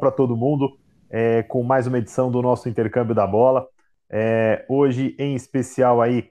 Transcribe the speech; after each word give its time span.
para 0.00 0.10
todo 0.10 0.36
mundo 0.36 0.76
é, 1.10 1.42
com 1.42 1.62
mais 1.62 1.86
uma 1.86 1.98
edição 1.98 2.30
do 2.30 2.40
nosso 2.40 2.68
intercâmbio 2.68 3.14
da 3.14 3.26
bola. 3.26 3.66
É, 4.08 4.64
hoje, 4.68 5.14
em 5.18 5.34
especial, 5.34 6.00
aí, 6.00 6.30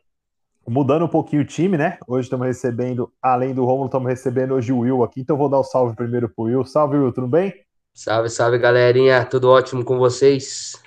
mudando 0.68 1.05
um 1.05 1.09
pouquinho 1.09 1.41
o 1.43 1.45
time, 1.45 1.77
né? 1.77 1.97
Hoje 2.07 2.25
estamos 2.25 2.47
recebendo, 2.47 3.11
além 3.21 3.54
do 3.54 3.66
Romulo, 3.66 3.86
estamos 3.86 4.09
recebendo 4.09 4.55
hoje 4.55 4.73
o 4.73 4.79
Will 4.79 5.04
aqui. 5.04 5.21
Então, 5.21 5.38
vou 5.38 5.50
dar 5.50 5.57
o 5.57 5.61
um 5.61 5.63
salve 5.63 5.95
primeiro 5.95 6.29
para 6.29 6.41
o 6.41 6.45
Will. 6.45 6.66
Salve, 6.66 6.97
Will, 6.97 7.13
tudo 7.13 7.27
bem? 7.27 7.54
Salve, 7.93 8.29
salve, 8.29 8.57
galerinha. 8.57 9.25
Tudo 9.25 9.50
ótimo 9.50 9.83
com 9.83 9.97
vocês? 9.97 10.81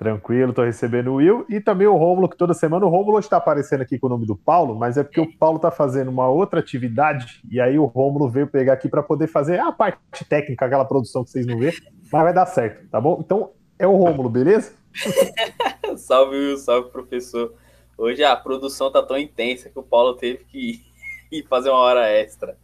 Tranquilo, 0.00 0.54
tô 0.54 0.64
recebendo 0.64 1.08
o 1.08 1.16
Will 1.16 1.44
e 1.46 1.60
também 1.60 1.86
o 1.86 1.94
Rômulo, 1.94 2.26
que 2.26 2.36
toda 2.36 2.54
semana 2.54 2.86
o 2.86 2.88
Rômulo 2.88 3.18
está 3.18 3.36
aparecendo 3.36 3.82
aqui 3.82 3.98
com 3.98 4.06
o 4.06 4.08
nome 4.08 4.24
do 4.24 4.34
Paulo, 4.34 4.74
mas 4.74 4.96
é 4.96 5.04
porque 5.04 5.20
o 5.20 5.36
Paulo 5.36 5.56
está 5.56 5.70
fazendo 5.70 6.08
uma 6.10 6.26
outra 6.26 6.58
atividade 6.58 7.42
e 7.50 7.60
aí 7.60 7.78
o 7.78 7.84
Rômulo 7.84 8.26
veio 8.26 8.46
pegar 8.46 8.72
aqui 8.72 8.88
para 8.88 9.02
poder 9.02 9.26
fazer 9.26 9.60
a 9.60 9.70
parte 9.70 10.24
técnica, 10.26 10.64
aquela 10.64 10.86
produção 10.86 11.22
que 11.22 11.28
vocês 11.28 11.46
não 11.46 11.58
vê, 11.58 11.74
mas 12.12 12.22
vai 12.22 12.32
dar 12.32 12.46
certo, 12.46 12.88
tá 12.88 13.00
bom? 13.00 13.18
Então 13.20 13.50
é 13.78 13.86
o 13.86 13.96
Rômulo, 13.96 14.28
beleza? 14.28 14.72
salve, 15.96 16.36
Will, 16.36 16.56
salve, 16.56 16.90
professor. 16.90 17.54
Hoje 17.96 18.24
a 18.24 18.34
produção 18.34 18.90
tá 18.90 19.02
tão 19.02 19.18
intensa 19.18 19.68
que 19.68 19.78
o 19.78 19.82
Paulo 19.82 20.14
teve 20.14 20.44
que 20.44 20.80
ir 21.30 21.46
fazer 21.48 21.70
uma 21.70 21.78
hora 21.78 22.08
extra. 22.08 22.56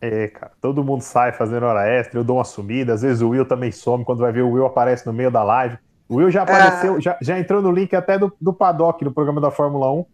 É, 0.00 0.28
cara, 0.28 0.52
todo 0.60 0.84
mundo 0.84 1.02
sai 1.02 1.32
fazendo 1.32 1.66
hora 1.66 1.88
extra, 1.88 2.20
eu 2.20 2.24
dou 2.24 2.36
uma 2.36 2.44
sumida, 2.44 2.94
às 2.94 3.02
vezes 3.02 3.20
o 3.20 3.30
Will 3.30 3.44
também 3.44 3.72
some, 3.72 4.04
quando 4.04 4.20
vai 4.20 4.30
ver 4.30 4.42
o 4.42 4.50
Will 4.50 4.64
aparece 4.64 5.04
no 5.04 5.12
meio 5.12 5.30
da 5.30 5.42
live. 5.42 5.76
O 6.08 6.16
Will 6.16 6.30
já 6.30 6.42
apareceu, 6.42 6.96
é... 6.96 7.00
já, 7.00 7.18
já 7.20 7.38
entrou 7.38 7.60
no 7.60 7.72
link 7.72 7.94
até 7.94 8.16
do, 8.16 8.32
do 8.40 8.52
Paddock, 8.52 9.04
no 9.04 9.12
programa 9.12 9.40
da 9.40 9.50
Fórmula 9.50 9.92
1. 9.92 10.06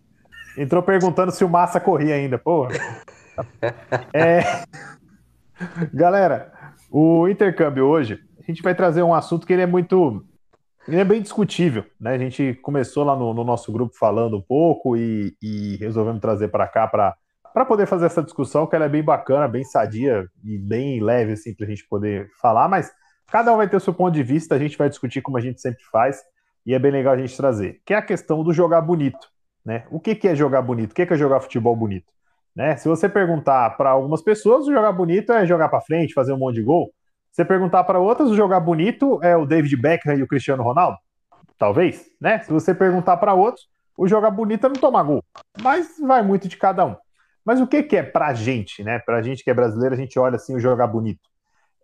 Entrou 0.56 0.83
perguntando 0.83 1.33
se 1.33 1.45
o 1.45 1.48
Massa 1.48 1.78
corria 1.78 2.14
ainda. 2.14 2.38
Porra. 2.38 2.70
É... 4.12 4.62
Galera, 5.92 6.52
o 6.88 7.27
intercâmbio 7.27 7.84
hoje, 7.84 8.20
a 8.47 8.53
gente 8.53 8.62
vai 8.62 8.75
trazer 8.75 9.03
um 9.03 9.14
assunto 9.14 9.47
que 9.47 9.53
ele 9.53 9.62
é 9.62 9.67
muito. 9.67 10.25
Ele 10.87 11.00
é 11.00 11.05
bem 11.05 11.23
discutível, 11.23 11.84
né? 11.98 12.14
A 12.14 12.19
gente 12.19 12.55
começou 12.62 13.05
lá 13.05 13.17
no, 13.17 13.33
no 13.33 13.42
nosso 13.42 13.73
grupo 13.73 13.97
falando 13.98 14.37
um 14.37 14.42
pouco 14.42 14.97
e, 14.97 15.34
e 15.42 15.77
resolvemos 15.77 16.20
trazer 16.20 16.48
para 16.48 16.69
cá 16.69 16.87
para 16.87 17.65
poder 17.65 17.87
fazer 17.87 18.06
essa 18.06 18.22
discussão, 18.22 18.67
que 18.67 18.77
ela 18.77 18.84
é 18.84 18.89
bem 18.89 19.03
bacana, 19.03 19.48
bem 19.48 19.65
sadia 19.65 20.27
e 20.45 20.59
bem 20.59 21.00
leve, 21.00 21.33
assim, 21.33 21.55
para 21.55 21.65
a 21.67 21.69
gente 21.69 21.87
poder 21.89 22.28
falar, 22.41 22.69
mas 22.69 22.92
Cada 23.34 23.53
um 23.53 23.56
vai 23.56 23.69
ter 23.69 23.77
o 23.77 23.81
seu 23.81 23.92
ponto 23.92 24.15
de 24.15 24.22
vista, 24.22 24.55
a 24.55 24.59
gente 24.59 24.77
vai 24.78 24.89
discutir 24.89 25.20
como 25.20 25.37
a 25.37 25.41
gente 25.41 25.61
sempre 25.61 25.83
faz, 25.91 26.22
e 26.65 26.75
é 26.75 26.78
bem 26.78 26.92
legal 26.92 27.15
a 27.15 27.19
gente 27.19 27.37
trazer, 27.37 27.81
que 27.84 27.92
é 27.92 27.97
a 27.97 28.03
questão 28.03 28.42
do 28.42 28.53
jogar 28.53 28.81
bonito. 28.81 29.28
Né? 29.65 29.84
O 29.91 29.98
que, 29.98 30.15
que 30.15 30.28
é 30.28 30.34
jogar 30.34 30.62
bonito? 30.62 30.92
O 30.92 30.95
que, 30.95 31.05
que 31.05 31.15
é 31.15 31.17
jogar 31.17 31.41
futebol 31.41 31.75
bonito? 31.75 32.12
Né? 32.55 32.77
Se 32.77 32.89
você 32.89 33.09
perguntar 33.09 33.77
para 33.77 33.91
algumas 33.91 34.22
pessoas, 34.22 34.67
jogar 34.67 34.92
bonito 34.92 35.33
é 35.33 35.45
jogar 35.45 35.69
para 35.69 35.81
frente, 35.81 36.15
fazer 36.15 36.33
um 36.33 36.39
monte 36.39 36.56
de 36.56 36.62
gol. 36.62 36.92
Você 37.34 37.44
perguntar 37.44 37.82
para 37.82 37.98
outras, 37.98 38.30
o 38.30 38.36
jogar 38.36 38.60
bonito 38.60 39.18
é 39.20 39.36
o 39.36 39.44
David 39.44 39.77
Beckham 39.77 40.14
e 40.14 40.22
o 40.22 40.28
Cristiano 40.28 40.62
Ronaldo? 40.62 40.96
Talvez, 41.58 42.06
né? 42.20 42.38
Se 42.38 42.52
você 42.52 42.72
perguntar 42.72 43.16
para 43.16 43.34
outros, 43.34 43.68
o 43.98 44.06
jogar 44.06 44.30
bonito 44.30 44.66
é 44.66 44.68
não 44.68 44.76
tomar 44.76 45.02
gol. 45.02 45.20
Mas 45.60 45.96
vai 46.00 46.22
muito 46.22 46.46
de 46.46 46.56
cada 46.56 46.86
um. 46.86 46.94
Mas 47.44 47.60
o 47.60 47.66
que, 47.66 47.82
que 47.82 47.96
é 47.96 48.04
pra 48.04 48.32
gente, 48.34 48.84
né? 48.84 49.00
Pra 49.00 49.20
gente 49.20 49.42
que 49.42 49.50
é 49.50 49.54
brasileiro, 49.54 49.96
a 49.96 49.98
gente 49.98 50.16
olha 50.16 50.36
assim 50.36 50.54
o 50.54 50.60
jogar 50.60 50.86
bonito. 50.86 51.28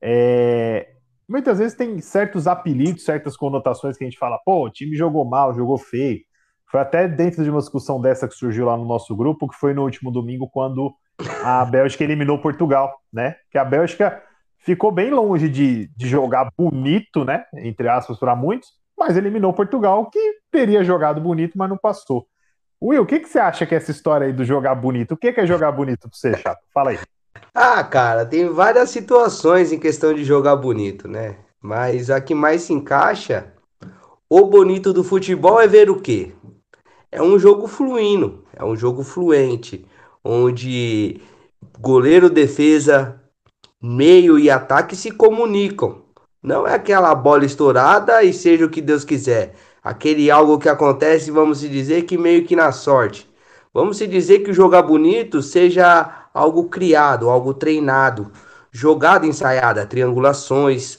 É 0.01 0.95
muitas 1.29 1.59
vezes 1.59 1.77
tem 1.77 2.01
certos 2.01 2.47
apelidos, 2.47 3.05
certas 3.05 3.37
conotações 3.37 3.97
que 3.97 4.05
a 4.05 4.07
gente 4.07 4.19
fala, 4.19 4.39
pô, 4.45 4.67
o 4.67 4.71
time 4.71 4.97
jogou 4.97 5.25
mal, 5.25 5.55
jogou 5.55 5.79
feio. 5.79 6.21
Foi 6.67 6.81
até 6.81 7.09
dentro 7.09 7.43
de 7.43 7.51
uma 7.51 7.59
discussão 7.59 8.01
dessa 8.01 8.29
que 8.29 8.35
surgiu 8.35 8.67
lá 8.67 8.77
no 8.77 8.85
nosso 8.85 9.17
grupo, 9.17 9.49
que 9.49 9.57
foi 9.57 9.75
no 9.75 9.83
último 9.83 10.11
domingo, 10.11 10.49
quando 10.49 10.95
a 11.45 11.65
Bélgica 11.65 12.05
eliminou 12.05 12.39
Portugal, 12.39 13.01
né? 13.13 13.37
Que 13.51 13.59
a 13.59 13.65
Bélgica 13.65 14.23
ficou 14.61 14.93
bem 14.93 15.11
longe 15.11 15.49
de, 15.49 15.91
de 15.97 16.09
jogar 16.09 16.51
bonito, 16.57 17.25
né? 17.25 17.45
Entre 17.55 17.89
aspas, 17.89 18.19
para 18.19 18.37
muitos, 18.37 18.69
mas 18.99 19.17
eliminou 19.17 19.53
Portugal, 19.53 20.09
que 20.11 20.39
teria 20.51 20.85
jogado 20.85 21.21
bonito, 21.21 21.57
mas 21.57 21.69
não 21.69 21.77
passou. 21.77 22.27
Will, 22.83 23.03
o 23.03 23.07
que, 23.07 23.21
que 23.21 23.29
você 23.29 23.39
acha 23.39 23.67
que 23.67 23.75
é 23.75 23.79
essa 23.79 23.91
história 23.91 24.27
aí 24.27 24.33
do 24.33 24.45
jogar 24.45 24.75
bonito? 24.75 25.13
O 25.13 25.17
que, 25.17 25.33
que 25.33 25.41
é 25.41 25.47
jogar 25.47 25.73
bonito 25.73 26.09
para 26.09 26.11
você, 26.13 26.37
chato? 26.37 26.61
Fala 26.73 26.91
aí. 26.91 26.99
Ah, 27.55 27.83
cara, 27.85 28.25
tem 28.25 28.49
várias 28.49 28.91
situações 28.91 29.73
em 29.73 29.79
questão 29.79 30.15
de 30.15 30.25
jogar 30.25 30.57
bonito, 30.57 31.07
né? 31.07 31.37
Mas 31.61 32.11
a 32.11 32.21
que 32.21 32.35
mais 32.35 32.63
se 32.63 32.73
encaixa, 32.73 33.53
o 34.29 34.47
bonito 34.47 34.93
do 34.93 35.05
futebol 35.05 35.61
é 35.61 35.67
ver 35.67 35.91
o 35.91 36.01
quê? 36.01 36.33
É 37.13 37.21
um 37.21 37.39
jogo 37.39 37.67
fluindo, 37.67 38.45
é 38.55 38.65
um 38.65 38.77
jogo 38.77 39.03
fluente, 39.03 39.87
onde 40.25 41.21
goleiro, 41.79 42.31
defesa, 42.31 43.20
meio 43.83 44.39
e 44.39 44.51
ataque 44.51 44.95
se 44.95 45.11
comunicam. 45.11 46.03
Não 46.43 46.67
é 46.67 46.75
aquela 46.75 47.15
bola 47.15 47.45
estourada 47.45 48.23
e 48.23 48.33
seja 48.33 48.65
o 48.65 48.71
que 48.71 48.81
Deus 48.81 49.05
quiser. 49.05 49.55
Aquele 49.83 50.31
algo 50.31 50.59
que 50.59 50.69
acontece, 50.69 51.31
vamos 51.31 51.61
dizer 51.61 52.03
que 52.03 52.19
meio 52.19 52.45
que 52.45 52.57
na 52.57 52.73
sorte. 52.73 53.29
Vamos 53.73 53.99
dizer 53.99 54.41
que 54.41 54.51
o 54.51 54.55
jogar 54.55 54.83
bonito 54.83 55.43
seja 55.43 56.29
algo 56.35 56.65
criado, 56.69 57.31
algo 57.31 57.55
treinado, 57.55 58.31
jogada 58.73 59.27
ensaiada, 59.27 59.87
triangulações, 59.87 60.99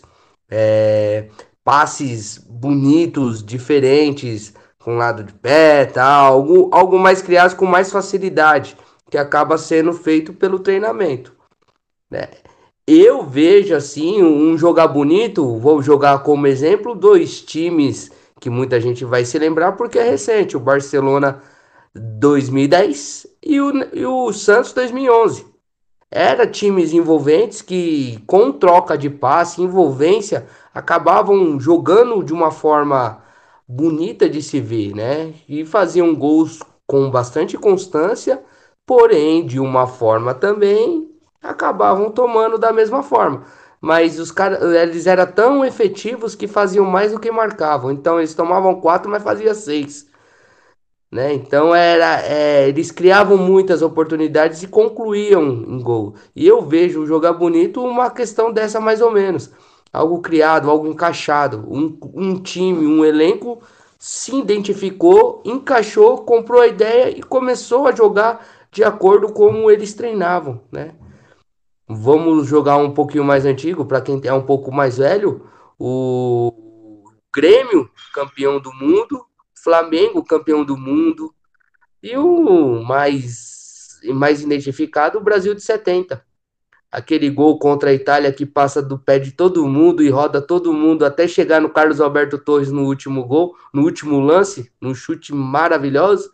é, 0.49 1.27
passes 1.63 2.37
bonitos, 2.37 3.43
diferentes, 3.43 4.53
com 4.79 4.95
lado 4.97 5.23
de 5.23 5.33
pé, 5.33 5.85
tal, 5.85 6.33
algo, 6.33 6.69
algo 6.73 6.99
mais 6.99 7.21
criado 7.21 7.55
com 7.55 7.65
mais 7.65 7.91
facilidade, 7.91 8.77
que 9.09 9.17
acaba 9.17 9.57
sendo 9.57 9.93
feito 9.93 10.33
pelo 10.33 10.59
treinamento. 10.59 11.33
Né? 12.09 12.29
Eu 12.87 13.23
vejo 13.23 13.75
assim 13.75 14.23
um 14.23 14.57
jogar 14.57 14.87
bonito, 14.87 15.57
vou 15.57 15.81
jogar 15.81 16.19
como 16.23 16.47
exemplo 16.47 16.95
dois 16.95 17.41
times 17.41 18.11
que 18.39 18.49
muita 18.49 18.81
gente 18.81 19.05
vai 19.05 19.23
se 19.23 19.37
lembrar 19.37 19.73
porque 19.73 19.99
é 19.99 20.03
recente, 20.03 20.57
o 20.57 20.59
Barcelona 20.59 21.41
2010 21.93 23.27
e 23.43 23.61
o, 23.61 23.71
e 23.93 24.05
o 24.05 24.33
Santos 24.33 24.73
2011. 24.73 25.45
Era 26.09 26.47
times 26.47 26.91
envolventes 26.91 27.61
que, 27.61 28.19
com 28.25 28.51
troca 28.51 28.97
de 28.97 29.09
passe, 29.09 29.61
envolvência, 29.61 30.47
acabavam 30.73 31.59
jogando 31.59 32.23
de 32.23 32.33
uma 32.33 32.51
forma 32.51 33.23
bonita 33.67 34.27
de 34.27 34.41
se 34.41 34.59
ver, 34.59 34.93
né? 34.93 35.33
E 35.47 35.63
faziam 35.63 36.13
gols 36.15 36.59
com 36.85 37.09
bastante 37.09 37.57
constância, 37.57 38.43
porém, 38.85 39.45
de 39.45 39.59
uma 39.59 39.87
forma 39.87 40.33
também, 40.33 41.10
acabavam 41.41 42.11
tomando 42.11 42.57
da 42.57 42.71
mesma 42.71 43.03
forma. 43.03 43.43
Mas 43.79 44.19
os 44.19 44.31
caras, 44.31 44.61
eles 44.75 45.07
eram 45.07 45.25
tão 45.25 45.65
efetivos 45.65 46.35
que 46.35 46.47
faziam 46.47 46.85
mais 46.85 47.11
do 47.11 47.19
que 47.19 47.31
marcavam. 47.31 47.91
Então 47.91 48.19
eles 48.19 48.35
tomavam 48.35 48.79
quatro, 48.79 49.09
mas 49.09 49.23
fazia 49.23 49.55
seis. 49.55 50.07
Né? 51.11 51.33
Então 51.33 51.75
era, 51.75 52.21
é, 52.21 52.69
eles 52.69 52.91
criavam 52.91 53.37
muitas 53.37 53.81
oportunidades 53.81 54.63
e 54.63 54.67
concluíam 54.67 55.43
em 55.43 55.81
gol. 55.81 56.15
E 56.35 56.47
eu 56.47 56.61
vejo 56.61 57.05
jogar 57.05 57.33
bonito 57.33 57.83
uma 57.83 58.09
questão 58.09 58.51
dessa 58.51 58.79
mais 58.79 59.01
ou 59.01 59.11
menos. 59.11 59.51
Algo 59.91 60.21
criado, 60.21 60.69
algo 60.69 60.87
encaixado. 60.87 61.65
Um, 61.69 61.97
um 62.13 62.39
time, 62.39 62.85
um 62.85 63.03
elenco 63.03 63.61
se 63.99 64.35
identificou, 64.35 65.41
encaixou, 65.45 66.19
comprou 66.19 66.61
a 66.61 66.67
ideia 66.67 67.09
e 67.09 67.21
começou 67.21 67.87
a 67.87 67.91
jogar 67.91 68.45
de 68.71 68.83
acordo 68.83 69.27
com 69.27 69.47
como 69.47 69.69
eles 69.69 69.93
treinavam. 69.93 70.61
Né? 70.71 70.91
Vamos 71.93 72.47
jogar 72.47 72.77
um 72.77 72.93
pouquinho 72.93 73.23
mais 73.23 73.45
antigo, 73.45 73.85
para 73.85 73.99
quem 73.99 74.21
é 74.23 74.33
um 74.33 74.45
pouco 74.45 74.71
mais 74.71 74.97
velho, 74.97 75.45
o 75.77 77.03
Grêmio, 77.33 77.89
campeão 78.13 78.61
do 78.61 78.73
mundo, 78.73 79.25
Flamengo 79.61 80.23
campeão 80.23 80.63
do 80.63 80.77
mundo. 80.77 81.33
E 82.01 82.17
o 82.17 82.81
mais, 82.83 83.99
mais 84.13 84.41
identificado, 84.41 85.17
o 85.17 85.23
Brasil 85.23 85.53
de 85.53 85.61
70. 85.61 86.25
Aquele 86.91 87.29
gol 87.29 87.59
contra 87.59 87.89
a 87.89 87.93
Itália 87.93 88.31
que 88.33 88.45
passa 88.45 88.81
do 88.81 88.97
pé 88.97 89.19
de 89.19 89.31
todo 89.31 89.67
mundo 89.67 90.01
e 90.01 90.09
roda 90.09 90.41
todo 90.41 90.73
mundo 90.73 91.05
até 91.05 91.27
chegar 91.27 91.61
no 91.61 91.69
Carlos 91.69 92.01
Alberto 92.01 92.37
Torres 92.37 92.71
no 92.71 92.85
último 92.85 93.25
gol, 93.25 93.55
no 93.73 93.83
último 93.83 94.19
lance, 94.19 94.71
num 94.81 94.95
chute 94.95 95.33
maravilhoso. 95.33 96.31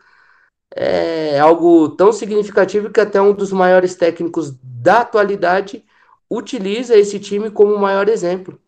É 0.74 1.38
algo 1.40 1.88
tão 1.90 2.12
significativo 2.12 2.90
que 2.90 3.00
até 3.00 3.20
um 3.20 3.32
dos 3.32 3.52
maiores 3.52 3.94
técnicos 3.94 4.54
da 4.62 5.00
atualidade 5.00 5.84
utiliza 6.30 6.96
esse 6.96 7.18
time 7.18 7.50
como 7.50 7.78
maior 7.78 8.08
exemplo. 8.08 8.60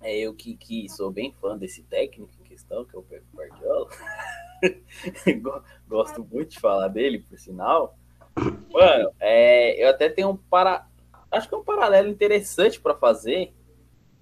É 0.00 0.16
eu 0.18 0.34
que, 0.34 0.56
que 0.56 0.88
sou 0.88 1.10
bem 1.10 1.32
fã 1.32 1.56
desse 1.56 1.82
técnico 1.82 2.32
em 2.40 2.44
questão, 2.44 2.84
que 2.84 2.94
é 2.94 2.98
o 2.98 3.02
Pep 3.02 3.24
Guardiola. 3.34 3.88
Gosto 5.88 6.24
muito 6.24 6.50
de 6.50 6.60
falar 6.60 6.88
dele, 6.88 7.18
por 7.28 7.38
sinal. 7.38 7.98
Mano, 8.70 9.10
é, 9.18 9.82
eu 9.82 9.88
até 9.88 10.08
tenho 10.08 10.30
um 10.30 10.36
para, 10.36 10.86
acho 11.30 11.48
que 11.48 11.54
é 11.54 11.58
um 11.58 11.64
paralelo 11.64 12.08
interessante 12.08 12.80
para 12.80 12.94
fazer. 12.94 13.52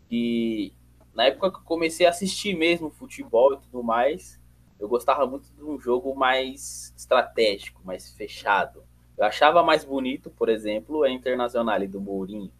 Que 0.08 0.72
na 1.14 1.26
época 1.26 1.50
que 1.50 1.58
eu 1.58 1.64
comecei 1.64 2.06
a 2.06 2.10
assistir 2.10 2.56
mesmo 2.56 2.90
futebol 2.90 3.54
e 3.54 3.58
tudo 3.58 3.82
mais, 3.82 4.40
eu 4.78 4.88
gostava 4.88 5.26
muito 5.26 5.52
de 5.52 5.62
um 5.62 5.78
jogo 5.78 6.14
mais 6.14 6.92
estratégico, 6.96 7.80
mais 7.84 8.10
fechado. 8.10 8.84
Eu 9.16 9.24
achava 9.24 9.62
mais 9.62 9.84
bonito, 9.84 10.30
por 10.30 10.48
exemplo, 10.48 11.02
a 11.04 11.10
Internacional 11.10 11.86
do 11.86 12.00
Mourinho 12.00 12.50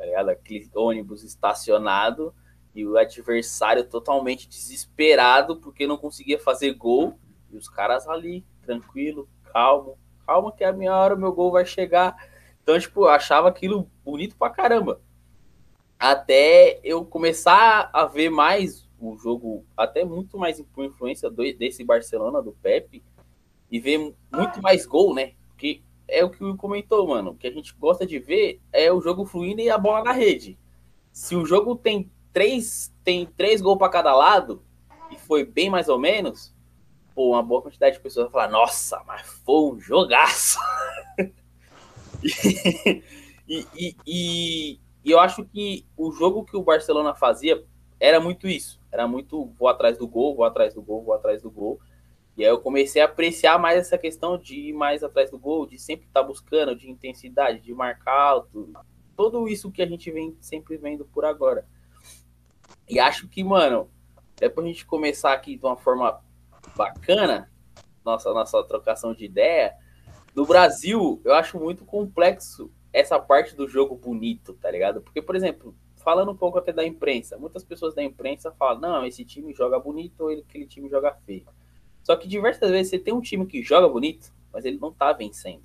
tá 0.00 0.06
ligado? 0.06 0.30
Aquele 0.30 0.70
ônibus 0.74 1.22
estacionado 1.22 2.34
e 2.74 2.86
o 2.86 2.96
adversário 2.96 3.84
totalmente 3.84 4.48
desesperado 4.48 5.56
porque 5.56 5.86
não 5.86 5.98
conseguia 5.98 6.38
fazer 6.38 6.72
gol 6.72 7.18
e 7.50 7.56
os 7.58 7.68
caras 7.68 8.08
ali, 8.08 8.42
tranquilo, 8.62 9.28
calmo, 9.52 9.98
calma 10.26 10.52
que 10.52 10.64
a 10.64 10.72
minha 10.72 10.96
hora 10.96 11.14
o 11.14 11.18
meu 11.18 11.32
gol 11.32 11.52
vai 11.52 11.66
chegar. 11.66 12.16
Então, 12.62 12.78
tipo, 12.78 13.02
eu 13.02 13.08
achava 13.08 13.48
aquilo 13.48 13.90
bonito 14.02 14.36
pra 14.36 14.48
caramba. 14.48 15.02
Até 15.98 16.80
eu 16.82 17.04
começar 17.04 17.90
a 17.92 18.06
ver 18.06 18.30
mais 18.30 18.88
o 19.00 19.16
jogo, 19.16 19.64
até 19.76 20.04
muito 20.04 20.36
mais 20.38 20.60
por 20.72 20.84
influência 20.84 21.30
do, 21.30 21.42
desse 21.54 21.84
Barcelona, 21.84 22.42
do 22.42 22.52
Pepe, 22.52 23.02
e 23.70 23.78
ver 23.78 24.14
muito 24.32 24.60
mais 24.60 24.84
gol, 24.84 25.14
né? 25.14 25.32
Porque 25.48 25.82
é 26.08 26.24
o 26.24 26.30
que 26.30 26.42
o 26.44 26.56
comentou, 26.56 27.06
mano. 27.06 27.30
O 27.30 27.36
que 27.36 27.46
a 27.46 27.52
gente 27.52 27.74
gosta 27.78 28.04
de 28.04 28.18
ver 28.18 28.60
é 28.72 28.92
o 28.92 29.00
jogo 29.00 29.24
fluindo 29.24 29.60
e 29.60 29.70
a 29.70 29.78
bola 29.78 30.02
na 30.02 30.12
rede. 30.12 30.58
Se 31.12 31.36
o 31.36 31.46
jogo 31.46 31.76
tem 31.76 32.10
três, 32.32 32.92
tem 33.04 33.26
três 33.26 33.60
gols 33.60 33.78
para 33.78 33.88
cada 33.88 34.14
lado, 34.14 34.62
e 35.10 35.18
foi 35.18 35.44
bem 35.44 35.68
mais 35.68 35.88
ou 35.88 35.98
menos, 35.98 36.54
pô, 37.14 37.30
uma 37.30 37.42
boa 37.42 37.62
quantidade 37.62 37.96
de 37.96 38.02
pessoas 38.02 38.30
vai 38.30 38.32
falar, 38.32 38.48
nossa, 38.48 39.02
mas 39.06 39.22
foi 39.44 39.72
um 39.72 39.80
jogaço. 39.80 40.58
e, 43.48 43.66
e, 43.76 43.96
e, 44.06 44.80
e, 45.04 45.10
eu 45.10 45.18
acho 45.18 45.44
que 45.44 45.84
o 45.96 46.12
jogo 46.12 46.44
que 46.44 46.56
o 46.56 46.62
Barcelona 46.62 47.14
fazia 47.14 47.64
era 47.98 48.20
muito 48.20 48.48
isso. 48.48 48.79
Era 48.92 49.06
muito 49.06 49.46
vou 49.58 49.68
atrás 49.68 49.96
do 49.98 50.06
gol, 50.06 50.34
vou 50.34 50.44
atrás 50.44 50.74
do 50.74 50.82
gol, 50.82 51.02
vou 51.02 51.14
atrás 51.14 51.42
do 51.42 51.50
gol. 51.50 51.80
E 52.36 52.44
aí 52.44 52.50
eu 52.50 52.60
comecei 52.60 53.02
a 53.02 53.04
apreciar 53.04 53.58
mais 53.58 53.78
essa 53.78 53.98
questão 53.98 54.38
de 54.38 54.68
ir 54.68 54.72
mais 54.72 55.02
atrás 55.02 55.30
do 55.30 55.38
gol, 55.38 55.66
de 55.66 55.78
sempre 55.78 56.06
estar 56.06 56.22
tá 56.22 56.26
buscando, 56.26 56.74
de 56.74 56.90
intensidade, 56.90 57.60
de 57.60 57.74
marcar 57.74 58.18
alto. 58.18 58.72
Tudo 59.16 59.48
isso 59.48 59.70
que 59.70 59.82
a 59.82 59.86
gente 59.86 60.10
vem 60.10 60.36
sempre 60.40 60.76
vendo 60.76 61.04
por 61.04 61.24
agora. 61.24 61.66
E 62.88 62.98
acho 62.98 63.28
que, 63.28 63.44
mano, 63.44 63.90
depois 64.36 64.64
a 64.64 64.68
gente 64.68 64.86
começar 64.86 65.32
aqui 65.32 65.56
de 65.56 65.64
uma 65.64 65.76
forma 65.76 66.20
bacana, 66.74 67.50
nossa, 68.04 68.32
nossa 68.32 68.62
trocação 68.64 69.14
de 69.14 69.24
ideia, 69.24 69.74
no 70.34 70.46
Brasil, 70.46 71.20
eu 71.24 71.34
acho 71.34 71.58
muito 71.58 71.84
complexo 71.84 72.72
essa 72.92 73.18
parte 73.18 73.54
do 73.54 73.68
jogo 73.68 73.96
bonito, 73.96 74.54
tá 74.54 74.70
ligado? 74.70 75.00
Porque, 75.00 75.20
por 75.20 75.36
exemplo, 75.36 75.74
falando 76.10 76.32
um 76.32 76.36
pouco 76.36 76.58
até 76.58 76.72
da 76.72 76.84
imprensa, 76.84 77.38
muitas 77.38 77.62
pessoas 77.62 77.94
da 77.94 78.02
imprensa 78.02 78.50
falam, 78.50 78.80
não, 78.80 79.06
esse 79.06 79.24
time 79.24 79.54
joga 79.54 79.78
bonito 79.78 80.24
ou 80.24 80.30
aquele 80.30 80.66
time 80.66 80.88
joga 80.88 81.14
feio. 81.24 81.46
Só 82.02 82.16
que 82.16 82.26
diversas 82.26 82.68
vezes 82.68 82.90
você 82.90 82.98
tem 82.98 83.14
um 83.14 83.20
time 83.20 83.46
que 83.46 83.62
joga 83.62 83.88
bonito, 83.88 84.34
mas 84.52 84.64
ele 84.64 84.76
não 84.76 84.92
tá 84.92 85.12
vencendo. 85.12 85.62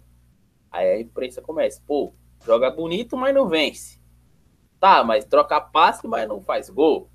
Aí 0.71 0.87
a 0.87 1.01
imprensa 1.01 1.41
começa, 1.41 1.81
pô, 1.87 2.13
joga 2.45 2.69
bonito, 2.69 3.17
mas 3.17 3.33
não 3.33 3.47
vence. 3.47 3.99
Tá, 4.79 5.03
mas 5.03 5.25
troca 5.25 5.59
passe, 5.59 6.07
mas 6.07 6.27
não 6.27 6.39
faz 6.39 6.69
gol. 6.69 7.09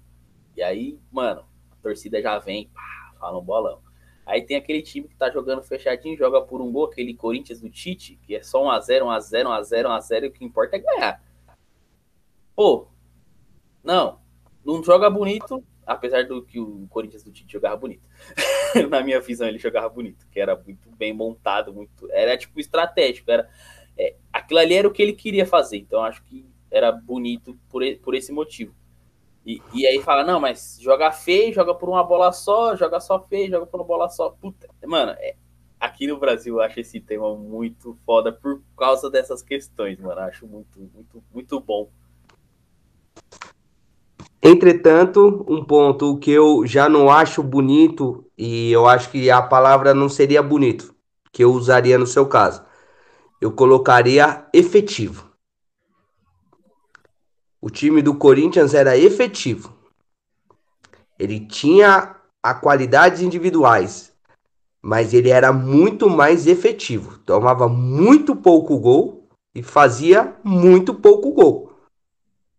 E 0.56 0.62
aí, 0.62 0.98
mano, 1.12 1.44
a 1.70 1.76
torcida 1.76 2.20
já 2.20 2.36
vem, 2.40 2.68
pá, 2.74 3.14
fala 3.20 3.38
um 3.38 3.44
bolão. 3.44 3.80
Aí 4.26 4.42
tem 4.42 4.56
aquele 4.56 4.82
time 4.82 5.06
que 5.06 5.14
tá 5.14 5.30
jogando 5.30 5.62
fechadinho, 5.62 6.18
joga 6.18 6.42
por 6.42 6.60
um 6.60 6.72
gol, 6.72 6.86
aquele 6.86 7.14
Corinthians 7.14 7.60
do 7.60 7.70
Tite, 7.70 8.18
que 8.24 8.34
é 8.34 8.42
só 8.42 8.60
1x0, 8.64 9.02
1x0, 9.02 9.44
1x0, 9.44 9.86
1x0, 9.86 10.24
e 10.24 10.26
o 10.26 10.32
que 10.32 10.44
importa 10.44 10.74
é 10.74 10.80
ganhar. 10.80 11.22
Pô, 12.56 12.89
não, 13.82 14.20
não 14.64 14.82
joga 14.82 15.08
bonito, 15.08 15.64
apesar 15.86 16.24
do 16.26 16.42
que 16.42 16.60
o 16.60 16.86
Corinthians 16.88 17.22
do 17.22 17.32
Tite 17.32 17.52
jogava 17.52 17.76
bonito. 17.76 18.02
Na 18.88 19.02
minha 19.02 19.20
visão, 19.20 19.48
ele 19.48 19.58
jogava 19.58 19.88
bonito, 19.88 20.26
que 20.30 20.38
era 20.38 20.54
muito 20.56 20.90
bem 20.96 21.12
montado, 21.12 21.72
muito. 21.72 22.10
Era 22.12 22.36
tipo 22.36 22.60
estratégico, 22.60 23.30
era. 23.30 23.48
É, 23.98 24.16
aquilo 24.32 24.60
ali 24.60 24.74
era 24.74 24.88
o 24.88 24.92
que 24.92 25.02
ele 25.02 25.12
queria 25.12 25.44
fazer, 25.44 25.78
então 25.78 26.02
acho 26.02 26.22
que 26.22 26.46
era 26.70 26.92
bonito 26.92 27.58
por, 27.68 27.82
por 28.02 28.14
esse 28.14 28.32
motivo. 28.32 28.74
E, 29.44 29.60
e 29.74 29.86
aí 29.86 30.00
fala, 30.02 30.22
não, 30.22 30.38
mas 30.38 30.78
joga 30.80 31.10
feio, 31.10 31.52
joga 31.52 31.74
por 31.74 31.88
uma 31.88 32.04
bola 32.04 32.30
só, 32.30 32.76
joga 32.76 33.00
só 33.00 33.20
feio, 33.26 33.50
joga 33.50 33.66
por 33.66 33.80
uma 33.80 33.86
bola 33.86 34.08
só. 34.08 34.30
Puta, 34.30 34.68
mano, 34.86 35.12
é, 35.18 35.34
aqui 35.78 36.06
no 36.06 36.18
Brasil 36.18 36.56
eu 36.56 36.60
acho 36.60 36.78
esse 36.78 37.00
tema 37.00 37.34
muito 37.34 37.98
foda 38.04 38.32
por 38.32 38.62
causa 38.76 39.10
dessas 39.10 39.42
questões, 39.42 39.98
mano. 39.98 40.20
Acho 40.20 40.46
muito, 40.46 40.78
muito, 40.94 41.24
muito 41.32 41.60
bom. 41.60 41.90
Entretanto, 44.42 45.44
um 45.46 45.62
ponto 45.62 46.16
que 46.16 46.30
eu 46.30 46.66
já 46.66 46.88
não 46.88 47.10
acho 47.10 47.42
bonito, 47.42 48.24
e 48.38 48.72
eu 48.72 48.88
acho 48.88 49.10
que 49.10 49.30
a 49.30 49.42
palavra 49.42 49.92
não 49.92 50.08
seria 50.08 50.42
bonito, 50.42 50.94
que 51.30 51.44
eu 51.44 51.52
usaria 51.52 51.98
no 51.98 52.06
seu 52.06 52.26
caso. 52.26 52.62
Eu 53.38 53.52
colocaria 53.52 54.46
efetivo. 54.52 55.28
O 57.60 57.68
time 57.68 58.00
do 58.00 58.14
Corinthians 58.14 58.72
era 58.72 58.96
efetivo. 58.96 59.74
Ele 61.18 61.40
tinha 61.40 62.16
a 62.42 62.54
qualidades 62.54 63.20
individuais, 63.20 64.10
mas 64.80 65.12
ele 65.12 65.28
era 65.28 65.52
muito 65.52 66.08
mais 66.08 66.46
efetivo. 66.46 67.18
Tomava 67.26 67.68
muito 67.68 68.34
pouco 68.34 68.78
gol 68.78 69.28
e 69.54 69.62
fazia 69.62 70.34
muito 70.42 70.94
pouco 70.94 71.30
gol 71.32 71.69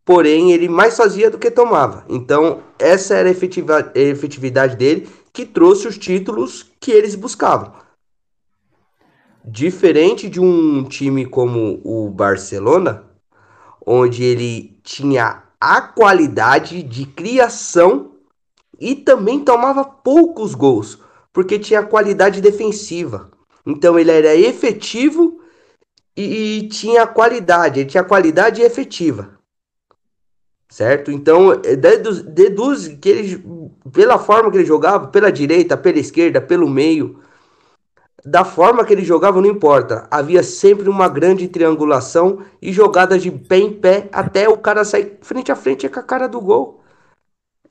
porém 0.06 0.52
ele 0.52 0.68
mais 0.68 0.98
fazia 0.98 1.30
do 1.30 1.38
que 1.38 1.52
tomava. 1.52 2.06
Então, 2.10 2.62
essa 2.80 3.16
era 3.16 3.30
a 3.30 4.00
efetividade 4.00 4.76
dele 4.76 5.10
que 5.32 5.46
trouxe 5.46 5.88
os 5.88 5.98
títulos 5.98 6.72
que 6.80 6.92
eles 6.92 7.16
buscavam. 7.16 7.74
Diferente 9.44 10.30
de 10.30 10.40
um 10.40 10.84
time 10.84 11.26
como 11.26 11.82
o 11.84 12.10
Barcelona, 12.10 13.04
onde 13.86 14.24
ele 14.24 14.80
tinha 14.84 15.44
a 15.60 15.82
qualidade 15.82 16.84
de 16.84 17.06
criação 17.06 18.12
e 18.80 18.96
também 18.96 19.40
tomava 19.40 19.84
poucos 19.84 20.54
gols, 20.54 21.00
porque 21.32 21.58
tinha 21.58 21.84
qualidade 21.84 22.42
defensiva. 22.42 23.32
Então 23.66 23.98
ele 23.98 24.12
era 24.12 24.36
efetivo 24.36 25.40
e, 26.18 26.58
e 26.58 26.68
tinha 26.68 27.08
qualidade, 27.08 27.80
ele 27.80 27.90
tinha 27.90 28.04
qualidade 28.04 28.62
efetiva 28.62 29.41
certo? 30.72 31.12
Então, 31.12 31.52
é, 31.52 31.76
deduz, 31.76 32.22
deduz 32.24 32.88
que 32.88 33.10
ele, 33.10 33.44
pela 33.92 34.18
forma 34.18 34.50
que 34.50 34.58
ele 34.58 34.66
jogava, 34.66 35.08
pela 35.08 35.30
direita, 35.30 35.76
pela 35.76 36.00
esquerda, 36.00 36.40
pelo 36.40 36.70
meio, 36.70 37.20
da 38.24 38.46
forma 38.46 38.86
que 38.86 38.94
ele 38.94 39.04
jogava, 39.04 39.42
não 39.42 39.50
importa. 39.50 40.08
Havia 40.10 40.42
sempre 40.42 40.88
uma 40.88 41.10
grande 41.10 41.50
triangulação 41.50 42.40
e 42.62 42.72
jogadas 42.72 43.22
de 43.22 43.30
pé 43.30 43.58
em 43.58 43.74
pé 43.74 44.08
até 44.14 44.48
o 44.48 44.58
cara 44.58 44.86
sair 44.86 45.18
frente 45.22 45.52
a 45.52 45.58
frente 45.58 45.90
com 45.90 46.00
a 46.00 46.04
cara 46.04 46.28
do 46.28 46.40
gol. 46.40 46.82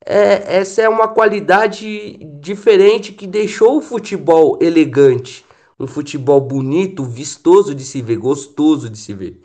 É, 0.05 0.59
essa 0.59 0.83
é 0.83 0.89
uma 0.89 1.09
qualidade 1.09 2.19
diferente 2.41 3.13
que 3.13 3.27
deixou 3.27 3.79
o 3.79 3.83
futebol 3.83 4.59
elegante, 4.61 5.45
um 5.79 5.87
futebol 5.87 6.41
bonito, 6.41 7.05
vistoso 7.05 7.75
de 7.75 7.85
se 7.85 8.03
ver, 8.03 8.17
gostoso 8.17 8.91
de 8.91 8.99
se 8.99 9.15
ver. 9.15 9.41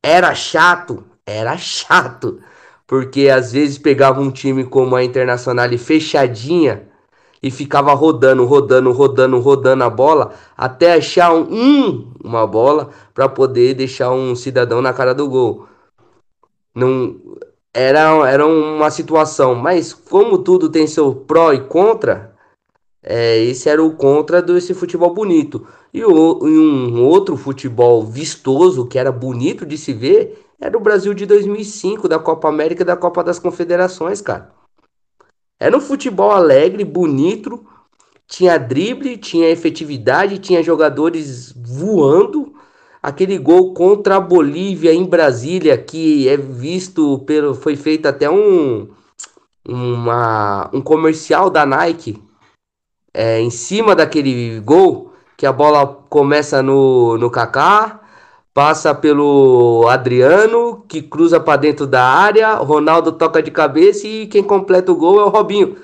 Era 0.00 0.32
chato, 0.32 1.04
era 1.26 1.56
chato 1.56 2.40
porque 2.88 3.28
às 3.28 3.52
vezes 3.52 3.76
pegava 3.76 4.18
um 4.18 4.30
time 4.30 4.64
como 4.64 4.96
a 4.96 5.04
Internacional 5.04 5.68
fechadinha 5.76 6.88
e 7.42 7.50
ficava 7.50 7.92
rodando, 7.92 8.46
rodando, 8.46 8.90
rodando, 8.92 9.38
rodando 9.38 9.84
a 9.84 9.90
bola 9.90 10.32
até 10.56 10.94
achar 10.94 11.34
um, 11.34 12.10
uma 12.24 12.46
bola 12.46 12.88
para 13.12 13.28
poder 13.28 13.74
deixar 13.74 14.10
um 14.10 14.34
cidadão 14.34 14.80
na 14.80 14.94
cara 14.94 15.14
do 15.14 15.28
gol. 15.28 15.68
Não 16.74 17.20
era, 17.74 18.26
era 18.26 18.46
uma 18.46 18.90
situação, 18.90 19.54
mas 19.54 19.92
como 19.92 20.38
tudo 20.38 20.70
tem 20.70 20.86
seu 20.86 21.14
pró 21.14 21.52
e 21.52 21.60
contra, 21.60 22.34
é, 23.02 23.38
esse 23.38 23.68
era 23.68 23.84
o 23.84 23.96
contra 23.96 24.40
desse 24.40 24.72
futebol 24.72 25.12
bonito. 25.12 25.66
E, 25.92 26.02
o, 26.02 26.48
e 26.48 26.58
um 26.58 27.04
outro 27.04 27.36
futebol 27.36 28.02
vistoso, 28.02 28.86
que 28.86 28.98
era 28.98 29.12
bonito 29.12 29.66
de 29.66 29.76
se 29.76 29.92
ver, 29.92 30.47
era 30.60 30.76
o 30.76 30.80
Brasil 30.80 31.14
de 31.14 31.24
2005, 31.24 32.08
da 32.08 32.18
Copa 32.18 32.48
América 32.48 32.82
e 32.82 32.86
da 32.86 32.96
Copa 32.96 33.22
das 33.22 33.38
Confederações, 33.38 34.20
cara. 34.20 34.52
Era 35.60 35.76
um 35.76 35.80
futebol 35.80 36.30
alegre, 36.30 36.84
bonito, 36.84 37.66
tinha 38.26 38.58
drible, 38.58 39.16
tinha 39.16 39.48
efetividade, 39.48 40.38
tinha 40.38 40.62
jogadores 40.62 41.52
voando. 41.56 42.54
Aquele 43.02 43.38
gol 43.38 43.72
contra 43.72 44.16
a 44.16 44.20
Bolívia 44.20 44.92
em 44.92 45.04
Brasília, 45.04 45.78
que 45.78 46.28
é 46.28 46.36
visto 46.36 47.20
pelo. 47.20 47.54
Foi 47.54 47.76
feito 47.76 48.06
até 48.06 48.28
um, 48.28 48.88
uma, 49.66 50.68
um 50.72 50.80
comercial 50.80 51.48
da 51.48 51.64
Nike 51.64 52.22
é, 53.14 53.40
em 53.40 53.50
cima 53.50 53.94
daquele 53.94 54.60
gol, 54.60 55.12
que 55.36 55.46
a 55.46 55.52
bola 55.52 55.86
começa 56.08 56.62
no, 56.62 57.16
no 57.16 57.30
Kaká, 57.30 58.00
passa 58.52 58.94
pelo 58.94 59.86
Adriano, 59.88 60.84
que 60.88 61.02
cruza 61.02 61.38
para 61.38 61.60
dentro 61.60 61.86
da 61.86 62.04
área, 62.04 62.54
Ronaldo 62.54 63.12
toca 63.12 63.42
de 63.42 63.50
cabeça 63.50 64.06
e 64.06 64.26
quem 64.26 64.42
completa 64.42 64.90
o 64.90 64.96
gol 64.96 65.20
é 65.20 65.24
o 65.24 65.28
Robinho. 65.28 65.76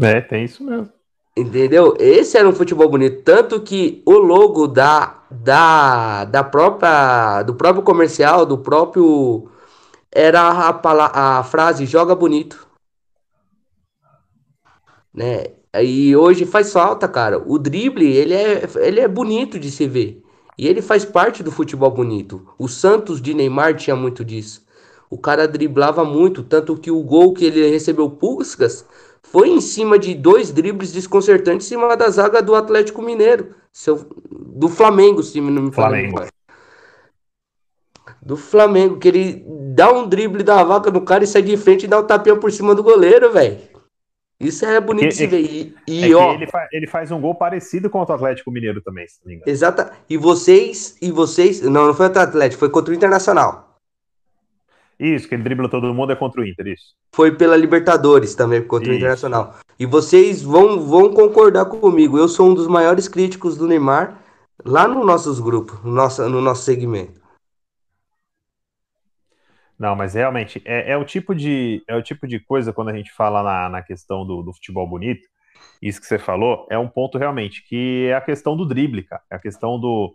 É, 0.00 0.20
tem 0.20 0.44
isso 0.44 0.62
mesmo. 0.62 0.92
Entendeu? 1.36 1.94
Esse 1.98 2.36
era 2.36 2.48
um 2.48 2.54
futebol 2.54 2.88
bonito. 2.88 3.22
Tanto 3.22 3.60
que 3.60 4.02
o 4.04 4.12
logo 4.12 4.66
da, 4.66 5.22
da, 5.30 6.24
da 6.24 6.42
própria, 6.42 7.42
do 7.44 7.54
próprio 7.54 7.84
comercial, 7.84 8.44
do 8.44 8.58
próprio. 8.58 9.48
Era 10.10 10.40
a, 10.40 11.38
a 11.38 11.44
frase 11.44 11.86
joga 11.86 12.14
bonito. 12.14 12.66
Né? 15.14 15.57
E 15.74 16.16
hoje 16.16 16.46
faz 16.46 16.72
falta, 16.72 17.06
cara. 17.06 17.42
O 17.44 17.58
drible, 17.58 18.06
ele 18.06 18.34
é, 18.34 18.68
ele 18.76 19.00
é 19.00 19.08
bonito 19.08 19.58
de 19.58 19.70
se 19.70 19.86
ver. 19.86 20.22
E 20.56 20.66
ele 20.66 20.82
faz 20.82 21.04
parte 21.04 21.42
do 21.42 21.52
futebol 21.52 21.90
bonito. 21.90 22.46
O 22.58 22.68
Santos 22.68 23.20
de 23.20 23.34
Neymar 23.34 23.76
tinha 23.76 23.94
muito 23.94 24.24
disso. 24.24 24.66
O 25.10 25.16
cara 25.16 25.46
driblava 25.46 26.04
muito, 26.04 26.42
tanto 26.42 26.76
que 26.76 26.90
o 26.90 27.02
gol 27.02 27.32
que 27.32 27.44
ele 27.44 27.70
recebeu 27.70 28.10
Puskas 28.10 28.84
foi 29.22 29.48
em 29.48 29.60
cima 29.60 29.98
de 29.98 30.14
dois 30.14 30.50
dribles 30.50 30.92
desconcertantes 30.92 31.66
em 31.66 31.70
cima 31.70 31.96
da 31.96 32.08
zaga 32.10 32.42
do 32.42 32.54
Atlético 32.54 33.02
Mineiro. 33.02 33.54
Seu, 33.72 34.06
do 34.30 34.68
Flamengo, 34.68 35.22
se 35.22 35.40
não 35.40 35.62
me 35.62 35.72
Flamengo. 35.72 36.22
Do 38.20 38.36
Flamengo, 38.36 38.98
que 38.98 39.08
ele 39.08 39.44
dá 39.74 39.92
um 39.92 40.08
drible 40.08 40.42
da 40.42 40.64
vaca 40.64 40.90
no 40.90 41.02
cara 41.02 41.24
e 41.24 41.26
sai 41.26 41.42
de 41.42 41.56
frente 41.56 41.84
e 41.84 41.88
dá 41.88 42.00
um 42.00 42.04
tapinha 42.04 42.36
por 42.36 42.50
cima 42.50 42.74
do 42.74 42.82
goleiro, 42.82 43.32
velho. 43.32 43.58
Isso 44.40 44.64
é 44.64 44.80
bonito 44.80 45.08
de 45.08 45.14
se 45.16 45.26
ver. 45.26 45.40
E, 45.40 45.74
e 45.86 46.12
é 46.12 46.14
ó, 46.14 46.32
ele, 46.32 46.46
fa 46.46 46.68
ele, 46.72 46.86
faz 46.86 47.10
um 47.10 47.20
gol 47.20 47.34
parecido 47.34 47.90
com 47.90 47.98
o 47.98 48.02
Atlético 48.02 48.52
Mineiro 48.52 48.80
também, 48.80 49.06
se 49.08 49.18
não 49.24 49.28
me 49.28 49.34
engano. 49.34 49.50
Exata. 49.50 49.92
E 50.08 50.16
vocês, 50.16 50.96
e 51.02 51.10
vocês. 51.10 51.60
Não, 51.62 51.88
não 51.88 51.94
foi 51.94 52.06
o 52.06 52.18
Atlético, 52.18 52.60
foi 52.60 52.70
contra 52.70 52.92
o 52.92 52.96
Internacional. 52.96 53.80
Isso, 54.98 55.28
que 55.28 55.34
ele 55.34 55.42
dribla 55.42 55.68
todo 55.68 55.92
mundo 55.94 56.12
é 56.12 56.16
contra 56.16 56.40
o 56.40 56.44
Inter, 56.44 56.68
isso. 56.68 56.94
Foi 57.12 57.32
pela 57.32 57.56
Libertadores 57.56 58.34
também, 58.34 58.62
contra 58.62 58.88
isso. 58.88 58.94
o 58.94 58.96
Internacional. 58.96 59.54
E 59.78 59.86
vocês 59.86 60.42
vão, 60.42 60.80
vão 60.80 61.12
concordar 61.12 61.66
comigo. 61.66 62.18
Eu 62.18 62.28
sou 62.28 62.50
um 62.50 62.54
dos 62.54 62.66
maiores 62.66 63.08
críticos 63.08 63.56
do 63.56 63.66
Neymar 63.66 64.20
lá 64.64 64.88
no 64.88 65.04
nossos 65.04 65.40
grupos, 65.40 65.82
no 65.84 65.92
nosso, 65.92 66.28
no 66.28 66.40
nosso 66.40 66.62
segmento. 66.62 67.20
Não, 69.78 69.94
mas 69.94 70.14
realmente 70.14 70.60
é, 70.64 70.92
é, 70.92 70.96
o 70.96 71.04
tipo 71.04 71.34
de 71.34 71.84
é 71.86 71.94
o 71.94 72.02
tipo 72.02 72.26
de 72.26 72.40
coisa 72.40 72.72
quando 72.72 72.88
a 72.88 72.96
gente 72.96 73.12
fala 73.12 73.42
na, 73.42 73.68
na 73.68 73.82
questão 73.82 74.26
do, 74.26 74.42
do 74.42 74.52
futebol 74.52 74.88
bonito, 74.88 75.28
isso 75.80 76.00
que 76.00 76.06
você 76.06 76.18
falou 76.18 76.66
é 76.68 76.76
um 76.76 76.88
ponto 76.88 77.16
realmente 77.16 77.64
que 77.66 78.06
é 78.08 78.14
a 78.14 78.20
questão 78.20 78.56
do 78.56 78.66
drible, 78.66 79.04
cara, 79.04 79.22
é 79.30 79.36
a 79.36 79.38
questão 79.38 79.78
do, 79.78 80.12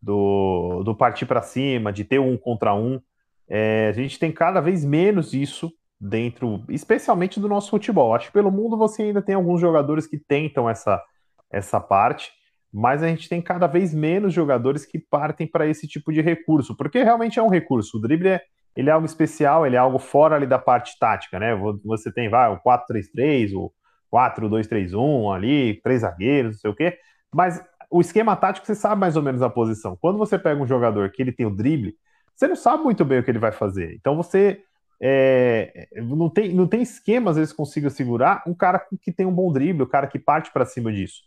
do, 0.00 0.82
do 0.84 0.94
partir 0.94 1.26
para 1.26 1.40
cima, 1.42 1.92
de 1.92 2.04
ter 2.04 2.18
um 2.18 2.36
contra 2.36 2.74
um. 2.74 3.00
É, 3.48 3.88
a 3.88 3.92
gente 3.92 4.18
tem 4.18 4.30
cada 4.30 4.60
vez 4.60 4.84
menos 4.84 5.32
isso 5.32 5.72
dentro, 5.98 6.62
especialmente 6.68 7.40
do 7.40 7.48
nosso 7.48 7.70
futebol. 7.70 8.14
Acho 8.14 8.26
que 8.26 8.32
pelo 8.32 8.50
mundo 8.50 8.76
você 8.76 9.04
ainda 9.04 9.22
tem 9.22 9.34
alguns 9.34 9.60
jogadores 9.60 10.06
que 10.06 10.18
tentam 10.18 10.68
essa, 10.68 11.02
essa 11.50 11.80
parte, 11.80 12.30
mas 12.72 13.02
a 13.02 13.08
gente 13.08 13.28
tem 13.28 13.40
cada 13.40 13.66
vez 13.66 13.94
menos 13.94 14.34
jogadores 14.34 14.84
que 14.84 14.98
partem 14.98 15.46
para 15.46 15.66
esse 15.66 15.88
tipo 15.88 16.12
de 16.12 16.20
recurso, 16.20 16.76
porque 16.76 17.02
realmente 17.02 17.38
é 17.38 17.42
um 17.42 17.48
recurso. 17.48 17.96
O 17.96 18.00
drible 18.00 18.28
é, 18.28 18.42
ele 18.76 18.90
é 18.90 18.92
algo 18.92 19.06
especial, 19.06 19.66
ele 19.66 19.76
é 19.76 19.78
algo 19.78 19.98
fora 19.98 20.36
ali 20.36 20.46
da 20.46 20.58
parte 20.58 20.98
tática, 20.98 21.38
né? 21.38 21.54
Você 21.84 22.12
tem, 22.12 22.28
vai, 22.28 22.52
o 22.52 22.60
4-3-3, 22.60 23.54
o 23.54 23.72
4-2-3-1 24.12 25.34
ali, 25.34 25.80
três 25.82 26.02
zagueiros, 26.02 26.52
não 26.52 26.58
sei 26.58 26.70
o 26.70 26.74
quê, 26.74 26.98
mas 27.34 27.62
o 27.90 28.00
esquema 28.00 28.36
tático 28.36 28.66
você 28.66 28.74
sabe 28.74 29.00
mais 29.00 29.16
ou 29.16 29.22
menos 29.22 29.42
a 29.42 29.48
posição. 29.48 29.96
Quando 30.00 30.18
você 30.18 30.38
pega 30.38 30.60
um 30.60 30.66
jogador 30.66 31.10
que 31.10 31.22
ele 31.22 31.32
tem 31.32 31.46
o 31.46 31.54
drible, 31.54 31.94
você 32.34 32.46
não 32.46 32.56
sabe 32.56 32.82
muito 32.82 33.04
bem 33.04 33.18
o 33.18 33.24
que 33.24 33.30
ele 33.30 33.38
vai 33.38 33.52
fazer. 33.52 33.94
Então 33.94 34.16
você 34.16 34.60
é, 35.00 35.88
não, 35.94 36.28
tem, 36.28 36.52
não 36.52 36.66
tem 36.66 36.82
esquema, 36.82 37.30
às 37.30 37.36
vezes, 37.36 37.52
consiga 37.52 37.90
segurar 37.90 38.42
um 38.46 38.54
cara 38.54 38.84
que 39.00 39.12
tem 39.12 39.26
um 39.26 39.32
bom 39.32 39.52
drible, 39.52 39.82
o 39.82 39.88
cara 39.88 40.06
que 40.06 40.18
parte 40.18 40.52
para 40.52 40.64
cima 40.64 40.92
disso. 40.92 41.22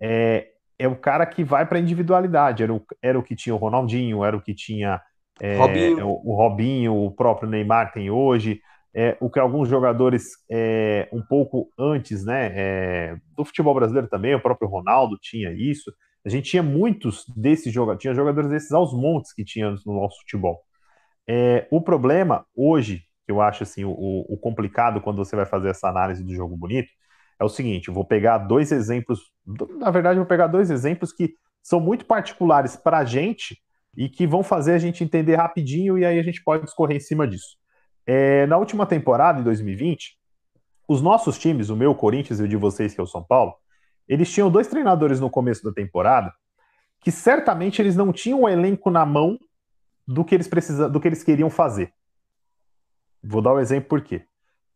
É, 0.00 0.48
é 0.78 0.88
o 0.88 0.96
cara 0.96 1.24
que 1.26 1.44
vai 1.44 1.66
para 1.66 1.78
individualidade. 1.78 2.62
Era 2.62 2.72
o, 2.72 2.84
era 3.02 3.18
o 3.18 3.22
que 3.22 3.36
tinha 3.36 3.54
o 3.54 3.58
Ronaldinho, 3.58 4.24
era 4.24 4.36
o 4.36 4.40
que 4.40 4.54
tinha 4.54 5.00
é, 5.40 5.56
Robinho. 5.56 6.08
O, 6.08 6.32
o, 6.32 6.36
Robinho, 6.36 6.94
o 6.94 7.10
próprio 7.10 7.48
Neymar 7.48 7.92
tem 7.92 8.10
hoje. 8.10 8.60
É, 8.96 9.16
o 9.20 9.28
que 9.28 9.40
alguns 9.40 9.68
jogadores 9.68 10.36
é, 10.48 11.08
um 11.12 11.20
pouco 11.20 11.68
antes 11.76 12.24
né, 12.24 12.52
é, 12.54 13.16
do 13.36 13.44
futebol 13.44 13.74
brasileiro 13.74 14.06
também, 14.06 14.34
o 14.36 14.40
próprio 14.40 14.68
Ronaldo 14.68 15.18
tinha 15.20 15.52
isso. 15.52 15.92
A 16.24 16.28
gente 16.28 16.48
tinha 16.48 16.62
muitos 16.62 17.24
desses 17.36 17.72
jogadores, 17.72 18.00
tinha 18.00 18.14
jogadores 18.14 18.48
desses 18.48 18.72
aos 18.72 18.94
montes 18.94 19.32
que 19.32 19.44
tinha 19.44 19.70
no 19.84 20.00
nosso 20.00 20.20
futebol. 20.20 20.60
É, 21.28 21.66
o 21.70 21.80
problema 21.80 22.46
hoje, 22.54 23.02
que 23.26 23.32
eu 23.32 23.40
acho 23.40 23.64
assim, 23.64 23.84
o, 23.84 23.90
o, 23.92 24.38
complicado 24.38 25.00
quando 25.00 25.16
você 25.16 25.34
vai 25.34 25.46
fazer 25.46 25.70
essa 25.70 25.88
análise 25.88 26.22
do 26.22 26.34
jogo 26.34 26.56
bonito, 26.56 26.88
é 27.40 27.44
o 27.44 27.48
seguinte: 27.48 27.88
eu 27.88 27.94
vou 27.94 28.04
pegar 28.04 28.38
dois 28.38 28.70
exemplos, 28.70 29.20
na 29.78 29.90
verdade, 29.90 30.16
eu 30.16 30.22
vou 30.22 30.28
pegar 30.28 30.46
dois 30.46 30.70
exemplos 30.70 31.12
que 31.12 31.34
são 31.62 31.80
muito 31.80 32.04
particulares 32.04 32.76
para 32.76 32.98
a 32.98 33.04
gente 33.04 33.58
e 33.96 34.08
que 34.08 34.26
vão 34.26 34.42
fazer 34.42 34.72
a 34.72 34.78
gente 34.78 35.04
entender 35.04 35.36
rapidinho 35.36 35.98
e 35.98 36.04
aí 36.04 36.18
a 36.18 36.22
gente 36.22 36.42
pode 36.42 36.64
discorrer 36.64 36.96
em 36.96 37.00
cima 37.00 37.26
disso. 37.26 37.56
É, 38.06 38.46
na 38.46 38.56
última 38.56 38.86
temporada, 38.86 39.40
em 39.40 39.44
2020, 39.44 40.18
os 40.88 41.00
nossos 41.00 41.38
times, 41.38 41.70
o 41.70 41.76
meu, 41.76 41.92
o 41.92 41.94
Corinthians 41.94 42.40
e 42.40 42.42
o 42.42 42.48
de 42.48 42.56
vocês, 42.56 42.94
que 42.94 43.00
é 43.00 43.02
o 43.02 43.06
São 43.06 43.22
Paulo, 43.22 43.54
eles 44.06 44.30
tinham 44.30 44.50
dois 44.50 44.68
treinadores 44.68 45.20
no 45.20 45.30
começo 45.30 45.64
da 45.64 45.72
temporada 45.72 46.32
que 47.00 47.10
certamente 47.10 47.82
eles 47.82 47.96
não 47.96 48.12
tinham 48.12 48.42
o 48.42 48.48
elenco 48.48 48.90
na 48.90 49.04
mão 49.04 49.38
do 50.06 50.24
que 50.24 50.34
eles 50.34 50.48
precisam, 50.48 50.90
do 50.90 50.98
que 50.98 51.06
eles 51.06 51.22
queriam 51.22 51.50
fazer. 51.50 51.92
Vou 53.22 53.42
dar 53.42 53.54
um 53.54 53.60
exemplo 53.60 53.88
por 53.90 54.00
quê. 54.02 54.24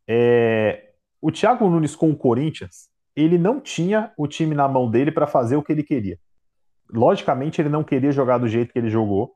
É, 0.06 0.90
o 1.20 1.32
Thiago 1.32 1.68
Nunes 1.68 1.96
com 1.96 2.10
o 2.10 2.16
Corinthians, 2.16 2.90
ele 3.16 3.38
não 3.38 3.60
tinha 3.60 4.12
o 4.16 4.26
time 4.26 4.54
na 4.54 4.68
mão 4.68 4.90
dele 4.90 5.10
para 5.10 5.26
fazer 5.26 5.56
o 5.56 5.62
que 5.62 5.72
ele 5.72 5.82
queria. 5.82 6.18
Logicamente, 6.92 7.60
ele 7.60 7.68
não 7.68 7.84
queria 7.84 8.12
jogar 8.12 8.38
do 8.38 8.48
jeito 8.48 8.72
que 8.72 8.78
ele 8.78 8.90
jogou 8.90 9.34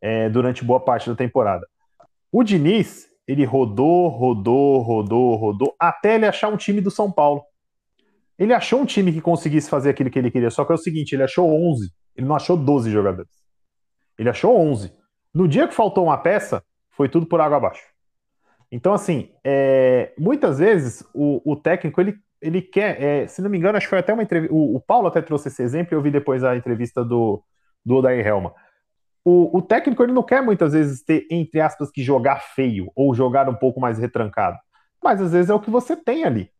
é, 0.00 0.28
durante 0.28 0.64
boa 0.64 0.80
parte 0.80 1.08
da 1.08 1.16
temporada. 1.16 1.66
O 2.30 2.42
Diniz, 2.42 3.06
ele 3.26 3.44
rodou, 3.44 4.08
rodou, 4.08 4.80
rodou, 4.80 5.34
rodou, 5.36 5.74
até 5.78 6.14
ele 6.14 6.26
achar 6.26 6.48
um 6.48 6.56
time 6.56 6.80
do 6.80 6.90
São 6.90 7.10
Paulo. 7.10 7.42
Ele 8.38 8.54
achou 8.54 8.80
um 8.80 8.86
time 8.86 9.12
que 9.12 9.20
conseguisse 9.20 9.68
fazer 9.68 9.90
aquilo 9.90 10.10
que 10.10 10.18
ele 10.18 10.30
queria, 10.30 10.50
só 10.50 10.64
que 10.64 10.72
é 10.72 10.74
o 10.74 10.78
seguinte, 10.78 11.12
ele 11.12 11.24
achou 11.24 11.50
11, 11.50 11.90
ele 12.16 12.26
não 12.26 12.36
achou 12.36 12.56
12 12.56 12.90
jogadores. 12.90 13.30
Ele 14.18 14.30
achou 14.30 14.56
11. 14.56 14.92
No 15.34 15.46
dia 15.48 15.68
que 15.68 15.74
faltou 15.74 16.04
uma 16.04 16.18
peça, 16.18 16.62
foi 16.90 17.08
tudo 17.08 17.26
por 17.26 17.40
água 17.40 17.56
abaixo. 17.58 17.82
Então, 18.70 18.92
assim, 18.92 19.30
é, 19.44 20.12
muitas 20.18 20.58
vezes 20.58 21.04
o, 21.14 21.40
o, 21.44 21.56
técnico, 21.56 22.00
ele, 22.00 22.16
ele 22.40 22.62
quer, 22.62 23.02
é, 23.02 23.26
se 23.26 23.42
não 23.42 23.50
me 23.50 23.58
engano, 23.58 23.76
acho 23.76 23.86
que 23.86 23.90
foi 23.90 23.98
até 23.98 24.12
uma 24.12 24.22
entrevista, 24.22 24.54
o, 24.54 24.76
o, 24.76 24.80
Paulo 24.80 25.08
até 25.08 25.20
trouxe 25.20 25.48
esse 25.48 25.62
exemplo, 25.62 25.94
e 25.94 25.96
eu 25.96 26.02
vi 26.02 26.10
depois 26.10 26.44
a 26.44 26.56
entrevista 26.56 27.04
do, 27.04 27.42
do 27.84 27.96
Odair 27.96 28.26
Helma. 28.26 28.54
O, 29.24 29.58
o, 29.58 29.62
técnico, 29.62 30.02
ele 30.02 30.12
não 30.12 30.22
quer 30.22 30.42
muitas 30.42 30.72
vezes 30.72 31.02
ter, 31.02 31.26
entre 31.30 31.60
aspas, 31.60 31.90
que 31.90 32.02
jogar 32.02 32.40
feio, 32.40 32.90
ou 32.94 33.14
jogar 33.14 33.48
um 33.48 33.54
pouco 33.54 33.80
mais 33.80 33.98
retrancado. 33.98 34.58
Mas 35.02 35.20
às 35.20 35.32
vezes 35.32 35.50
é 35.50 35.54
o 35.54 35.60
que 35.60 35.70
você 35.70 35.96
tem 35.96 36.24
ali 36.24 36.50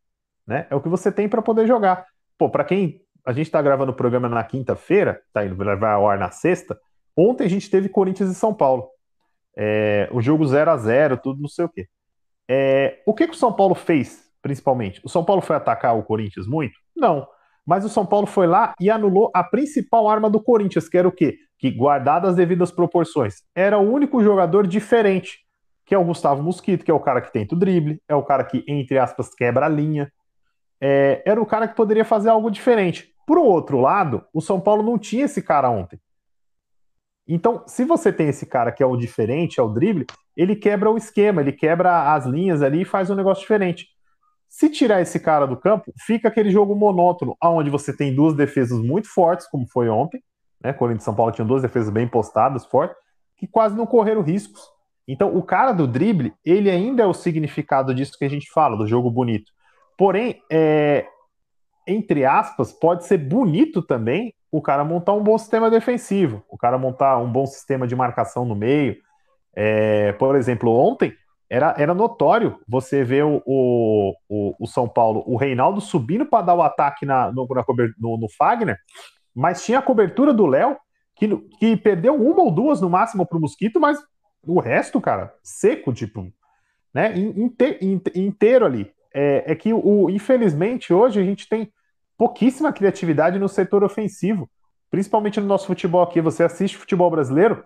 né? 0.48 0.66
É 0.70 0.74
o 0.74 0.80
que 0.80 0.88
você 0.88 1.12
tem 1.12 1.28
para 1.28 1.42
poder 1.42 1.66
jogar. 1.66 2.06
Pô, 2.38 2.48
para 2.48 2.64
quem 2.64 3.02
a 3.24 3.32
gente 3.32 3.46
está 3.46 3.60
gravando 3.60 3.92
o 3.92 3.94
programa 3.94 4.26
na 4.26 4.42
quinta-feira, 4.42 5.20
tá 5.30 5.44
indo 5.44 5.54
vai 5.54 5.92
ao 5.92 6.08
ar 6.08 6.18
na 6.18 6.30
sexta. 6.30 6.80
Ontem 7.14 7.44
a 7.44 7.50
gente 7.50 7.68
teve 7.68 7.90
Corinthians 7.90 8.30
e 8.30 8.34
São 8.34 8.54
Paulo. 8.54 8.88
É, 9.54 10.08
o 10.10 10.22
jogo 10.22 10.46
0 10.46 10.70
a 10.70 10.76
0 10.78 11.18
tudo 11.18 11.42
não 11.42 11.48
sei 11.48 11.66
o 11.66 11.68
quê. 11.68 11.86
É, 12.48 13.02
o 13.04 13.12
que, 13.12 13.26
que 13.26 13.34
o 13.34 13.38
São 13.38 13.52
Paulo 13.52 13.74
fez, 13.74 14.27
principalmente? 14.42 15.00
O 15.04 15.08
São 15.08 15.24
Paulo 15.24 15.42
foi 15.42 15.56
atacar 15.56 15.96
o 15.96 16.02
Corinthians 16.02 16.46
muito? 16.46 16.78
Não. 16.96 17.26
Mas 17.66 17.84
o 17.84 17.88
São 17.88 18.06
Paulo 18.06 18.26
foi 18.26 18.46
lá 18.46 18.74
e 18.80 18.90
anulou 18.90 19.30
a 19.34 19.44
principal 19.44 20.08
arma 20.08 20.30
do 20.30 20.40
Corinthians, 20.40 20.88
que 20.88 20.96
era 20.96 21.06
o 21.06 21.12
quê? 21.12 21.36
Que, 21.58 21.70
guardadas 21.70 22.30
as 22.30 22.36
devidas 22.36 22.70
proporções, 22.70 23.42
era 23.54 23.78
o 23.78 23.92
único 23.92 24.22
jogador 24.22 24.66
diferente, 24.66 25.40
que 25.84 25.94
é 25.94 25.98
o 25.98 26.04
Gustavo 26.04 26.42
Mosquito, 26.42 26.84
que 26.84 26.90
é 26.90 26.94
o 26.94 27.00
cara 27.00 27.20
que 27.20 27.32
tenta 27.32 27.54
o 27.54 27.58
drible, 27.58 28.00
é 28.08 28.14
o 28.14 28.22
cara 28.22 28.44
que, 28.44 28.64
entre 28.66 28.98
aspas, 28.98 29.34
quebra 29.34 29.66
a 29.66 29.68
linha, 29.68 30.10
é, 30.80 31.22
era 31.26 31.40
o 31.40 31.46
cara 31.46 31.68
que 31.68 31.74
poderia 31.74 32.04
fazer 32.04 32.30
algo 32.30 32.50
diferente. 32.50 33.12
Por 33.26 33.36
outro 33.36 33.78
lado, 33.80 34.24
o 34.32 34.40
São 34.40 34.58
Paulo 34.60 34.82
não 34.82 34.98
tinha 34.98 35.26
esse 35.26 35.42
cara 35.42 35.68
ontem. 35.68 36.00
Então, 37.26 37.62
se 37.66 37.84
você 37.84 38.10
tem 38.10 38.28
esse 38.28 38.46
cara 38.46 38.72
que 38.72 38.82
é 38.82 38.86
o 38.86 38.96
diferente, 38.96 39.60
é 39.60 39.62
o 39.62 39.68
drible, 39.68 40.06
ele 40.34 40.56
quebra 40.56 40.90
o 40.90 40.96
esquema, 40.96 41.42
ele 41.42 41.52
quebra 41.52 42.14
as 42.14 42.24
linhas 42.24 42.62
ali 42.62 42.80
e 42.82 42.86
faz 42.86 43.10
um 43.10 43.14
negócio 43.14 43.42
diferente. 43.42 43.88
Se 44.48 44.70
tirar 44.70 45.00
esse 45.00 45.20
cara 45.20 45.46
do 45.46 45.56
campo, 45.56 45.92
fica 46.06 46.28
aquele 46.28 46.50
jogo 46.50 46.74
monótono, 46.74 47.36
onde 47.42 47.70
você 47.70 47.94
tem 47.94 48.14
duas 48.14 48.34
defesas 48.34 48.78
muito 48.80 49.08
fortes, 49.08 49.46
como 49.46 49.66
foi 49.68 49.88
ontem, 49.88 50.22
né? 50.62 50.72
Corinthians 50.72 51.02
e 51.02 51.04
São 51.04 51.14
Paulo 51.14 51.32
tinham 51.32 51.46
duas 51.46 51.62
defesas 51.62 51.90
bem 51.90 52.08
postadas, 52.08 52.64
fortes, 52.64 52.96
que 53.36 53.46
quase 53.46 53.76
não 53.76 53.86
correram 53.86 54.22
riscos. 54.22 54.60
Então, 55.06 55.34
o 55.34 55.42
cara 55.42 55.72
do 55.72 55.86
drible, 55.86 56.34
ele 56.44 56.70
ainda 56.70 57.02
é 57.02 57.06
o 57.06 57.14
significado 57.14 57.94
disso 57.94 58.18
que 58.18 58.24
a 58.24 58.28
gente 58.28 58.50
fala, 58.50 58.76
do 58.76 58.86
jogo 58.86 59.10
bonito. 59.10 59.52
Porém, 59.96 60.42
é, 60.50 61.06
entre 61.86 62.24
aspas, 62.24 62.72
pode 62.72 63.06
ser 63.06 63.18
bonito 63.18 63.82
também 63.82 64.34
o 64.50 64.60
cara 64.60 64.84
montar 64.84 65.12
um 65.12 65.22
bom 65.22 65.36
sistema 65.38 65.70
defensivo, 65.70 66.42
o 66.48 66.56
cara 66.56 66.78
montar 66.78 67.18
um 67.18 67.30
bom 67.30 67.46
sistema 67.46 67.86
de 67.86 67.96
marcação 67.96 68.44
no 68.44 68.54
meio. 68.54 68.96
É, 69.54 70.12
por 70.12 70.36
exemplo, 70.36 70.70
ontem 70.70 71.12
era, 71.50 71.74
era 71.78 71.94
notório 71.94 72.58
você 72.68 73.02
ver 73.02 73.24
o, 73.24 73.42
o, 73.46 74.14
o, 74.58 74.66
São 74.66 74.88
Paulo, 74.88 75.22
o 75.26 75.36
Reinaldo 75.36 75.80
subindo 75.80 76.26
para 76.26 76.44
dar 76.44 76.54
o 76.54 76.62
ataque 76.62 77.06
na, 77.06 77.32
no, 77.32 77.46
na, 77.48 77.64
no, 77.98 78.18
no 78.18 78.26
Fagner, 78.36 78.76
mas 79.34 79.64
tinha 79.64 79.78
a 79.78 79.82
cobertura 79.82 80.32
do 80.34 80.46
Léo, 80.46 80.76
que, 81.16 81.36
que 81.58 81.76
perdeu 81.76 82.14
uma 82.14 82.42
ou 82.42 82.50
duas 82.50 82.80
no 82.80 82.90
máximo 82.90 83.26
para 83.26 83.38
o 83.38 83.40
Mosquito, 83.40 83.80
mas 83.80 83.98
o 84.46 84.60
resto, 84.60 85.00
cara, 85.00 85.34
seco, 85.42 85.92
tipo, 85.92 86.30
né, 86.92 87.14
inte, 87.16 87.80
inteiro 88.14 88.64
ali. 88.64 88.90
É, 89.12 89.52
é 89.52 89.54
que, 89.54 89.72
o, 89.72 90.10
infelizmente, 90.10 90.92
hoje 90.92 91.20
a 91.20 91.24
gente 91.24 91.48
tem 91.48 91.72
pouquíssima 92.16 92.72
criatividade 92.72 93.38
no 93.38 93.48
setor 93.48 93.82
ofensivo, 93.82 94.50
principalmente 94.90 95.40
no 95.40 95.46
nosso 95.46 95.66
futebol 95.66 96.02
aqui. 96.02 96.20
Você 96.20 96.42
assiste 96.42 96.76
futebol 96.76 97.10
brasileiro, 97.10 97.64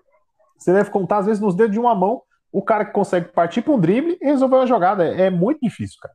você 0.56 0.72
deve 0.72 0.90
contar, 0.90 1.18
às 1.18 1.26
vezes, 1.26 1.40
nos 1.40 1.54
dedos 1.54 1.72
de 1.72 1.80
uma 1.80 1.94
mão, 1.94 2.22
o 2.52 2.62
cara 2.62 2.84
que 2.84 2.92
consegue 2.92 3.28
partir 3.28 3.62
para 3.62 3.72
um 3.72 3.80
drible 3.80 4.18
e 4.20 4.24
resolver 4.24 4.56
uma 4.56 4.66
jogada. 4.66 5.04
É, 5.04 5.30
muito 5.30 5.60
difícil, 5.62 5.98
cara. 6.00 6.14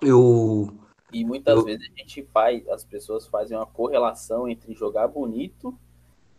Eu. 0.00 0.72
E 1.12 1.24
muitas 1.24 1.56
eu... 1.56 1.64
vezes 1.64 1.90
a 1.90 1.98
gente 1.98 2.22
faz, 2.32 2.66
as 2.68 2.84
pessoas 2.84 3.26
fazem 3.26 3.56
uma 3.56 3.66
correlação 3.66 4.48
entre 4.48 4.72
jogar 4.74 5.08
bonito 5.08 5.76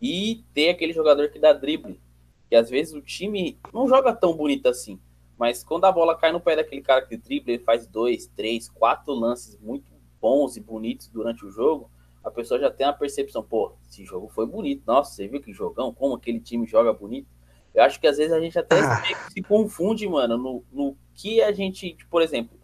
e 0.00 0.42
ter 0.54 0.70
aquele 0.70 0.92
jogador 0.92 1.28
que 1.28 1.38
dá 1.38 1.52
drible. 1.52 2.00
Que 2.48 2.56
às 2.56 2.70
vezes 2.70 2.94
o 2.94 3.02
time 3.02 3.58
não 3.72 3.86
joga 3.86 4.12
tão 4.14 4.34
bonito 4.34 4.66
assim. 4.66 4.98
Mas 5.38 5.62
quando 5.62 5.84
a 5.84 5.92
bola 5.92 6.16
cai 6.16 6.32
no 6.32 6.40
pé 6.40 6.56
daquele 6.56 6.80
cara 6.80 7.06
que 7.06 7.16
dribla, 7.16 7.52
ele 7.52 7.62
faz 7.62 7.86
dois, 7.86 8.26
três, 8.26 8.68
quatro 8.68 9.12
lances 9.12 9.58
muito 9.60 9.92
bons 10.20 10.56
e 10.56 10.60
bonitos 10.60 11.08
durante 11.08 11.44
o 11.44 11.50
jogo 11.50 11.90
a 12.24 12.30
pessoa 12.30 12.60
já 12.60 12.70
tem 12.70 12.86
a 12.86 12.92
percepção, 12.92 13.42
pô, 13.42 13.72
esse 13.88 14.04
jogo 14.04 14.28
foi 14.28 14.46
bonito. 14.46 14.84
Nossa, 14.86 15.14
você 15.14 15.26
viu 15.26 15.40
que 15.40 15.52
jogão? 15.52 15.92
Como 15.92 16.14
aquele 16.14 16.38
time 16.38 16.66
joga 16.66 16.92
bonito? 16.92 17.26
Eu 17.74 17.82
acho 17.82 18.00
que 18.00 18.06
às 18.06 18.18
vezes 18.18 18.32
a 18.32 18.40
gente 18.40 18.58
até 18.58 18.78
ah. 18.80 19.02
se, 19.30 19.42
confunde, 19.42 20.06
mano, 20.08 20.36
no, 20.36 20.64
no 20.72 20.96
que 21.14 21.40
a 21.42 21.52
gente, 21.52 21.96
por 22.10 22.22
exemplo, 22.22 22.58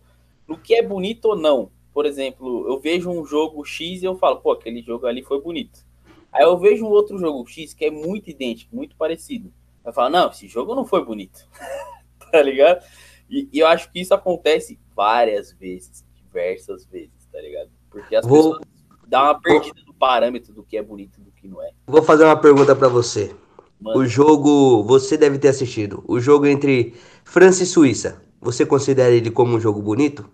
no 0.46 0.58
que 0.58 0.74
é 0.74 0.82
bonito 0.82 1.26
ou 1.26 1.36
não. 1.36 1.70
Por 1.92 2.06
exemplo, 2.06 2.68
eu 2.68 2.78
vejo 2.78 3.10
um 3.10 3.24
jogo 3.24 3.64
X 3.64 4.02
e 4.02 4.04
eu 4.04 4.16
falo, 4.16 4.36
pô, 4.40 4.52
aquele 4.52 4.82
jogo 4.82 5.06
ali 5.06 5.22
foi 5.22 5.40
bonito. 5.40 5.84
Aí 6.32 6.44
eu 6.44 6.58
vejo 6.58 6.84
um 6.84 6.90
outro 6.90 7.18
jogo 7.18 7.46
X 7.46 7.74
que 7.74 7.86
é 7.86 7.90
muito 7.90 8.30
idêntico, 8.30 8.76
muito 8.76 8.94
parecido. 8.96 9.52
Eu 9.84 9.92
falo, 9.92 10.10
não, 10.10 10.30
esse 10.30 10.46
jogo 10.46 10.74
não 10.74 10.84
foi 10.84 11.04
bonito. 11.04 11.48
tá 12.30 12.42
ligado? 12.42 12.84
E, 13.28 13.48
e, 13.52 13.58
eu 13.58 13.66
acho 13.66 13.90
que 13.90 14.00
isso 14.00 14.14
acontece 14.14 14.78
várias 14.94 15.52
vezes, 15.52 16.04
diversas 16.14 16.86
vezes, 16.86 17.26
tá 17.32 17.40
ligado? 17.40 17.70
Porque 17.90 18.14
as 18.14 18.26
Vou... 18.26 18.58
pessoas 18.58 18.78
dá 19.06 19.22
uma 19.24 19.40
perdida 19.40 19.80
no 19.86 19.94
parâmetro 19.94 20.52
do 20.52 20.62
que 20.62 20.76
é 20.76 20.82
bonito 20.82 21.18
e 21.18 21.24
do 21.24 21.32
que 21.32 21.48
não 21.48 21.62
é. 21.62 21.70
Vou 21.86 22.02
fazer 22.02 22.24
uma 22.24 22.36
pergunta 22.36 22.76
para 22.76 22.88
você. 22.88 23.34
Mano. 23.80 24.00
O 24.00 24.06
jogo, 24.06 24.82
você 24.82 25.16
deve 25.16 25.38
ter 25.38 25.48
assistido. 25.48 26.02
O 26.06 26.20
jogo 26.20 26.46
entre 26.46 26.94
França 27.24 27.62
e 27.62 27.66
Suíça. 27.66 28.22
Você 28.40 28.64
considera 28.66 29.14
ele 29.14 29.30
como 29.30 29.56
um 29.56 29.60
jogo 29.60 29.80
bonito? 29.82 30.28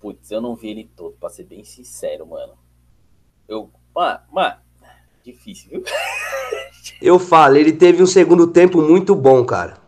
Putz, 0.00 0.30
eu 0.30 0.40
não 0.40 0.56
vi 0.56 0.70
ele 0.70 0.90
todo, 0.96 1.16
pra 1.18 1.28
ser 1.28 1.44
bem 1.44 1.64
sincero, 1.64 2.26
mano. 2.26 2.54
Eu. 3.48 3.70
Mano, 3.94 4.20
mano 4.32 4.56
difícil, 5.24 5.70
viu? 5.70 5.84
Eu 7.00 7.18
falo, 7.18 7.56
ele 7.56 7.72
teve 7.72 8.02
um 8.02 8.06
segundo 8.06 8.46
tempo 8.48 8.82
muito 8.82 9.14
bom, 9.14 9.44
cara. 9.44 9.78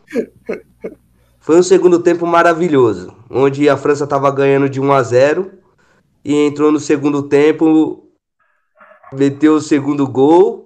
Foi 1.40 1.58
um 1.58 1.62
segundo 1.62 2.00
tempo 2.00 2.26
maravilhoso, 2.26 3.14
onde 3.28 3.68
a 3.68 3.76
França 3.76 4.06
tava 4.06 4.30
ganhando 4.30 4.68
de 4.68 4.80
1 4.80 4.92
a 4.92 5.02
0 5.02 5.52
e 6.24 6.34
entrou 6.34 6.72
no 6.72 6.80
segundo 6.80 7.22
tempo, 7.24 8.08
meteu 9.12 9.54
o 9.54 9.60
segundo 9.60 10.06
gol 10.08 10.63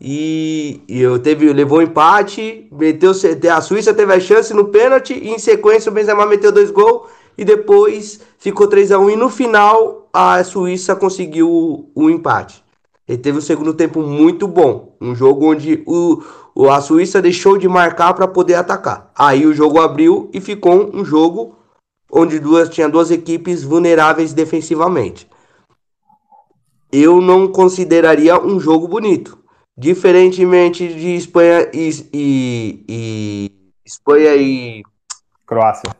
e, 0.00 0.82
e 0.88 1.00
eu 1.00 1.18
teve, 1.18 1.52
levou 1.52 1.78
um 1.78 1.82
empate, 1.82 2.68
meteu 2.72 3.12
a 3.54 3.60
Suíça 3.60 3.94
teve 3.94 4.12
a 4.12 4.20
chance 4.20 4.52
no 4.52 4.66
pênalti 4.66 5.14
e 5.14 5.30
em 5.30 5.38
sequência 5.38 5.90
o 5.90 5.94
Benzema 5.94 6.26
meteu 6.26 6.50
dois 6.50 6.70
gols 6.70 7.08
e 7.38 7.44
depois 7.44 8.20
ficou 8.38 8.66
3 8.66 8.92
a 8.92 8.98
1 8.98 9.10
e 9.10 9.16
no 9.16 9.28
final 9.28 10.08
a 10.12 10.42
Suíça 10.44 10.94
conseguiu 10.94 11.50
o, 11.50 11.90
o 11.94 12.10
empate. 12.10 12.62
Ele 13.06 13.18
teve 13.18 13.38
um 13.38 13.42
segundo 13.42 13.74
tempo 13.74 14.00
muito 14.00 14.48
bom, 14.48 14.96
um 15.00 15.14
jogo 15.14 15.50
onde 15.50 15.82
o, 15.86 16.22
a 16.70 16.80
Suíça 16.80 17.20
deixou 17.20 17.58
de 17.58 17.68
marcar 17.68 18.14
para 18.14 18.26
poder 18.26 18.54
atacar. 18.54 19.10
Aí 19.14 19.46
o 19.46 19.54
jogo 19.54 19.80
abriu 19.80 20.30
e 20.32 20.40
ficou 20.40 20.90
um 20.94 21.04
jogo 21.04 21.56
onde 22.10 22.38
duas, 22.38 22.68
tinha 22.68 22.88
duas 22.88 23.10
equipes 23.10 23.62
vulneráveis 23.62 24.32
defensivamente. 24.32 25.28
Eu 26.90 27.20
não 27.20 27.48
consideraria 27.48 28.40
um 28.40 28.58
jogo 28.58 28.86
bonito. 28.86 29.43
Diferentemente 29.76 30.86
de 30.86 31.16
Espanha 31.16 31.70
e, 31.74 31.90
e, 32.12 32.84
e 32.88 33.72
Espanha 33.84 34.36
e 34.36 34.82
Croácia. 35.46 35.90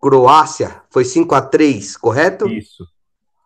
Croácia 0.00 0.82
foi 0.90 1.04
5 1.04 1.34
a 1.34 1.40
3, 1.40 1.96
correto? 1.96 2.48
Isso. 2.48 2.84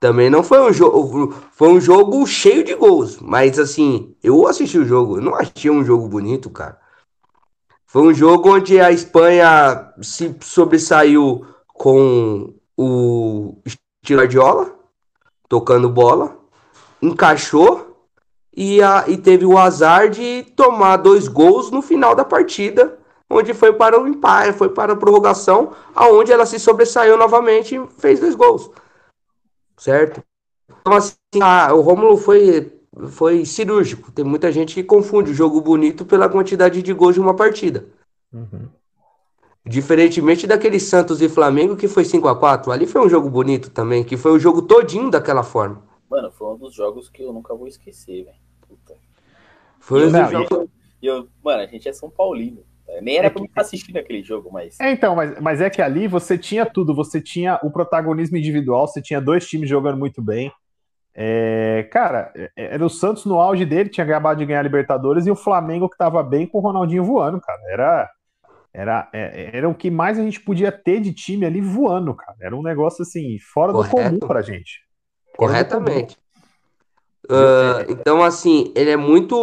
Também 0.01 0.31
não 0.31 0.43
foi 0.43 0.61
um 0.61 0.73
jogo, 0.73 1.35
foi 1.53 1.69
um 1.69 1.81
jogo 1.81 2.27
cheio 2.27 2.63
de 2.65 2.75
gols, 2.75 3.19
mas 3.19 3.59
assim, 3.59 4.15
eu 4.23 4.47
assisti 4.47 4.79
o 4.79 4.85
jogo, 4.85 5.19
eu 5.19 5.23
não 5.23 5.35
achei 5.35 5.71
um 5.71 5.85
jogo 5.85 6.09
bonito, 6.09 6.51
cara. 6.51 6.79
Foi 7.87 8.03
um 8.03 8.13
jogo 8.13 8.55
onde 8.55 8.81
a 8.81 8.91
Espanha 8.91 9.93
se 10.03 10.37
sobressaiu 10.41 11.47
com 11.69 12.55
o 12.77 13.59
Guardiola, 14.07 14.75
tocando 15.49 15.89
bola, 15.89 16.39
encaixou 17.01 17.96
e, 18.57 18.83
a, 18.83 19.05
e 19.07 19.19
teve 19.19 19.45
o 19.45 19.59
azar 19.59 20.09
de 20.09 20.45
tomar 20.57 20.97
dois 20.97 21.29
gols 21.29 21.71
no 21.71 21.83
final 21.83 22.15
da 22.15 22.25
partida, 22.25 22.99
onde 23.29 23.53
foi 23.53 23.73
para 23.73 24.01
o 24.01 24.09
empate, 24.09 24.57
foi 24.57 24.71
para 24.71 24.95
a 24.95 24.97
prorrogação, 24.97 25.73
aonde 25.95 26.33
ela 26.33 26.47
se 26.47 26.59
sobressaiu 26.59 27.19
novamente 27.19 27.77
e 27.77 27.87
fez 27.99 28.19
dois 28.19 28.35
gols. 28.35 28.71
Certo? 29.77 30.23
Então, 30.81 30.95
assim, 30.95 31.17
a, 31.43 31.75
o 31.75 31.83
Rômulo 31.83 32.17
foi, 32.17 32.73
foi 33.09 33.45
cirúrgico. 33.45 34.11
Tem 34.11 34.25
muita 34.25 34.51
gente 34.51 34.75
que 34.75 34.83
confunde 34.83 35.33
o 35.33 35.35
jogo 35.35 35.61
bonito 35.61 36.07
pela 36.07 36.29
quantidade 36.29 36.81
de 36.81 36.93
gols 36.95 37.15
de 37.15 37.21
uma 37.21 37.35
partida. 37.35 37.87
Uhum. 38.33 38.69
Diferentemente 39.67 40.47
daquele 40.47 40.79
Santos 40.79 41.21
e 41.21 41.29
Flamengo 41.29 41.77
que 41.77 41.89
foi 41.89 42.05
5 42.05 42.29
a 42.29 42.37
4 42.37 42.71
Ali 42.71 42.87
foi 42.87 43.05
um 43.05 43.09
jogo 43.09 43.29
bonito 43.29 43.69
também, 43.69 44.05
que 44.05 44.17
foi 44.17 44.31
o 44.31 44.39
jogo 44.39 44.63
todinho 44.63 45.11
daquela 45.11 45.43
forma. 45.43 45.83
Mano, 46.09 46.31
foi 46.31 46.55
um 46.55 46.57
dos 46.57 46.73
jogos 46.73 47.11
que 47.11 47.23
eu 47.23 47.33
nunca 47.33 47.53
vou 47.55 47.67
esquecer, 47.67 48.25
velho. 48.25 48.46
Foi 49.87 50.07
um 50.07 50.13
dos 50.13 50.31
jogos... 50.31 50.69
Eu, 51.03 51.29
mano, 51.43 51.63
a 51.63 51.67
gente 51.67 51.89
é 51.89 51.93
São 51.93 52.11
Paulino. 52.11 52.65
Nem 53.03 53.19
era 53.19 53.27
é 53.27 53.31
pra 53.31 53.41
mim 53.41 53.49
estar 53.49 53.61
assistindo 53.63 53.97
aquele 53.97 54.23
jogo, 54.23 54.51
mas. 54.53 54.79
É, 54.81 54.91
então, 54.91 55.15
mas, 55.15 55.41
mas 55.41 55.61
é 55.61 55.69
que 55.69 55.83
ali 55.83 56.07
você 56.07 56.39
tinha 56.39 56.65
tudo. 56.65 56.95
Você 56.95 57.21
tinha 57.21 57.59
o 57.63 57.71
protagonismo 57.71 58.37
individual, 58.37 58.87
você 58.87 59.03
tinha 59.03 59.21
dois 59.21 59.47
times 59.47 59.69
jogando 59.69 59.99
muito 59.99 60.23
bem. 60.23 60.53
É, 61.15 61.89
cara, 61.91 62.33
é, 62.35 62.51
era 62.57 62.85
o 62.85 62.91
Santos 62.91 63.25
no 63.25 63.41
auge 63.41 63.65
dele, 63.65 63.89
tinha 63.89 64.05
acabado 64.05 64.39
de 64.39 64.47
ganhar 64.47 64.61
a 64.61 64.63
Libertadores, 64.63 65.27
e 65.27 65.31
o 65.31 65.37
Flamengo 65.37 65.89
que 65.89 65.97
tava 65.97 66.23
bem 66.23 66.47
com 66.47 66.59
o 66.59 66.61
Ronaldinho 66.61 67.05
voando, 67.05 67.41
cara. 67.41 67.61
Era 67.69 68.11
era, 68.73 69.09
é, 69.11 69.57
era 69.57 69.69
o 69.69 69.75
que 69.75 69.91
mais 69.91 70.19
a 70.19 70.23
gente 70.23 70.39
podia 70.39 70.71
ter 70.71 71.01
de 71.01 71.13
time 71.13 71.47
ali 71.47 71.63
voando, 71.63 72.15
cara. 72.15 72.37
Era 72.41 72.55
um 72.55 72.63
negócio 72.63 73.03
assim, 73.03 73.39
fora 73.39 73.73
Correto. 73.73 73.97
do 73.97 74.03
comum 74.03 74.19
pra 74.19 74.43
gente. 74.43 74.81
Corretamente. 75.35 76.19
Uh, 77.29 77.91
então, 77.91 78.23
assim, 78.23 78.73
ele 78.75 78.91
é 78.91 78.97
muito. 78.97 79.37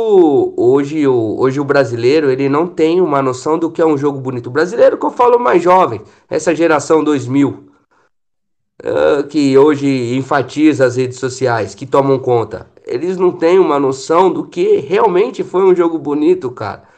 Hoje 0.58 1.08
o, 1.08 1.40
hoje 1.40 1.60
o 1.60 1.66
brasileiro 1.66 2.32
ele 2.32 2.48
não 2.48 2.66
tem 2.66 3.02
uma 3.02 3.22
noção 3.22 3.60
do 3.60 3.70
que 3.70 3.82
é 3.82 3.86
um 3.86 3.98
jogo 3.98 4.20
bonito. 4.20 4.48
O 4.48 4.52
brasileiro, 4.52 4.98
que 4.98 5.06
eu 5.06 5.12
falo 5.12 5.38
mais 5.38 5.62
jovem, 5.62 6.02
essa 6.30 6.56
geração 6.56 7.04
2000, 7.04 7.50
uh, 7.50 9.24
que 9.28 9.58
hoje 9.58 10.16
enfatiza 10.16 10.86
as 10.86 10.96
redes 10.96 11.20
sociais, 11.20 11.76
que 11.76 11.86
tomam 11.86 12.18
conta, 12.20 12.68
eles 12.86 13.18
não 13.18 13.32
têm 13.32 13.60
uma 13.60 13.80
noção 13.80 14.32
do 14.32 14.46
que 14.46 14.78
realmente 14.78 15.44
foi 15.44 15.64
um 15.64 15.76
jogo 15.76 16.00
bonito, 16.00 16.50
cara 16.52 16.94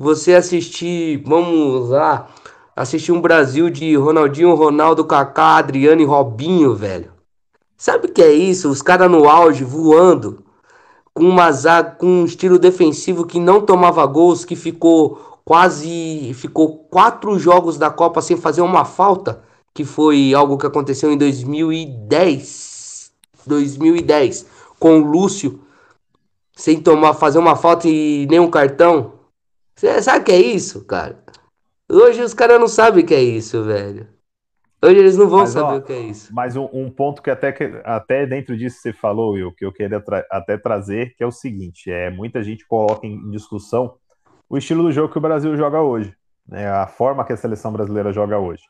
você 0.00 0.34
assistir, 0.34 1.22
vamos 1.26 1.90
lá, 1.90 2.28
assistir 2.74 3.12
um 3.12 3.20
Brasil 3.20 3.68
de 3.68 3.94
Ronaldinho, 3.96 4.54
Ronaldo, 4.54 5.04
Kaká, 5.04 5.56
Adriano 5.58 6.00
e 6.00 6.06
Robinho, 6.06 6.74
velho. 6.74 7.12
Sabe 7.80 8.08
o 8.08 8.12
que 8.12 8.20
é 8.20 8.30
isso? 8.30 8.68
Os 8.68 8.82
caras 8.82 9.10
no 9.10 9.26
auge, 9.26 9.64
voando, 9.64 10.44
com 11.14 11.24
uma 11.24 11.50
zaga, 11.50 11.92
com 11.92 12.06
um 12.06 12.24
estilo 12.26 12.58
defensivo 12.58 13.24
que 13.26 13.40
não 13.40 13.62
tomava 13.62 14.04
gols, 14.04 14.44
que 14.44 14.54
ficou 14.54 15.40
quase, 15.46 16.34
ficou 16.34 16.84
quatro 16.90 17.38
jogos 17.38 17.78
da 17.78 17.88
Copa 17.88 18.20
sem 18.20 18.36
fazer 18.36 18.60
uma 18.60 18.84
falta, 18.84 19.42
que 19.72 19.82
foi 19.82 20.34
algo 20.34 20.58
que 20.58 20.66
aconteceu 20.66 21.10
em 21.10 21.16
2010, 21.16 23.12
2010, 23.46 24.44
com 24.78 25.00
o 25.00 25.10
Lúcio, 25.10 25.62
sem 26.54 26.82
tomar, 26.82 27.14
fazer 27.14 27.38
uma 27.38 27.56
falta 27.56 27.88
e 27.88 28.26
nenhum 28.26 28.50
cartão. 28.50 29.14
Você 29.74 30.02
sabe 30.02 30.18
o 30.18 30.24
que 30.24 30.32
é 30.32 30.38
isso, 30.38 30.84
cara? 30.84 31.24
Hoje 31.90 32.20
os 32.20 32.34
caras 32.34 32.60
não 32.60 32.68
sabem 32.68 33.02
o 33.02 33.06
que 33.06 33.14
é 33.14 33.22
isso, 33.22 33.64
velho. 33.64 34.19
Hoje 34.82 34.98
eles 34.98 35.16
não 35.16 35.28
vão 35.28 35.40
mas, 35.40 35.50
saber 35.50 35.74
ó, 35.74 35.76
o 35.76 35.82
que 35.82 35.92
é 35.92 36.00
isso. 36.00 36.34
Mas 36.34 36.56
um, 36.56 36.68
um, 36.72 36.90
ponto 36.90 37.20
que 37.20 37.30
até, 37.30 37.54
até 37.84 38.26
dentro 38.26 38.56
disso 38.56 38.78
você 38.80 38.92
falou, 38.92 39.32
Will, 39.32 39.52
que 39.52 39.64
eu 39.64 39.72
queria 39.72 40.00
tra 40.00 40.24
até 40.30 40.56
trazer, 40.56 41.14
que 41.16 41.22
é 41.22 41.26
o 41.26 41.30
seguinte: 41.30 41.90
é 41.90 42.10
muita 42.10 42.42
gente 42.42 42.66
coloca 42.66 43.06
em 43.06 43.30
discussão 43.30 43.94
o 44.48 44.56
estilo 44.56 44.82
do 44.82 44.90
jogo 44.90 45.12
que 45.12 45.18
o 45.18 45.20
Brasil 45.20 45.54
joga 45.56 45.82
hoje, 45.82 46.14
né? 46.48 46.68
a 46.68 46.86
forma 46.86 47.24
que 47.24 47.32
a 47.32 47.36
seleção 47.36 47.72
brasileira 47.72 48.12
joga 48.12 48.38
hoje. 48.38 48.62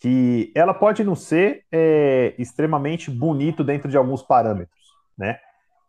Que 0.00 0.52
ela 0.54 0.74
pode 0.74 1.04
não 1.04 1.14
ser 1.14 1.64
é, 1.72 2.34
extremamente 2.36 3.10
bonito 3.10 3.62
dentro 3.62 3.88
de 3.88 3.96
alguns 3.96 4.22
parâmetros, 4.22 4.84
né? 5.16 5.38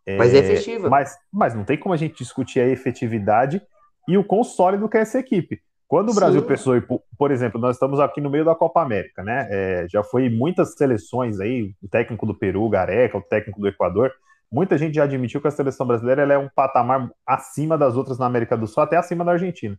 É, 0.05 0.17
mas 0.17 0.33
é 0.33 0.37
efetiva. 0.37 0.87
Mas, 0.87 1.17
mas 1.33 1.55
não 1.55 1.65
tem 1.65 1.77
como 1.77 1.93
a 1.93 1.97
gente 1.97 2.15
discutir 2.19 2.59
a 2.59 2.67
efetividade 2.67 3.61
e 4.07 4.17
o 4.17 4.23
quão 4.23 4.43
sólido 4.43 4.87
que 4.87 4.97
é 4.97 5.01
essa 5.01 5.19
equipe. 5.19 5.59
Quando 5.87 6.09
o 6.09 6.13
Sim. 6.13 6.19
Brasil 6.19 6.41
pensou, 6.43 6.81
por, 6.81 7.01
por 7.17 7.31
exemplo, 7.31 7.61
nós 7.61 7.75
estamos 7.75 7.99
aqui 7.99 8.19
no 8.19 8.29
meio 8.29 8.43
da 8.43 8.55
Copa 8.55 8.81
América, 8.81 9.23
né? 9.23 9.47
É, 9.49 9.87
já 9.87 10.03
foi 10.03 10.29
muitas 10.29 10.73
seleções 10.73 11.39
aí, 11.39 11.73
o 11.81 11.87
técnico 11.87 12.25
do 12.25 12.33
Peru, 12.33 12.67
Gareca, 12.69 13.17
o 13.17 13.21
técnico 13.21 13.59
do 13.59 13.67
Equador, 13.67 14.11
muita 14.51 14.77
gente 14.77 14.95
já 14.95 15.03
admitiu 15.03 15.41
que 15.41 15.47
a 15.47 15.51
seleção 15.51 15.85
brasileira 15.85 16.21
é 16.33 16.37
um 16.37 16.49
patamar 16.49 17.11
acima 17.25 17.77
das 17.77 17.95
outras 17.95 18.17
na 18.17 18.25
América 18.25 18.57
do 18.57 18.67
Sul, 18.67 18.81
até 18.81 18.97
acima 18.97 19.23
da 19.23 19.33
Argentina. 19.33 19.77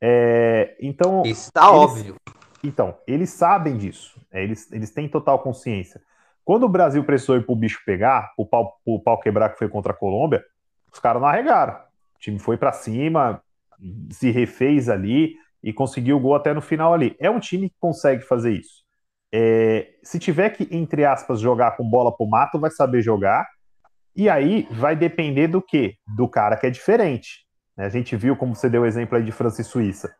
É, 0.00 0.76
então. 0.80 1.22
Está 1.24 1.70
óbvio. 1.70 2.16
Então, 2.64 2.96
eles 3.08 3.30
sabem 3.30 3.76
disso, 3.76 4.20
é, 4.30 4.42
eles, 4.42 4.70
eles 4.70 4.90
têm 4.90 5.08
total 5.08 5.40
consciência. 5.40 6.00
Quando 6.44 6.64
o 6.64 6.68
Brasil 6.68 7.02
precisou 7.04 7.36
ir 7.36 7.44
pro 7.44 7.56
bicho 7.56 7.80
pegar, 7.84 8.32
o 8.36 8.46
pau, 8.46 8.80
o 8.84 9.00
pau 9.00 9.18
quebrar 9.18 9.48
que 9.50 9.58
foi 9.58 9.68
contra 9.68 9.92
a 9.92 9.96
Colômbia, 9.96 10.44
os 10.92 10.98
caras 10.98 11.20
não 11.20 11.28
arregaram. 11.28 11.74
O 12.16 12.18
time 12.18 12.38
foi 12.38 12.56
para 12.56 12.72
cima, 12.72 13.42
se 14.10 14.30
refez 14.30 14.88
ali 14.88 15.34
e 15.62 15.72
conseguiu 15.72 16.16
o 16.16 16.20
gol 16.20 16.34
até 16.34 16.52
no 16.52 16.60
final 16.60 16.92
ali. 16.92 17.16
É 17.18 17.30
um 17.30 17.40
time 17.40 17.68
que 17.68 17.76
consegue 17.78 18.22
fazer 18.22 18.52
isso. 18.52 18.82
É, 19.32 19.94
se 20.02 20.18
tiver 20.18 20.50
que, 20.50 20.68
entre 20.70 21.04
aspas, 21.04 21.40
jogar 21.40 21.76
com 21.76 21.88
bola 21.88 22.14
pro 22.14 22.26
mato, 22.26 22.60
vai 22.60 22.70
saber 22.70 23.02
jogar. 23.02 23.46
E 24.14 24.28
aí 24.28 24.68
vai 24.72 24.94
depender 24.94 25.48
do 25.48 25.62
que? 25.62 25.94
Do 26.16 26.28
cara 26.28 26.56
que 26.56 26.66
é 26.66 26.70
diferente. 26.70 27.46
A 27.76 27.88
gente 27.88 28.14
viu 28.14 28.36
como 28.36 28.54
você 28.54 28.68
deu 28.68 28.82
o 28.82 28.86
exemplo 28.86 29.16
aí 29.16 29.24
de 29.24 29.32
França 29.32 29.62
e 29.62 29.64
Suíça. 29.64 30.14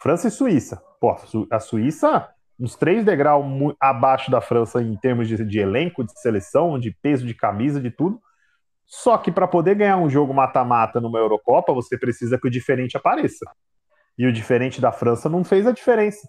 França 0.00 0.26
e 0.26 0.30
Suíça. 0.30 0.82
Pô, 1.00 1.16
a 1.50 1.60
Suíça, 1.60 2.28
uns 2.58 2.74
três 2.74 3.04
degraus 3.04 3.46
abaixo 3.80 4.30
da 4.30 4.40
França 4.40 4.82
em 4.82 4.96
termos 4.96 5.28
de, 5.28 5.44
de 5.44 5.58
elenco, 5.60 6.04
de 6.04 6.20
seleção, 6.20 6.78
de 6.78 6.90
peso 6.90 7.24
de 7.24 7.34
camisa, 7.34 7.80
de 7.80 7.90
tudo. 7.90 8.20
Só 8.86 9.16
que 9.16 9.30
para 9.30 9.48
poder 9.48 9.74
ganhar 9.74 9.96
um 9.96 10.10
jogo 10.10 10.34
mata-mata 10.34 11.00
numa 11.00 11.18
Eurocopa, 11.18 11.72
você 11.72 11.96
precisa 11.96 12.38
que 12.38 12.46
o 12.46 12.50
diferente 12.50 12.96
apareça. 12.96 13.46
E 14.18 14.26
o 14.26 14.32
diferente 14.32 14.80
da 14.80 14.92
França 14.92 15.28
não 15.28 15.42
fez 15.42 15.66
a 15.66 15.72
diferença. 15.72 16.28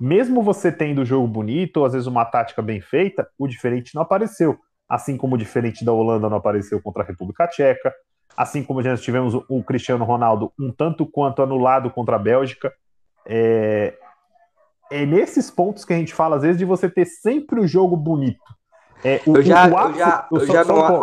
Mesmo 0.00 0.42
você 0.42 0.72
tendo 0.72 1.02
o 1.02 1.04
jogo 1.04 1.26
bonito, 1.26 1.78
ou 1.78 1.84
às 1.84 1.92
vezes 1.92 2.06
uma 2.06 2.24
tática 2.24 2.62
bem 2.62 2.80
feita, 2.80 3.28
o 3.38 3.46
diferente 3.46 3.94
não 3.94 4.02
apareceu. 4.02 4.58
Assim 4.88 5.16
como 5.16 5.34
o 5.34 5.38
diferente 5.38 5.84
da 5.84 5.92
Holanda 5.92 6.28
não 6.28 6.38
apareceu 6.38 6.80
contra 6.80 7.02
a 7.02 7.06
República 7.06 7.46
Tcheca, 7.46 7.92
assim 8.36 8.62
como 8.62 8.82
já 8.82 8.96
tivemos 8.96 9.34
o 9.34 9.62
Cristiano 9.62 10.04
Ronaldo 10.04 10.52
um 10.58 10.72
tanto 10.72 11.06
quanto 11.06 11.42
anulado 11.42 11.90
contra 11.90 12.16
a 12.16 12.18
Bélgica. 12.18 12.72
É, 13.26 13.94
é 14.90 15.06
nesses 15.06 15.50
pontos 15.50 15.84
que 15.84 15.92
a 15.92 15.96
gente 15.96 16.14
fala, 16.14 16.36
às 16.36 16.42
vezes, 16.42 16.58
de 16.58 16.64
você 16.64 16.88
ter 16.88 17.04
sempre 17.04 17.60
o 17.60 17.66
jogo 17.66 17.96
bonito. 17.96 18.40
É, 19.04 19.20
o, 19.26 19.36
eu 19.36 19.42
já, 19.42 19.68
o 19.68 19.76
ápice, 19.76 20.00
eu 20.00 20.06
já, 20.06 20.28
eu 20.32 20.46
já 20.46 20.64
não... 20.64 21.02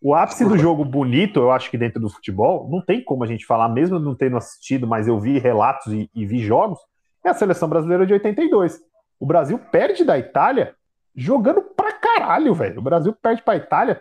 O 0.00 0.14
ápice 0.14 0.44
do 0.44 0.58
jogo 0.58 0.84
bonito, 0.84 1.40
eu 1.40 1.50
acho 1.50 1.70
que 1.70 1.78
dentro 1.78 2.00
do 2.00 2.10
futebol, 2.10 2.68
não 2.70 2.80
tem 2.80 3.02
como 3.02 3.24
a 3.24 3.26
gente 3.26 3.46
falar, 3.46 3.68
mesmo 3.68 3.98
não 3.98 4.14
tendo 4.14 4.36
assistido, 4.36 4.86
mas 4.86 5.08
eu 5.08 5.18
vi 5.18 5.38
relatos 5.38 5.92
e, 5.92 6.10
e 6.14 6.26
vi 6.26 6.38
jogos, 6.40 6.78
é 7.24 7.30
a 7.30 7.34
seleção 7.34 7.68
brasileira 7.68 8.06
de 8.06 8.12
82. 8.12 8.78
O 9.18 9.26
Brasil 9.26 9.58
perde 9.58 10.04
da 10.04 10.18
Itália 10.18 10.74
jogando 11.14 11.62
pra 11.62 11.92
caralho, 11.92 12.54
velho. 12.54 12.78
O 12.78 12.82
Brasil 12.82 13.14
perde 13.20 13.42
pra 13.42 13.56
Itália 13.56 14.00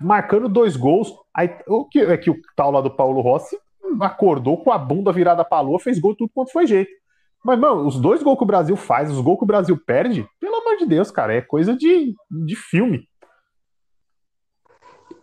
marcando 0.00 0.48
dois 0.48 0.76
gols. 0.76 1.12
Aí, 1.34 1.48
o 1.66 1.84
que 1.84 2.00
é 2.00 2.16
que 2.16 2.30
o 2.30 2.36
tal 2.56 2.70
lá 2.70 2.80
do 2.80 2.90
Paulo 2.90 3.20
Rossi 3.20 3.56
acordou 4.00 4.62
com 4.62 4.72
a 4.72 4.78
bunda 4.78 5.12
virada 5.12 5.44
pra 5.44 5.60
lua, 5.60 5.78
fez 5.78 5.98
gol 5.98 6.14
tudo 6.14 6.30
quanto 6.34 6.52
foi 6.52 6.66
jeito. 6.66 6.90
Mas, 7.44 7.58
mano, 7.58 7.86
os 7.86 7.98
dois 7.98 8.22
gols 8.22 8.36
que 8.36 8.44
o 8.44 8.46
Brasil 8.46 8.76
faz, 8.76 9.10
os 9.10 9.20
gols 9.20 9.38
que 9.38 9.44
o 9.44 9.46
Brasil 9.46 9.78
perde, 9.86 10.28
pelo 10.40 10.56
amor 10.56 10.76
de 10.76 10.86
Deus, 10.86 11.10
cara, 11.10 11.32
é 11.32 11.40
coisa 11.40 11.76
de, 11.76 12.12
de 12.44 12.56
filme 12.56 13.06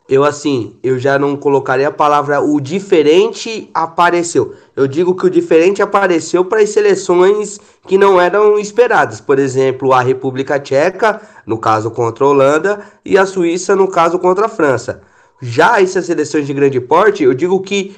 eu 0.07 0.25
assim, 0.25 0.77
eu 0.83 0.99
já 0.99 1.17
não 1.17 1.35
colocaria 1.37 1.87
a 1.87 1.91
palavra 1.91 2.41
o 2.41 2.59
diferente 2.59 3.69
apareceu. 3.73 4.53
Eu 4.75 4.85
digo 4.85 5.15
que 5.15 5.25
o 5.25 5.29
diferente 5.29 5.81
apareceu 5.81 6.43
para 6.43 6.59
as 6.59 6.69
seleções 6.69 7.59
que 7.87 7.97
não 7.97 8.19
eram 8.19 8.59
esperadas. 8.59 9.21
Por 9.21 9.39
exemplo, 9.39 9.93
a 9.93 10.01
República 10.01 10.59
Tcheca, 10.59 11.21
no 11.45 11.57
caso 11.57 11.89
contra 11.89 12.25
a 12.25 12.27
Holanda, 12.27 12.85
e 13.05 13.17
a 13.17 13.25
Suíça, 13.25 13.75
no 13.75 13.87
caso 13.87 14.19
contra 14.19 14.47
a 14.47 14.49
França. 14.49 15.01
Já 15.41 15.81
essas 15.81 16.05
seleções 16.05 16.45
de 16.45 16.53
grande 16.53 16.81
porte, 16.81 17.23
eu 17.23 17.33
digo 17.33 17.61
que 17.61 17.95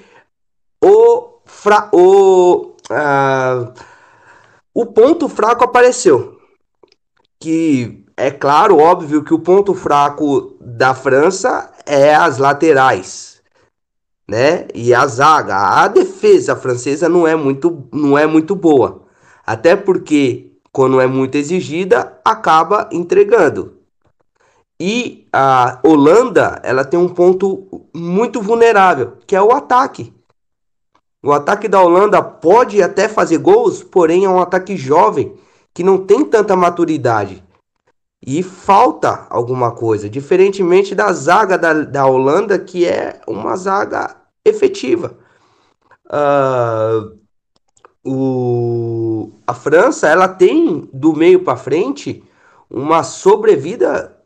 o, 0.84 1.40
fra 1.44 1.90
o, 1.92 2.76
uh, 2.92 3.74
o 4.74 4.86
ponto 4.86 5.28
fraco 5.28 5.64
apareceu. 5.64 6.38
Que 7.40 8.05
é 8.18 8.32
claro, 8.32 8.78
óbvio 8.78 9.24
que 9.24 9.34
o 9.34 9.40
ponto 9.40 9.74
fraco 9.74 10.56
da 10.62 10.94
França 10.94 11.72
é 11.86 12.16
as 12.16 12.38
laterais, 12.38 13.42
né? 14.28 14.68
E 14.74 14.94
a 14.94 15.06
zaga, 15.06 15.56
a 15.58 15.88
defesa 15.88 16.56
francesa 16.56 17.10
não 17.10 17.28
é 17.28 17.36
muito, 17.36 17.88
não 17.92 18.18
é 18.18 18.26
muito 18.26 18.56
boa, 18.56 19.04
até 19.46 19.76
porque 19.76 20.54
quando 20.72 21.02
é 21.02 21.08
muito 21.08 21.36
exigida 21.36 22.20
acaba 22.24 22.90
entregando. 22.92 23.74
E 24.80 25.28
a 25.32 25.80
Holanda, 25.84 26.60
ela 26.64 26.84
tem 26.84 27.00
um 27.00 27.10
ponto 27.10 27.88
muito 27.94 28.42
vulnerável, 28.42 29.18
que 29.26 29.36
é 29.36 29.42
o 29.42 29.52
ataque. 29.52 30.14
O 31.24 31.32
ataque 31.32 31.68
da 31.68 31.82
Holanda 31.82 32.22
pode 32.22 32.82
até 32.82 33.08
fazer 33.08 33.40
gols, 33.40 33.84
porém 33.84 34.26
é 34.26 34.30
um 34.30 34.42
ataque 34.42 34.78
jovem 34.78 35.34
que 35.74 35.84
não 35.84 35.98
tem 35.98 36.24
tanta 36.24 36.56
maturidade 36.56 37.45
e 38.26 38.42
falta 38.42 39.28
alguma 39.30 39.72
coisa, 39.72 40.10
diferentemente 40.10 40.96
da 40.96 41.14
zaga 41.14 41.58
da, 41.58 41.74
da 41.74 42.08
Holanda, 42.08 42.58
que 42.58 42.86
é 42.86 43.22
uma 43.28 43.56
zaga 43.56 44.16
efetiva. 44.44 45.16
Uh, 46.08 47.20
o, 48.04 49.32
a 49.46 49.54
França 49.54 50.08
ela 50.08 50.28
tem 50.28 50.90
do 50.92 51.14
meio 51.14 51.44
para 51.44 51.56
frente 51.56 52.24
uma 52.70 53.04
sobrevida, 53.04 54.18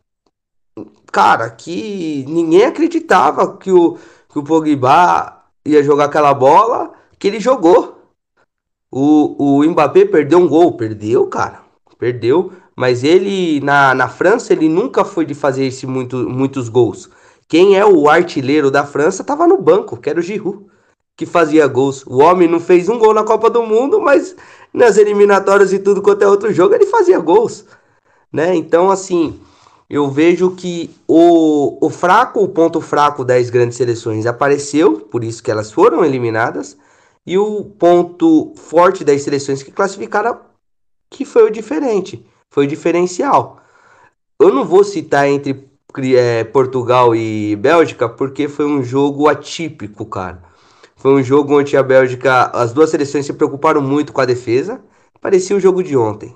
cara, 1.11 1.49
que 1.49 2.25
ninguém 2.27 2.65
acreditava 2.65 3.57
que 3.57 3.71
o, 3.71 3.97
que 4.29 4.39
o 4.39 4.43
Pogba 4.43 5.43
ia 5.65 5.83
jogar 5.83 6.05
aquela 6.05 6.33
bola 6.33 6.93
que 7.17 7.27
ele 7.27 7.39
jogou. 7.39 7.99
O, 8.91 9.59
o 9.59 9.63
Mbappé 9.69 10.05
perdeu 10.05 10.39
um 10.39 10.47
gol, 10.47 10.75
perdeu, 10.75 11.27
cara, 11.27 11.61
perdeu 11.97 12.51
mas 12.79 13.03
ele 13.03 13.59
na, 13.59 13.93
na 13.93 14.07
França 14.07 14.53
ele 14.53 14.69
nunca 14.69 15.03
foi 15.03 15.25
de 15.25 15.33
fazer 15.33 15.65
esse 15.65 15.85
muito, 15.85 16.15
muitos 16.15 16.69
gols. 16.69 17.09
Quem 17.45 17.77
é 17.77 17.85
o 17.85 18.07
artilheiro 18.07 18.71
da 18.71 18.85
França 18.85 19.21
estava 19.21 19.45
no 19.45 19.57
banco, 19.57 19.97
que 19.97 20.09
era 20.09 20.17
o 20.17 20.23
Giroud, 20.23 20.65
que 21.17 21.25
fazia 21.25 21.67
gols. 21.67 22.05
O 22.07 22.19
homem 22.19 22.47
não 22.47 22.57
fez 22.57 22.87
um 22.87 22.97
gol 22.97 23.13
na 23.13 23.25
Copa 23.25 23.49
do 23.49 23.63
Mundo, 23.63 23.99
mas 23.99 24.33
nas 24.73 24.95
eliminatórias 24.95 25.73
e 25.73 25.79
tudo 25.79 26.01
quanto 26.01 26.21
é 26.21 26.27
outro 26.29 26.53
jogo 26.53 26.73
ele 26.73 26.85
fazia 26.85 27.19
gols, 27.19 27.65
né? 28.31 28.55
Então 28.55 28.89
assim, 28.89 29.37
eu 29.89 30.09
vejo 30.09 30.51
que 30.51 30.89
o, 31.05 31.85
o 31.85 31.89
fraco, 31.89 32.41
o 32.41 32.47
ponto 32.47 32.79
fraco 32.79 33.25
das 33.25 33.49
grandes 33.49 33.75
seleções 33.75 34.25
apareceu, 34.25 35.01
por 35.01 35.25
isso 35.25 35.43
que 35.43 35.51
elas 35.51 35.69
foram 35.69 36.05
eliminadas, 36.05 36.77
e 37.27 37.37
o 37.37 37.65
ponto 37.65 38.53
forte 38.55 39.03
das 39.03 39.21
seleções 39.21 39.61
que 39.61 39.69
classificaram 39.69 40.39
que 41.09 41.25
foi 41.25 41.43
o 41.43 41.51
diferente 41.51 42.25
foi 42.51 42.67
diferencial. 42.67 43.61
Eu 44.39 44.53
não 44.53 44.65
vou 44.65 44.83
citar 44.83 45.27
entre 45.27 45.69
é, 46.15 46.43
Portugal 46.43 47.15
e 47.15 47.55
Bélgica 47.55 48.07
porque 48.07 48.47
foi 48.47 48.65
um 48.65 48.83
jogo 48.83 49.27
atípico, 49.27 50.05
cara. 50.05 50.43
Foi 50.95 51.13
um 51.13 51.23
jogo 51.23 51.57
onde 51.57 51.77
a 51.77 51.83
Bélgica, 51.83 52.45
as 52.53 52.73
duas 52.73 52.89
seleções 52.89 53.25
se 53.25 53.33
preocuparam 53.33 53.81
muito 53.81 54.11
com 54.11 54.21
a 54.21 54.25
defesa. 54.25 54.81
Parecia 55.21 55.55
o 55.55 55.59
jogo 55.59 55.81
de 55.81 55.95
ontem. 55.95 56.35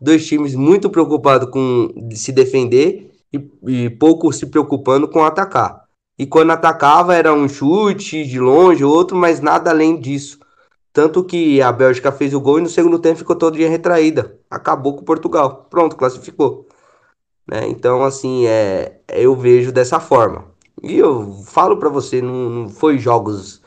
Dois 0.00 0.26
times 0.26 0.54
muito 0.54 0.88
preocupados 0.88 1.50
com 1.50 1.88
se 2.14 2.32
defender 2.32 3.12
e, 3.32 3.50
e 3.66 3.90
pouco 3.90 4.32
se 4.32 4.46
preocupando 4.46 5.06
com 5.06 5.22
atacar. 5.22 5.84
E 6.18 6.26
quando 6.26 6.50
atacava 6.50 7.14
era 7.14 7.32
um 7.32 7.48
chute 7.48 8.24
de 8.24 8.38
longe, 8.38 8.84
outro, 8.84 9.16
mas 9.16 9.40
nada 9.40 9.70
além 9.70 9.98
disso. 9.98 10.38
Tanto 10.92 11.24
que 11.24 11.62
a 11.62 11.70
Bélgica 11.70 12.10
fez 12.10 12.34
o 12.34 12.40
gol 12.40 12.58
e 12.58 12.62
no 12.62 12.68
segundo 12.68 12.98
tempo 12.98 13.18
ficou 13.18 13.36
todo 13.36 13.56
dia 13.56 13.68
retraída. 13.68 14.38
Acabou 14.50 14.96
com 14.96 15.04
Portugal. 15.04 15.66
Pronto, 15.70 15.96
classificou. 15.96 16.66
Né? 17.46 17.68
Então, 17.68 18.04
assim, 18.04 18.46
é, 18.46 19.00
eu 19.08 19.34
vejo 19.36 19.72
dessa 19.72 20.00
forma. 20.00 20.46
E 20.82 20.98
eu 20.98 21.42
falo 21.46 21.76
para 21.76 21.88
você, 21.88 22.22
não, 22.22 22.50
não 22.50 22.68
foi 22.68 22.98
jogos. 22.98 23.60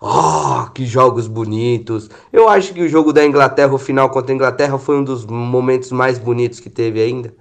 Oh, 0.00 0.70
que 0.74 0.84
jogos 0.84 1.26
bonitos. 1.26 2.10
Eu 2.32 2.48
acho 2.48 2.74
que 2.74 2.82
o 2.82 2.88
jogo 2.88 3.12
da 3.12 3.24
Inglaterra, 3.24 3.72
o 3.74 3.78
final 3.78 4.10
contra 4.10 4.32
a 4.32 4.34
Inglaterra, 4.34 4.78
foi 4.78 4.96
um 4.96 5.04
dos 5.04 5.24
momentos 5.26 5.90
mais 5.92 6.18
bonitos 6.18 6.60
que 6.60 6.70
teve 6.70 7.00
ainda. 7.00 7.34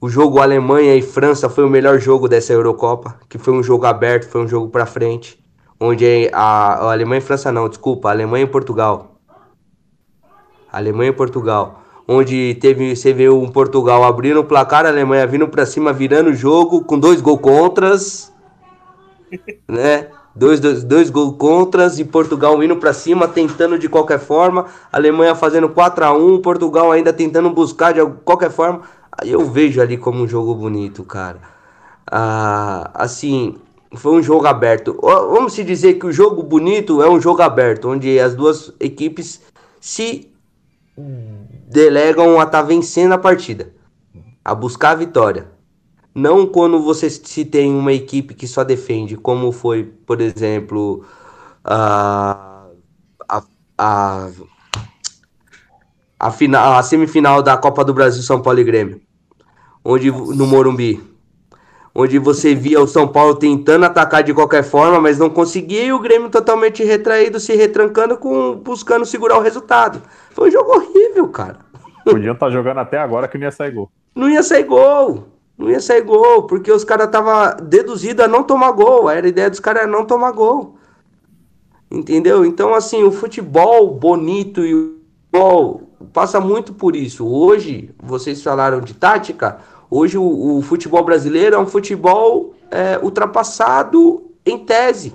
O 0.00 0.08
jogo 0.08 0.40
Alemanha 0.40 0.94
e 0.94 1.02
França 1.02 1.48
foi 1.50 1.64
o 1.64 1.68
melhor 1.68 1.98
jogo 1.98 2.28
dessa 2.28 2.52
Eurocopa, 2.52 3.18
que 3.28 3.36
foi 3.38 3.52
um 3.52 3.62
jogo 3.62 3.84
aberto, 3.86 4.28
foi 4.28 4.42
um 4.42 4.48
jogo 4.48 4.68
para 4.70 4.86
frente. 4.86 5.38
Onde 5.80 6.30
a, 6.32 6.74
a 6.74 6.92
Alemanha 6.92 7.18
e 7.18 7.24
França 7.24 7.52
não, 7.52 7.68
desculpa, 7.68 8.10
Alemanha 8.10 8.44
e 8.44 8.48
Portugal. 8.48 9.18
Alemanha 10.72 11.10
e 11.10 11.14
Portugal. 11.14 11.82
Onde 12.06 12.56
teve, 12.60 12.96
você 12.96 13.12
vê 13.12 13.28
um 13.28 13.48
Portugal 13.48 14.02
abrindo 14.04 14.40
o 14.40 14.44
placar, 14.44 14.86
a 14.86 14.88
Alemanha 14.88 15.26
vindo 15.26 15.46
para 15.46 15.66
cima, 15.66 15.92
virando 15.92 16.30
o 16.30 16.34
jogo, 16.34 16.82
com 16.82 16.98
dois 16.98 17.20
gols 17.20 17.40
contras, 17.40 18.32
né? 19.68 20.08
Dois, 20.34 20.60
dois, 20.60 20.84
dois 20.84 21.10
gols 21.10 21.36
contras 21.36 21.98
e 21.98 22.04
Portugal 22.04 22.62
indo 22.62 22.76
para 22.76 22.92
cima, 22.92 23.26
tentando 23.26 23.78
de 23.78 23.88
qualquer 23.88 24.20
forma. 24.20 24.66
A 24.92 24.96
Alemanha 24.96 25.34
fazendo 25.34 25.68
4 25.68 26.04
a 26.04 26.12
1 26.12 26.40
Portugal 26.40 26.92
ainda 26.92 27.12
tentando 27.12 27.50
buscar 27.50 27.92
de 27.92 28.06
qualquer 28.24 28.50
forma. 28.50 28.82
Aí 29.10 29.32
eu 29.32 29.44
vejo 29.44 29.80
ali 29.80 29.98
como 29.98 30.22
um 30.22 30.28
jogo 30.28 30.54
bonito, 30.54 31.02
cara. 31.02 31.40
Ah, 32.10 32.90
assim, 32.94 33.56
foi 33.94 34.18
um 34.18 34.22
jogo 34.22 34.46
aberto. 34.46 34.98
Vamos 35.00 35.52
se 35.52 35.64
dizer 35.64 35.94
que 35.94 36.06
o 36.06 36.12
jogo 36.12 36.42
bonito 36.42 37.02
é 37.02 37.08
um 37.08 37.20
jogo 37.20 37.42
aberto, 37.42 37.88
onde 37.88 38.18
as 38.18 38.34
duas 38.34 38.72
equipes 38.80 39.40
se 39.80 40.32
delegam 41.68 42.40
a 42.40 42.44
estar 42.44 42.62
tá 42.62 42.62
vencendo 42.62 43.12
a 43.12 43.18
partida, 43.18 43.72
a 44.44 44.54
buscar 44.54 44.90
a 44.90 44.96
vitória. 44.96 45.50
Não 46.14 46.46
quando 46.46 46.82
você 46.82 47.08
se 47.08 47.44
tem 47.44 47.72
uma 47.72 47.92
equipe 47.92 48.34
que 48.34 48.46
só 48.46 48.64
defende, 48.64 49.16
como 49.16 49.52
foi, 49.52 49.84
por 49.84 50.20
exemplo, 50.20 51.04
a, 51.64 52.66
a, 53.28 53.42
a, 53.78 54.28
a, 56.18 56.30
final, 56.32 56.74
a 56.74 56.82
semifinal 56.82 57.42
da 57.42 57.56
Copa 57.56 57.84
do 57.84 57.94
Brasil 57.94 58.22
São 58.22 58.42
Paulo 58.42 58.58
e 58.58 58.64
Grêmio, 58.64 59.00
onde 59.84 60.10
no 60.10 60.46
Morumbi 60.46 61.00
onde 62.00 62.16
você 62.16 62.54
via 62.54 62.80
o 62.80 62.86
São 62.86 63.08
Paulo 63.08 63.34
tentando 63.34 63.84
atacar 63.84 64.22
de 64.22 64.32
qualquer 64.32 64.62
forma, 64.62 65.00
mas 65.00 65.18
não 65.18 65.28
conseguia, 65.28 65.82
e 65.82 65.92
o 65.92 65.98
Grêmio 65.98 66.30
totalmente 66.30 66.84
retraído, 66.84 67.40
se 67.40 67.56
retrancando, 67.56 68.16
com 68.16 68.54
buscando 68.54 69.04
segurar 69.04 69.36
o 69.36 69.40
resultado. 69.40 70.00
Foi 70.30 70.48
um 70.48 70.52
jogo 70.52 70.76
horrível, 70.76 71.26
cara. 71.26 71.56
Podiam 72.04 72.34
estar 72.34 72.46
tá 72.46 72.52
jogando 72.52 72.78
até 72.78 72.98
agora 72.98 73.26
que 73.26 73.36
não 73.36 73.46
ia 73.46 73.50
sair 73.50 73.72
gol. 73.72 73.90
Não 74.14 74.30
ia 74.30 74.44
sair 74.44 74.62
gol. 74.62 75.24
Não 75.58 75.68
ia 75.68 75.80
sair 75.80 76.02
gol, 76.02 76.44
porque 76.44 76.70
os 76.70 76.84
caras 76.84 77.06
estavam 77.06 77.66
deduzidos 77.66 78.24
a 78.24 78.28
não 78.28 78.44
tomar 78.44 78.70
gol. 78.70 79.10
Era 79.10 79.26
a 79.26 79.30
ideia 79.30 79.50
dos 79.50 79.58
caras 79.58 79.90
não 79.90 80.04
tomar 80.04 80.30
gol. 80.30 80.76
Entendeu? 81.90 82.44
Então, 82.44 82.74
assim, 82.74 83.02
o 83.02 83.10
futebol 83.10 83.92
bonito 83.92 84.64
e 84.64 84.72
o 84.72 84.98
futebol 85.32 85.90
passa 86.12 86.38
muito 86.38 86.72
por 86.72 86.94
isso. 86.94 87.26
Hoje, 87.26 87.90
vocês 88.00 88.40
falaram 88.40 88.80
de 88.80 88.94
tática. 88.94 89.58
Hoje 89.90 90.18
o, 90.18 90.58
o 90.58 90.62
futebol 90.62 91.02
brasileiro 91.02 91.56
é 91.56 91.58
um 91.58 91.66
futebol 91.66 92.54
é, 92.70 92.98
ultrapassado 93.02 94.30
em 94.44 94.58
tese, 94.58 95.14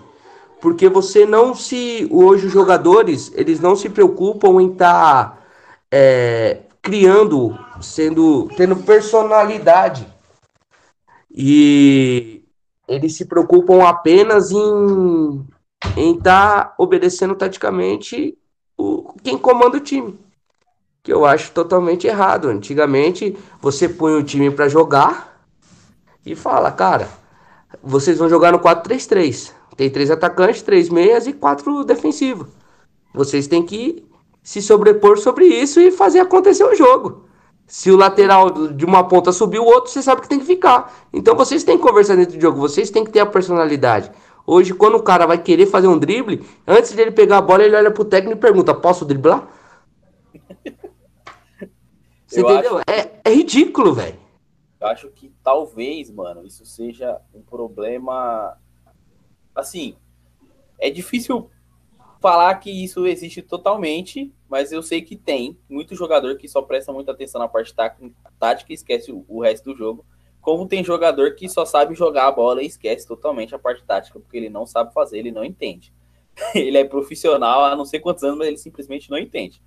porque 0.60 0.90
você 0.90 1.26
não 1.26 1.54
se 1.54 2.08
hoje 2.12 2.48
os 2.48 2.54
jogadores 2.54 3.32
eles 3.36 3.60
não 3.60 3.76
se 3.76 3.90
preocupam 3.90 4.62
em 4.62 4.72
estar 4.72 5.32
tá, 5.32 5.38
é, 5.92 6.62
criando, 6.82 7.58
sendo 7.82 8.50
tendo 8.58 8.76
personalidade. 8.78 10.08
E 11.30 12.44
eles 12.88 13.16
se 13.16 13.26
preocupam 13.26 13.84
apenas 13.84 14.52
em 14.52 15.46
em 15.98 16.18
estar 16.18 16.66
tá 16.66 16.76
obedecendo 16.78 17.36
taticamente 17.36 18.38
o, 18.78 19.14
quem 19.22 19.38
comanda 19.38 19.78
o 19.78 19.82
time 19.82 20.18
que 21.04 21.12
eu 21.12 21.26
acho 21.26 21.52
totalmente 21.52 22.08
errado. 22.08 22.48
Antigamente, 22.48 23.38
você 23.62 23.90
põe 23.90 24.16
o 24.16 24.24
time 24.24 24.50
para 24.50 24.70
jogar 24.70 25.38
e 26.26 26.34
fala, 26.34 26.72
cara, 26.72 27.10
vocês 27.84 28.18
vão 28.18 28.30
jogar 28.30 28.54
no 28.54 28.60
4-3-3. 28.60 29.52
Tem 29.76 29.90
três 29.90 30.10
atacantes, 30.10 30.62
três 30.62 30.88
meias 30.88 31.28
e 31.28 31.34
quatro 31.34 31.84
defensivos. 31.84 32.48
Vocês 33.14 33.48
têm 33.48 33.64
que 33.64 34.08
se 34.42 34.62
sobrepor 34.62 35.18
sobre 35.18 35.46
isso 35.46 35.82
e 35.82 35.92
fazer 35.92 36.20
acontecer 36.20 36.64
o 36.64 36.76
jogo. 36.76 37.26
Se 37.68 37.92
o 37.92 37.98
lateral 37.98 38.68
de 38.70 38.86
uma 38.86 39.08
ponta 39.08 39.32
subir 39.32 39.60
o 39.60 39.66
outro, 39.66 39.92
você 39.92 40.02
sabe 40.02 40.22
que 40.22 40.30
tem 40.30 40.40
que 40.40 40.46
ficar. 40.46 40.94
Então 41.12 41.36
vocês 41.36 41.64
têm 41.64 41.78
que 41.78 41.84
conversar 41.84 42.16
dentro 42.16 42.38
do 42.38 42.42
jogo, 42.42 42.60
vocês 42.60 42.90
têm 42.90 43.04
que 43.04 43.12
ter 43.12 43.20
a 43.20 43.26
personalidade. 43.26 44.12
Hoje, 44.46 44.74
quando 44.74 44.96
o 44.96 45.04
cara 45.04 45.26
vai 45.26 45.38
querer 45.38 45.66
fazer 45.66 45.88
um 45.88 45.98
drible, 45.98 46.46
antes 46.68 46.94
de 46.94 47.02
ele 47.02 47.12
pegar 47.12 47.38
a 47.38 47.42
bola, 47.42 47.64
ele 47.64 47.76
olha 47.76 47.90
pro 47.92 48.04
técnico 48.04 48.38
e 48.38 48.42
pergunta: 48.42 48.74
Posso 48.74 49.06
driblar? 49.06 49.48
Você 52.34 52.42
eu 52.42 52.50
entendeu? 52.50 52.78
Acho... 52.78 52.84
É, 52.90 53.22
é 53.24 53.34
ridículo, 53.34 53.94
velho. 53.94 54.20
Eu 54.82 54.88
acho 54.88 55.10
que 55.10 55.32
talvez, 55.44 56.10
mano, 56.10 56.46
isso 56.46 56.66
seja 56.66 57.22
um 57.34 57.42
problema. 57.42 58.58
Assim, 59.56 59.96
é 60.80 60.90
difícil 60.90 61.50
falar 62.20 62.56
que 62.56 62.72
isso 62.72 63.06
existe 63.06 63.42
totalmente, 63.42 64.34
mas 64.50 64.72
eu 64.72 64.82
sei 64.82 65.02
que 65.02 65.16
tem 65.16 65.58
muito 65.70 65.96
jogador 65.96 66.38
que 66.38 66.48
só 66.48 66.62
presta 66.62 66.92
muita 66.92 67.12
atenção 67.12 67.40
na 67.40 67.48
parte 67.48 67.74
tática 67.76 68.72
e 68.72 68.74
esquece 68.74 69.12
o, 69.12 69.24
o 69.28 69.42
resto 69.42 69.72
do 69.72 69.78
jogo. 69.78 70.06
Como 70.42 70.68
tem 70.68 70.84
jogador 70.84 71.36
que 71.36 71.48
só 71.48 71.66
sabe 71.66 71.94
jogar 71.96 72.28
a 72.28 72.32
bola 72.32 72.64
e 72.64 72.66
esquece 72.66 73.08
totalmente 73.08 73.54
a 73.54 73.60
parte 73.60 73.84
tática, 73.84 74.20
porque 74.20 74.38
ele 74.38 74.50
não 74.50 74.66
sabe 74.66 74.92
fazer, 74.92 75.20
ele 75.20 75.32
não 75.32 75.46
entende. 75.46 75.94
ele 76.56 76.78
é 76.78 76.84
profissional 76.84 77.64
há 77.64 77.76
não 77.76 77.86
sei 77.86 78.00
quantos 78.00 78.24
anos, 78.24 78.38
mas 78.40 78.48
ele 78.48 78.58
simplesmente 78.58 79.10
não 79.10 79.18
entende. 79.18 79.62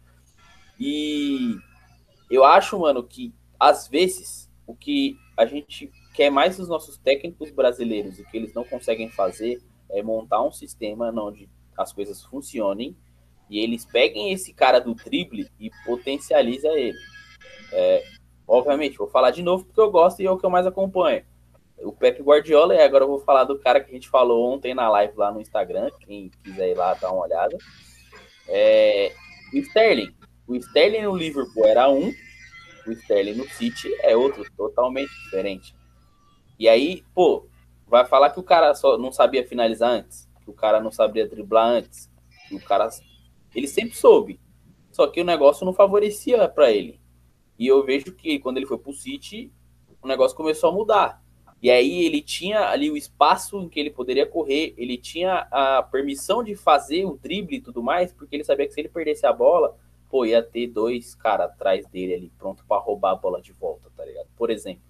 E 0.78 1.56
eu 2.30 2.44
acho, 2.44 2.78
mano, 2.78 3.02
que 3.02 3.34
às 3.58 3.88
vezes 3.88 4.50
o 4.66 4.74
que 4.74 5.16
a 5.36 5.46
gente 5.46 5.90
quer 6.14 6.30
mais 6.30 6.56
dos 6.56 6.68
nossos 6.68 6.96
técnicos 6.98 7.50
brasileiros 7.50 8.18
e 8.18 8.24
que 8.24 8.36
eles 8.36 8.54
não 8.54 8.64
conseguem 8.64 9.10
fazer 9.10 9.62
é 9.90 10.02
montar 10.02 10.42
um 10.42 10.50
sistema 10.50 11.10
onde 11.10 11.48
as 11.76 11.92
coisas 11.92 12.24
funcionem 12.24 12.96
e 13.48 13.60
eles 13.60 13.84
peguem 13.84 14.32
esse 14.32 14.52
cara 14.52 14.80
do 14.80 14.94
drible 14.94 15.48
e 15.60 15.70
potencializa 15.84 16.68
ele. 16.68 16.98
É, 17.72 18.02
obviamente, 18.46 18.98
vou 18.98 19.08
falar 19.08 19.30
de 19.30 19.42
novo 19.42 19.64
porque 19.64 19.80
eu 19.80 19.90
gosto 19.90 20.20
e 20.20 20.26
é 20.26 20.30
o 20.30 20.38
que 20.38 20.44
eu 20.44 20.50
mais 20.50 20.66
acompanho. 20.66 21.24
O 21.78 21.92
Pep 21.92 22.22
Guardiola, 22.22 22.74
e 22.74 22.80
agora 22.80 23.04
eu 23.04 23.08
vou 23.08 23.20
falar 23.20 23.44
do 23.44 23.58
cara 23.58 23.80
que 23.80 23.90
a 23.90 23.94
gente 23.94 24.08
falou 24.08 24.52
ontem 24.52 24.74
na 24.74 24.88
live 24.88 25.12
lá 25.16 25.30
no 25.30 25.40
Instagram, 25.40 25.90
quem 26.00 26.30
quiser 26.42 26.70
ir 26.70 26.74
lá 26.74 26.94
dar 26.94 27.12
uma 27.12 27.24
olhada. 27.24 27.56
É, 28.48 29.12
Sterling. 29.52 30.15
O 30.46 30.54
Sterling 30.54 31.02
no 31.02 31.16
Liverpool 31.16 31.66
era 31.66 31.88
um, 31.90 32.12
o 32.86 32.92
Sterling 32.92 33.34
no 33.34 33.48
City 33.48 33.92
é 34.00 34.16
outro, 34.16 34.44
totalmente 34.56 35.10
diferente. 35.24 35.74
E 36.58 36.68
aí, 36.68 37.04
pô, 37.14 37.46
vai 37.86 38.04
falar 38.04 38.30
que 38.30 38.40
o 38.40 38.44
cara 38.44 38.74
só 38.74 38.96
não 38.96 39.12
sabia 39.12 39.46
finalizar 39.46 39.90
antes, 39.90 40.28
que 40.42 40.50
o 40.50 40.54
cara 40.54 40.80
não 40.80 40.90
sabia 40.90 41.28
driblar 41.28 41.68
antes, 41.68 42.10
que 42.48 42.54
o 42.54 42.60
cara 42.60 42.88
ele 43.54 43.66
sempre 43.66 43.96
soube. 43.96 44.40
Só 44.92 45.06
que 45.06 45.20
o 45.20 45.24
negócio 45.24 45.66
não 45.66 45.72
favorecia 45.72 46.48
para 46.48 46.70
ele. 46.70 47.00
E 47.58 47.66
eu 47.66 47.84
vejo 47.84 48.12
que 48.12 48.38
quando 48.38 48.58
ele 48.58 48.66
foi 48.66 48.78
pro 48.78 48.92
City, 48.92 49.52
o 50.00 50.06
negócio 50.06 50.36
começou 50.36 50.70
a 50.70 50.72
mudar. 50.72 51.22
E 51.62 51.70
aí 51.70 52.04
ele 52.04 52.20
tinha 52.20 52.68
ali 52.68 52.90
o 52.90 52.96
espaço 52.96 53.60
em 53.60 53.68
que 53.68 53.80
ele 53.80 53.90
poderia 53.90 54.26
correr, 54.26 54.74
ele 54.76 54.96
tinha 54.98 55.48
a 55.50 55.82
permissão 55.82 56.44
de 56.44 56.54
fazer 56.54 57.04
o 57.04 57.16
drible 57.16 57.56
e 57.56 57.60
tudo 57.60 57.82
mais, 57.82 58.12
porque 58.12 58.36
ele 58.36 58.44
sabia 58.44 58.66
que 58.66 58.72
se 58.72 58.80
ele 58.80 58.88
perdesse 58.88 59.26
a 59.26 59.32
bola, 59.32 59.76
pô, 60.08 60.24
ia 60.24 60.42
ter 60.42 60.66
dois 60.68 61.14
caras 61.14 61.50
atrás 61.50 61.86
dele 61.86 62.14
ali, 62.14 62.32
pronto 62.38 62.64
para 62.66 62.80
roubar 62.80 63.12
a 63.12 63.16
bola 63.16 63.40
de 63.40 63.52
volta, 63.52 63.90
tá 63.96 64.04
ligado? 64.04 64.28
Por 64.36 64.50
exemplo. 64.50 64.82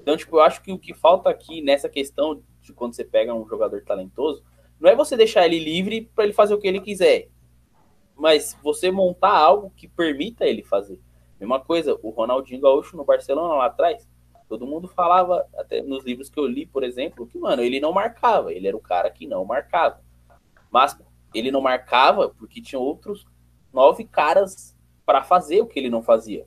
Então, 0.00 0.16
tipo, 0.16 0.36
eu 0.36 0.42
acho 0.42 0.62
que 0.62 0.72
o 0.72 0.78
que 0.78 0.92
falta 0.92 1.30
aqui 1.30 1.62
nessa 1.62 1.88
questão 1.88 2.42
de 2.60 2.72
quando 2.72 2.94
você 2.94 3.04
pega 3.04 3.34
um 3.34 3.48
jogador 3.48 3.82
talentoso, 3.82 4.44
não 4.78 4.90
é 4.90 4.94
você 4.94 5.16
deixar 5.16 5.46
ele 5.46 5.58
livre 5.58 6.10
para 6.14 6.24
ele 6.24 6.32
fazer 6.32 6.54
o 6.54 6.58
que 6.58 6.68
ele 6.68 6.80
quiser, 6.80 7.28
mas 8.14 8.56
você 8.62 8.90
montar 8.90 9.36
algo 9.36 9.72
que 9.76 9.88
permita 9.88 10.44
ele 10.44 10.62
fazer. 10.62 11.00
Mesma 11.38 11.60
coisa, 11.60 11.98
o 12.02 12.10
Ronaldinho 12.10 12.60
Gaúcho 12.60 12.96
no 12.96 13.04
Barcelona 13.04 13.54
lá 13.54 13.66
atrás, 13.66 14.08
todo 14.48 14.66
mundo 14.66 14.88
falava, 14.88 15.46
até 15.56 15.82
nos 15.82 16.04
livros 16.04 16.28
que 16.28 16.38
eu 16.38 16.46
li, 16.46 16.66
por 16.66 16.84
exemplo, 16.84 17.26
que, 17.26 17.38
mano, 17.38 17.62
ele 17.62 17.80
não 17.80 17.92
marcava, 17.92 18.52
ele 18.52 18.68
era 18.68 18.76
o 18.76 18.80
cara 18.80 19.10
que 19.10 19.26
não 19.26 19.44
marcava. 19.44 20.00
Mas 20.70 20.96
ele 21.34 21.50
não 21.50 21.60
marcava 21.60 22.28
porque 22.28 22.60
tinha 22.60 22.78
outros 22.78 23.26
nove 23.74 24.04
caras 24.04 24.74
para 25.04 25.22
fazer 25.22 25.60
o 25.60 25.66
que 25.66 25.78
ele 25.78 25.90
não 25.90 26.02
fazia. 26.02 26.46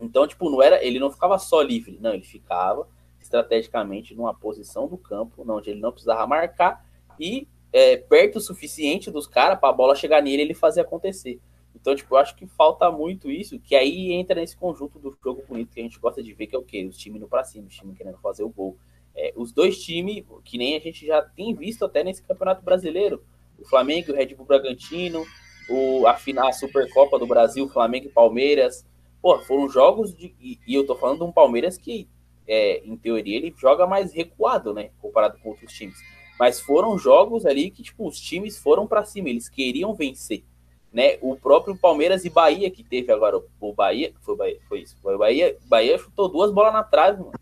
Então, 0.00 0.26
tipo, 0.26 0.50
não 0.50 0.60
era, 0.60 0.84
ele 0.84 0.98
não 0.98 1.10
ficava 1.10 1.38
só 1.38 1.62
livre, 1.62 1.98
não, 2.00 2.12
ele 2.12 2.24
ficava 2.24 2.88
estrategicamente 3.20 4.14
numa 4.14 4.34
posição 4.34 4.88
do 4.88 4.98
campo 4.98 5.44
onde 5.48 5.70
ele 5.70 5.80
não 5.80 5.92
precisava 5.92 6.26
marcar 6.26 6.84
e 7.18 7.46
é, 7.72 7.96
perto 7.96 8.36
o 8.36 8.40
suficiente 8.40 9.10
dos 9.10 9.28
caras 9.28 9.58
para 9.60 9.68
a 9.68 9.72
bola 9.72 9.94
chegar 9.94 10.20
nele 10.20 10.42
e 10.42 10.46
ele 10.46 10.54
fazer 10.54 10.80
acontecer. 10.80 11.40
Então, 11.74 11.94
tipo, 11.94 12.14
eu 12.14 12.18
acho 12.18 12.34
que 12.36 12.46
falta 12.46 12.90
muito 12.90 13.30
isso, 13.30 13.58
que 13.60 13.74
aí 13.74 14.12
entra 14.12 14.40
nesse 14.40 14.56
conjunto 14.56 14.98
do 14.98 15.16
jogo 15.22 15.44
bonito 15.48 15.72
que 15.72 15.80
a 15.80 15.82
gente 15.82 15.98
gosta 15.98 16.22
de 16.22 16.34
ver, 16.34 16.48
que 16.48 16.56
é 16.56 16.58
o 16.58 16.64
quê? 16.64 16.84
Os 16.84 16.98
times 16.98 17.20
no 17.20 17.28
pra 17.28 17.44
cima, 17.44 17.68
os 17.68 17.74
times 17.74 17.96
querendo 17.96 18.18
fazer 18.18 18.42
o 18.42 18.50
gol. 18.50 18.76
É, 19.14 19.32
os 19.36 19.52
dois 19.52 19.82
times, 19.82 20.24
que 20.44 20.58
nem 20.58 20.76
a 20.76 20.80
gente 20.80 21.06
já 21.06 21.22
tem 21.22 21.54
visto 21.54 21.84
até 21.84 22.02
nesse 22.02 22.22
Campeonato 22.22 22.62
Brasileiro, 22.62 23.24
o 23.58 23.64
Flamengo 23.64 24.10
e 24.10 24.12
o 24.12 24.16
Red 24.16 24.34
Bull 24.34 24.46
Bragantino, 24.46 25.24
o, 25.68 26.06
a, 26.06 26.16
a 26.48 26.52
Supercopa 26.52 27.18
do 27.18 27.26
Brasil, 27.26 27.68
Flamengo 27.68 28.06
e 28.06 28.10
Palmeiras. 28.10 28.84
Pô, 29.20 29.38
foram 29.40 29.68
jogos 29.68 30.14
de. 30.14 30.34
E, 30.40 30.58
e 30.66 30.74
eu 30.74 30.86
tô 30.86 30.96
falando 30.96 31.18
de 31.18 31.24
um 31.24 31.32
Palmeiras 31.32 31.78
que, 31.78 32.08
é, 32.46 32.82
em 32.84 32.96
teoria, 32.96 33.36
ele 33.36 33.54
joga 33.56 33.86
mais 33.86 34.12
recuado, 34.12 34.74
né? 34.74 34.90
Comparado 35.00 35.38
com 35.38 35.50
outros 35.50 35.72
times. 35.72 35.96
Mas 36.38 36.60
foram 36.60 36.98
jogos 36.98 37.46
ali 37.46 37.70
que, 37.70 37.82
tipo, 37.82 38.06
os 38.06 38.20
times 38.20 38.58
foram 38.58 38.86
para 38.86 39.04
cima, 39.04 39.28
eles 39.28 39.48
queriam 39.48 39.94
vencer. 39.94 40.44
Né? 40.92 41.16
O 41.22 41.36
próprio 41.36 41.76
Palmeiras 41.76 42.24
e 42.24 42.30
Bahia, 42.30 42.70
que 42.70 42.82
teve 42.82 43.10
agora 43.12 43.40
o 43.60 43.72
Bahia, 43.72 44.12
foi, 44.20 44.36
Bahia, 44.36 44.60
foi 44.68 44.80
isso, 44.80 44.98
foi 45.00 45.16
Bahia, 45.16 45.56
Bahia 45.64 45.96
chutou 45.96 46.28
duas 46.28 46.52
bolas 46.52 46.72
na 46.72 46.82
trave, 46.82 47.20
mano. 47.20 47.32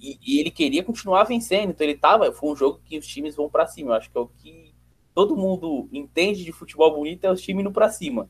E, 0.00 0.18
e, 0.20 0.40
ele 0.40 0.50
queria 0.50 0.82
continuar 0.82 1.24
vencendo, 1.24 1.70
então 1.70 1.86
ele 1.86 1.96
tava, 1.96 2.30
foi 2.32 2.50
um 2.50 2.56
jogo 2.56 2.80
que 2.84 2.98
os 2.98 3.06
times 3.06 3.36
vão 3.36 3.48
para 3.48 3.66
cima, 3.66 3.92
eu 3.92 3.94
acho 3.94 4.10
que 4.10 4.18
é 4.18 4.20
o 4.20 4.26
que 4.26 4.71
todo 5.14 5.36
mundo 5.36 5.88
entende 5.92 6.44
de 6.44 6.52
futebol 6.52 6.94
bonito, 6.94 7.24
é 7.24 7.30
os 7.30 7.40
times 7.40 7.62
indo 7.62 7.72
para 7.72 7.88
cima. 7.90 8.28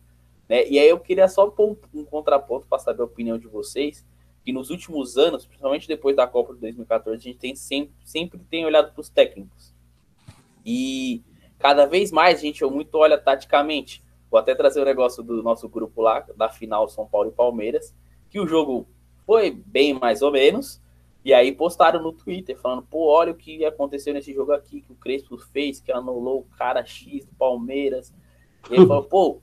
Né? 0.48 0.68
E 0.68 0.78
aí 0.78 0.88
eu 0.88 0.98
queria 0.98 1.28
só 1.28 1.48
pôr 1.48 1.70
um, 1.94 2.00
um 2.00 2.04
contraponto 2.04 2.66
para 2.66 2.78
saber 2.78 3.02
a 3.02 3.06
opinião 3.06 3.38
de 3.38 3.46
vocês, 3.46 4.04
que 4.44 4.52
nos 4.52 4.70
últimos 4.70 5.16
anos, 5.16 5.46
principalmente 5.46 5.86
depois 5.86 6.16
da 6.16 6.26
Copa 6.26 6.52
de 6.54 6.60
2014, 6.60 7.16
a 7.16 7.20
gente 7.20 7.38
tem 7.38 7.54
sempre, 7.54 7.94
sempre 8.04 8.40
tem 8.50 8.64
olhado 8.64 8.92
para 8.92 9.00
os 9.00 9.08
técnicos. 9.08 9.72
E 10.66 11.22
cada 11.58 11.86
vez 11.86 12.10
mais 12.10 12.38
a 12.38 12.42
gente 12.42 12.64
muito 12.64 12.96
olha 12.96 13.16
taticamente. 13.16 14.02
Vou 14.30 14.38
até 14.40 14.54
trazer 14.54 14.80
o 14.80 14.82
um 14.82 14.86
negócio 14.86 15.22
do 15.22 15.42
nosso 15.42 15.68
grupo 15.68 16.02
lá, 16.02 16.26
da 16.36 16.48
final 16.48 16.88
São 16.88 17.06
Paulo 17.06 17.28
e 17.28 17.32
Palmeiras, 17.32 17.94
que 18.28 18.40
o 18.40 18.46
jogo 18.46 18.88
foi 19.24 19.50
bem 19.50 19.94
mais 19.94 20.22
ou 20.22 20.32
menos, 20.32 20.81
e 21.24 21.32
aí 21.32 21.52
postaram 21.52 22.02
no 22.02 22.12
Twitter 22.12 22.58
falando, 22.58 22.82
pô, 22.82 23.06
olha 23.06 23.32
o 23.32 23.36
que 23.36 23.64
aconteceu 23.64 24.12
nesse 24.12 24.32
jogo 24.34 24.52
aqui, 24.52 24.80
que 24.80 24.92
o 24.92 24.96
Crespo 24.96 25.38
fez, 25.38 25.80
que 25.80 25.92
anulou 25.92 26.40
o 26.40 26.56
cara 26.56 26.84
X 26.84 27.24
do 27.24 27.34
Palmeiras. 27.34 28.12
E 28.68 28.74
ele 28.74 28.86
falou, 28.86 29.04
pô, 29.04 29.42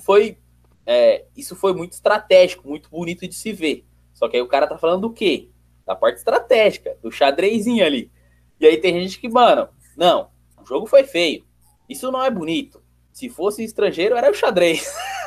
foi. 0.00 0.38
É, 0.86 1.26
isso 1.36 1.54
foi 1.54 1.74
muito 1.74 1.92
estratégico, 1.92 2.66
muito 2.66 2.88
bonito 2.88 3.28
de 3.28 3.34
se 3.34 3.52
ver. 3.52 3.84
Só 4.14 4.26
que 4.26 4.36
aí 4.36 4.42
o 4.42 4.48
cara 4.48 4.66
tá 4.66 4.78
falando 4.78 5.02
do 5.02 5.12
quê? 5.12 5.50
Da 5.84 5.94
parte 5.94 6.16
estratégica, 6.16 6.96
do 7.02 7.12
xadrezinho 7.12 7.84
ali. 7.84 8.10
E 8.58 8.66
aí 8.66 8.78
tem 8.78 8.98
gente 8.98 9.20
que, 9.20 9.28
mano, 9.28 9.68
não, 9.96 10.30
o 10.60 10.64
jogo 10.64 10.86
foi 10.86 11.04
feio. 11.04 11.44
Isso 11.88 12.10
não 12.10 12.22
é 12.22 12.30
bonito. 12.30 12.82
Se 13.12 13.28
fosse 13.28 13.62
estrangeiro, 13.62 14.16
era 14.16 14.30
o 14.30 14.34
xadrez. 14.34 14.86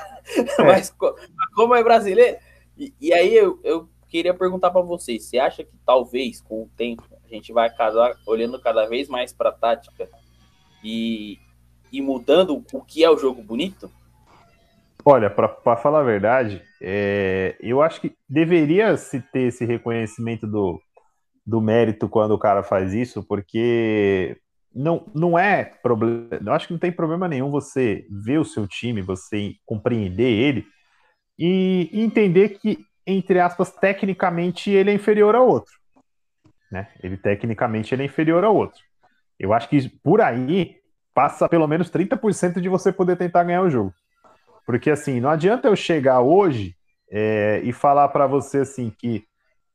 É. 0.58 0.64
Mas 0.64 0.96
como 1.56 1.76
é 1.76 1.84
brasileiro. 1.84 2.38
E, 2.78 2.94
e 3.02 3.12
aí 3.12 3.36
eu, 3.36 3.60
eu 3.64 3.90
queria 4.12 4.34
perguntar 4.34 4.69
para 4.69 4.82
vocês: 4.82 5.24
você 5.24 5.39
acha 5.39 5.63
que 5.63 5.76
talvez 5.86 6.41
com 6.41 6.63
o 6.63 6.69
tempo 6.76 7.04
a 7.24 7.34
gente 7.34 7.54
vai 7.54 7.74
casar 7.74 8.13
olhando 8.28 8.60
cada 8.62 8.86
vez 8.86 9.08
mais 9.08 9.32
para 9.32 9.52
tática 9.52 10.10
e, 10.84 11.39
e 11.91 12.02
mudando 12.02 12.63
o 12.74 12.82
que 12.82 13.04
é 13.04 13.10
o 13.10 13.17
jogo 13.17 13.41
bonito? 13.41 13.89
Olha, 15.04 15.32
para 15.32 15.76
falar 15.78 16.02
a 16.02 16.04
verdade, 16.04 16.62
é, 16.80 17.56
eu 17.60 17.82
acho 17.82 18.00
que 18.02 18.13
deveria 18.30 18.95
se 18.97 19.19
ter 19.19 19.47
esse 19.47 19.65
reconhecimento 19.65 20.45
do, 20.45 20.80
do 21.45 21.60
mérito 21.60 22.08
quando 22.08 22.32
o 22.32 22.39
cara 22.39 22.62
faz 22.62 22.93
isso, 22.93 23.24
porque 23.24 24.38
não, 24.76 25.04
não 25.15 25.39
é 25.39 25.63
problema. 25.63 26.39
Eu 26.45 26.54
acho 26.54 26.67
que 26.67 26.74
não 26.74 26.80
tem 26.80 26.91
problema 26.91 27.28
nenhum 27.28 27.50
você 27.50 28.06
ver 28.12 28.39
o 28.39 28.45
seu 28.45 28.67
time, 28.67 29.02
você 29.02 29.54
compreender 29.65 30.30
ele 30.30 30.67
e 31.39 31.89
entender 31.91 32.50
que, 32.50 32.78
entre 33.17 33.39
aspas, 33.39 33.71
tecnicamente 33.71 34.69
ele 34.69 34.91
é 34.91 34.93
inferior 34.93 35.36
ao 35.36 35.47
outro. 35.47 35.74
Né? 36.71 36.88
Ele 37.04 37.17
tecnicamente 37.17 37.93
ele 37.93 38.04
é 38.04 38.06
inferior 38.06 38.43
ao 38.43 38.56
outro. 38.56 38.80
Eu 39.39 39.54
acho 39.54 39.67
que 39.67 39.89
por 40.04 40.21
aí 40.21 40.76
passa 41.13 41.50
pelo 41.50 41.67
menos 41.67 41.89
30% 41.89 42.62
de 42.62 42.69
você 42.69 42.91
poder 42.91 43.17
tentar 43.17 43.43
ganhar 43.43 43.62
o 43.62 43.69
jogo. 43.69 43.93
Porque 44.65 44.89
assim, 44.89 45.19
não 45.19 45.30
adianta 45.30 45.67
eu 45.67 45.76
chegar 45.76 46.21
hoje 46.21 46.76
é, 47.12 47.60
e 47.63 47.74
falar 47.74 48.08
para 48.10 48.28
você 48.28 48.60
assim 48.60 48.93
que 48.97 49.26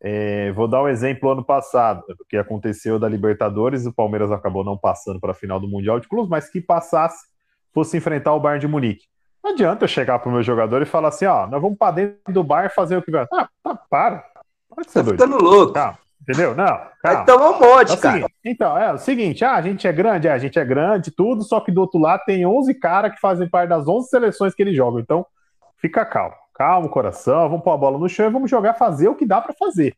é, 0.00 0.52
vou 0.52 0.68
dar 0.68 0.82
um 0.82 0.88
exemplo 0.88 1.30
ano 1.30 1.44
passado, 1.44 2.04
o 2.08 2.24
que 2.28 2.36
aconteceu 2.36 2.98
da 2.98 3.08
Libertadores, 3.08 3.86
o 3.86 3.92
Palmeiras 3.92 4.30
acabou 4.30 4.62
não 4.64 4.76
passando 4.76 5.18
para 5.18 5.32
a 5.32 5.34
final 5.34 5.58
do 5.58 5.68
Mundial 5.68 5.98
de 5.98 6.08
Clubes, 6.08 6.30
mas 6.30 6.48
que 6.48 6.60
passasse, 6.60 7.26
fosse 7.72 7.96
enfrentar 7.96 8.34
o 8.34 8.40
Bayern 8.40 8.60
de 8.60 8.68
Munique. 8.68 9.06
Não 9.46 9.52
adianta 9.52 9.84
eu 9.84 9.88
chegar 9.88 10.18
para 10.18 10.28
o 10.28 10.32
meu 10.32 10.42
jogador 10.42 10.82
e 10.82 10.84
falar 10.84 11.06
assim, 11.06 11.24
ó, 11.24 11.46
nós 11.46 11.62
vamos 11.62 11.78
para 11.78 11.92
dentro 11.92 12.32
do 12.32 12.42
bar 12.42 12.68
fazer 12.74 12.96
o 12.96 13.02
que 13.02 13.12
vai. 13.12 13.28
Ah, 13.32 13.48
tá, 13.62 13.76
para. 13.88 14.24
Pode 14.68 14.90
ser 14.90 14.98
tá 14.98 15.02
doido. 15.02 15.22
ficando 15.22 15.40
louco. 15.40 15.72
Entendeu? 16.20 16.52
Não. 16.56 16.80
Calma. 17.00 17.22
Então 17.22 17.40
é 17.40 17.50
um 17.50 17.60
monte, 17.60 17.92
é 17.92 17.96
cara. 17.96 18.26
então, 18.44 18.76
é 18.76 18.92
o 18.92 18.98
seguinte: 18.98 19.44
ah, 19.44 19.54
a 19.54 19.62
gente 19.62 19.86
é 19.86 19.92
grande, 19.92 20.26
é, 20.26 20.32
a 20.32 20.38
gente 20.38 20.58
é 20.58 20.64
grande, 20.64 21.12
tudo, 21.12 21.44
só 21.44 21.60
que 21.60 21.70
do 21.70 21.80
outro 21.80 22.00
lado 22.00 22.22
tem 22.26 22.44
11 22.44 22.74
caras 22.74 23.14
que 23.14 23.20
fazem 23.20 23.48
parte 23.48 23.68
das 23.68 23.86
11 23.86 24.08
seleções 24.08 24.52
que 24.52 24.60
ele 24.64 24.74
joga. 24.74 25.00
Então, 25.00 25.24
fica 25.76 26.04
calmo. 26.04 26.34
Calma, 26.52 26.88
coração, 26.88 27.48
vamos 27.48 27.62
pôr 27.62 27.70
a 27.70 27.76
bola 27.76 27.98
no 27.98 28.08
chão 28.08 28.26
e 28.26 28.32
vamos 28.32 28.50
jogar, 28.50 28.74
fazer 28.74 29.06
o 29.06 29.14
que 29.14 29.24
dá 29.24 29.40
para 29.40 29.54
fazer. 29.54 29.94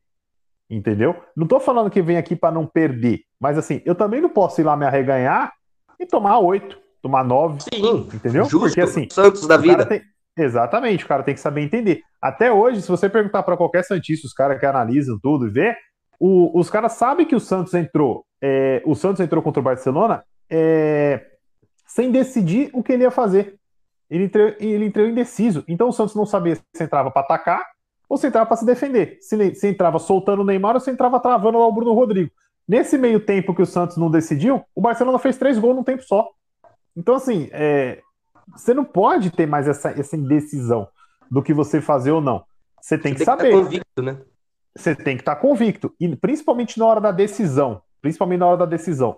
Entendeu? 0.68 1.16
Não 1.34 1.46
tô 1.46 1.58
falando 1.58 1.88
que 1.88 2.02
vem 2.02 2.18
aqui 2.18 2.36
para 2.36 2.52
não 2.52 2.66
perder, 2.66 3.22
mas 3.40 3.56
assim, 3.56 3.80
eu 3.86 3.94
também 3.94 4.20
não 4.20 4.28
posso 4.28 4.60
ir 4.60 4.64
lá 4.64 4.76
me 4.76 4.84
arreganhar 4.84 5.54
e 5.98 6.04
tomar 6.04 6.38
oito, 6.38 6.78
tomar 7.08 7.24
nove. 7.24 7.60
Sim. 7.62 8.06
Entendeu? 8.12 8.44
Justo, 8.44 8.60
Porque 8.60 8.80
assim. 8.80 9.08
Santos 9.10 9.46
da 9.46 9.56
vida. 9.56 9.86
Tem... 9.86 10.02
Exatamente, 10.36 11.04
o 11.04 11.08
cara 11.08 11.24
tem 11.24 11.34
que 11.34 11.40
saber 11.40 11.62
entender. 11.62 12.02
Até 12.22 12.52
hoje, 12.52 12.82
se 12.82 12.88
você 12.88 13.08
perguntar 13.08 13.42
para 13.42 13.56
qualquer 13.56 13.82
Santista, 13.82 14.26
os 14.26 14.32
caras 14.32 14.60
que 14.60 14.66
analisam 14.66 15.18
tudo 15.20 15.48
e 15.48 15.50
vê, 15.50 15.74
o, 16.20 16.56
os 16.56 16.70
caras 16.70 16.92
sabem 16.92 17.26
que 17.26 17.34
o 17.34 17.40
Santos 17.40 17.74
entrou, 17.74 18.24
é, 18.40 18.80
o 18.84 18.94
Santos 18.94 19.20
entrou 19.20 19.42
contra 19.42 19.58
o 19.58 19.64
Barcelona 19.64 20.22
é, 20.48 21.24
sem 21.86 22.12
decidir 22.12 22.70
o 22.72 22.84
que 22.84 22.92
ele 22.92 23.02
ia 23.02 23.10
fazer. 23.10 23.56
Ele 24.08 24.24
entrou, 24.24 24.54
ele 24.60 24.84
entrou 24.86 25.08
indeciso. 25.08 25.64
Então 25.66 25.88
o 25.88 25.92
Santos 25.92 26.14
não 26.14 26.24
sabia 26.24 26.56
se 26.56 26.84
entrava 26.84 27.10
para 27.10 27.22
atacar 27.22 27.64
ou 28.08 28.16
se 28.16 28.26
entrava 28.26 28.46
para 28.46 28.56
se 28.56 28.64
defender. 28.64 29.18
Se, 29.20 29.54
se 29.54 29.68
entrava 29.68 29.98
soltando 29.98 30.42
o 30.42 30.44
Neymar 30.44 30.74
ou 30.74 30.80
se 30.80 30.90
entrava 30.90 31.20
travando 31.20 31.58
o 31.58 31.72
Bruno 31.72 31.92
Rodrigo. 31.94 32.30
Nesse 32.66 32.96
meio 32.96 33.18
tempo 33.18 33.54
que 33.54 33.62
o 33.62 33.66
Santos 33.66 33.96
não 33.96 34.10
decidiu, 34.10 34.62
o 34.74 34.80
Barcelona 34.80 35.18
fez 35.18 35.36
três 35.36 35.58
gols 35.58 35.74
num 35.74 35.84
tempo 35.84 36.02
só. 36.02 36.28
Então, 36.98 37.14
assim, 37.14 37.48
é, 37.52 38.02
você 38.52 38.74
não 38.74 38.84
pode 38.84 39.30
ter 39.30 39.46
mais 39.46 39.68
essa, 39.68 39.90
essa 39.90 40.16
indecisão 40.16 40.88
do 41.30 41.42
que 41.42 41.54
você 41.54 41.80
fazer 41.80 42.10
ou 42.10 42.20
não. 42.20 42.44
Você 42.82 42.98
tem 42.98 43.12
você 43.12 43.18
que 43.18 43.24
tem 43.24 43.24
saber. 43.24 43.50
Que 43.50 43.62
convicto, 43.62 44.02
né? 44.02 44.20
você 44.76 44.94
tem 44.94 45.16
que 45.16 45.22
estar 45.22 45.36
tá 45.36 45.40
convicto. 45.40 45.94
E 46.00 46.14
principalmente 46.16 46.78
na 46.78 46.86
hora 46.86 47.00
da 47.00 47.12
decisão. 47.12 47.80
Principalmente 48.00 48.40
na 48.40 48.46
hora 48.46 48.56
da 48.56 48.66
decisão. 48.66 49.16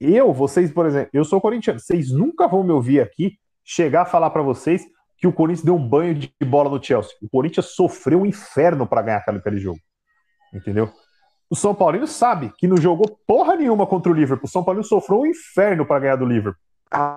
Eu, 0.00 0.32
vocês, 0.32 0.70
por 0.72 0.86
exemplo, 0.86 1.10
eu 1.12 1.24
sou 1.24 1.40
corintiano. 1.40 1.80
Vocês 1.80 2.10
nunca 2.10 2.46
vão 2.46 2.62
me 2.62 2.72
ouvir 2.72 3.00
aqui 3.00 3.38
chegar 3.64 4.02
a 4.02 4.06
falar 4.06 4.30
para 4.30 4.42
vocês 4.42 4.84
que 5.18 5.26
o 5.26 5.32
Corinthians 5.32 5.64
deu 5.64 5.74
um 5.74 5.88
banho 5.88 6.14
de 6.14 6.30
bola 6.44 6.70
no 6.70 6.82
Chelsea. 6.82 7.12
O 7.22 7.28
Corinthians 7.28 7.74
sofreu 7.74 8.20
um 8.20 8.26
inferno 8.26 8.86
para 8.86 9.02
ganhar 9.02 9.18
aquele, 9.18 9.38
aquele 9.38 9.58
jogo. 9.58 9.80
Entendeu? 10.52 10.92
O 11.48 11.56
São 11.56 11.74
Paulino 11.74 12.06
sabe 12.06 12.52
que 12.58 12.66
não 12.68 12.76
jogou 12.76 13.18
porra 13.26 13.56
nenhuma 13.56 13.86
contra 13.86 14.12
o 14.12 14.14
Liverpool. 14.14 14.46
O 14.46 14.50
São 14.50 14.64
Paulino 14.64 14.84
sofreu 14.84 15.20
um 15.20 15.26
inferno 15.26 15.86
para 15.86 16.00
ganhar 16.00 16.16
do 16.16 16.26
Liverpool. 16.26 16.60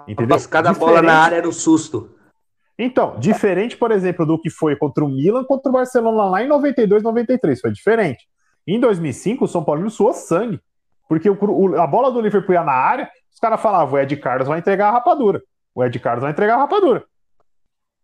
Entendeu? 0.07 0.35
Mas 0.35 0.47
cada 0.47 0.71
Diferente... 0.71 0.89
bola 0.89 1.01
na 1.01 1.19
área 1.19 1.35
era 1.37 1.47
um 1.47 1.51
susto. 1.51 2.15
Então, 2.77 3.19
diferente, 3.19 3.75
por 3.75 3.91
exemplo, 3.91 4.25
do 4.25 4.39
que 4.39 4.49
foi 4.49 4.75
contra 4.75 5.03
o 5.03 5.09
Milan, 5.09 5.43
contra 5.43 5.69
o 5.69 5.73
Barcelona 5.73 6.23
lá 6.23 6.43
em 6.43 6.47
92, 6.47 7.03
93, 7.03 7.59
foi 7.59 7.71
diferente. 7.71 8.25
Em 8.65 8.79
2005, 8.79 9.43
o 9.43 9.47
São 9.47 9.63
Paulo 9.63 9.89
suou 9.89 10.13
sangue, 10.13 10.61
porque 11.07 11.29
o, 11.29 11.37
o, 11.41 11.75
a 11.75 11.85
bola 11.85 12.11
do 12.11 12.21
Liverpool 12.21 12.53
ia 12.53 12.63
na 12.63 12.71
área, 12.71 13.09
os 13.31 13.39
caras 13.39 13.61
falavam, 13.61 13.95
o 13.95 13.99
Ed 13.99 14.15
Carlos 14.17 14.47
vai 14.47 14.59
entregar 14.59 14.89
a 14.89 14.91
rapadura. 14.91 15.41
O 15.75 15.83
Ed 15.83 15.99
Carlos 15.99 16.21
vai 16.21 16.31
entregar 16.31 16.55
a 16.55 16.59
rapadura. 16.59 17.03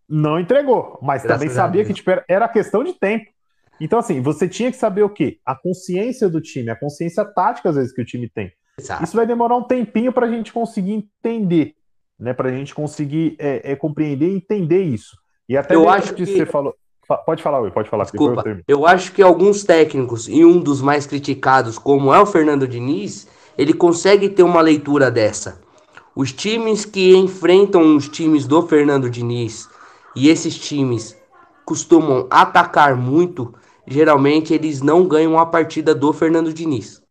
Não 0.07 0.39
entregou, 0.39 0.99
mas 1.01 1.23
Graças 1.23 1.39
também 1.39 1.55
sabia 1.55 1.85
que 1.85 1.93
tipo, 1.93 2.11
era 2.27 2.47
questão 2.47 2.83
de 2.83 2.93
tempo. 2.93 3.25
Então, 3.79 3.99
assim, 3.99 4.21
você 4.21 4.47
tinha 4.47 4.71
que 4.71 4.77
saber 4.77 5.03
o 5.03 5.09
quê? 5.09 5.39
A 5.45 5.55
consciência 5.55 6.29
do 6.29 6.41
time, 6.41 6.69
a 6.69 6.75
consciência 6.75 7.25
tática, 7.25 7.69
às 7.69 7.75
vezes, 7.75 7.93
que 7.93 8.01
o 8.01 8.05
time 8.05 8.29
tem. 8.29 8.51
Exato. 8.79 9.03
Isso 9.03 9.15
vai 9.15 9.25
demorar 9.25 9.55
um 9.55 9.63
tempinho 9.63 10.11
para 10.11 10.25
a 10.25 10.29
gente 10.29 10.51
conseguir 10.51 10.93
entender 10.93 11.75
né, 12.19 12.33
para 12.33 12.49
a 12.49 12.51
gente 12.51 12.73
conseguir 12.73 13.35
é, 13.37 13.71
é, 13.71 13.75
compreender 13.75 14.29
e 14.29 14.35
entender 14.35 14.83
isso. 14.83 15.17
E 15.47 15.55
até 15.55 15.75
eu 15.75 15.87
acho 15.89 16.13
que 16.13 16.25
você 16.25 16.45
falou. 16.45 16.75
Pode 17.25 17.43
falar, 17.43 17.59
Will, 17.59 17.71
pode 17.71 17.89
falar. 17.89 18.05
Desculpa. 18.05 18.43
Eu, 18.47 18.79
eu, 18.79 18.87
acho 18.87 19.11
que 19.11 19.21
alguns 19.21 19.63
técnicos, 19.63 20.27
e 20.27 20.43
um 20.43 20.59
dos 20.59 20.81
mais 20.81 21.05
criticados, 21.05 21.77
como 21.77 22.11
é 22.11 22.19
o 22.19 22.25
Fernando 22.25 22.67
Diniz, 22.67 23.27
ele 23.55 23.73
consegue 23.73 24.27
ter 24.27 24.41
uma 24.41 24.59
leitura 24.59 25.11
dessa. 25.11 25.61
Os 26.15 26.31
times 26.31 26.83
que 26.83 27.15
enfrentam 27.15 27.95
os 27.95 28.09
times 28.09 28.47
do 28.47 28.65
Fernando 28.65 29.07
Diniz, 29.07 29.69
e 30.15 30.29
esses 30.29 30.57
times 30.57 31.15
costumam 31.63 32.25
atacar 32.31 32.95
muito, 32.95 33.53
geralmente 33.85 34.51
eles 34.51 34.81
não 34.81 35.07
ganham 35.07 35.37
a 35.37 35.45
partida 35.45 35.93
do 35.93 36.11
Fernando 36.11 36.51
Diniz. 36.51 37.04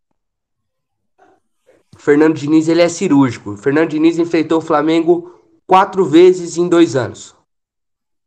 Fernando 2.04 2.36
Diniz 2.36 2.68
ele 2.68 2.82
é 2.82 2.88
cirúrgico. 2.90 3.56
Fernando 3.56 3.88
Diniz 3.88 4.18
enfrentou 4.18 4.58
o 4.58 4.60
Flamengo 4.60 5.40
quatro 5.66 6.04
vezes 6.04 6.58
em 6.58 6.68
dois 6.68 6.94
anos. 6.96 7.34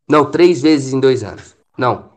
Não, 0.10 0.32
três 0.32 0.64
vezes 0.64 0.94
em 0.94 1.00
dois 1.00 1.24
anos. 1.24 1.56
Não. 1.78 2.10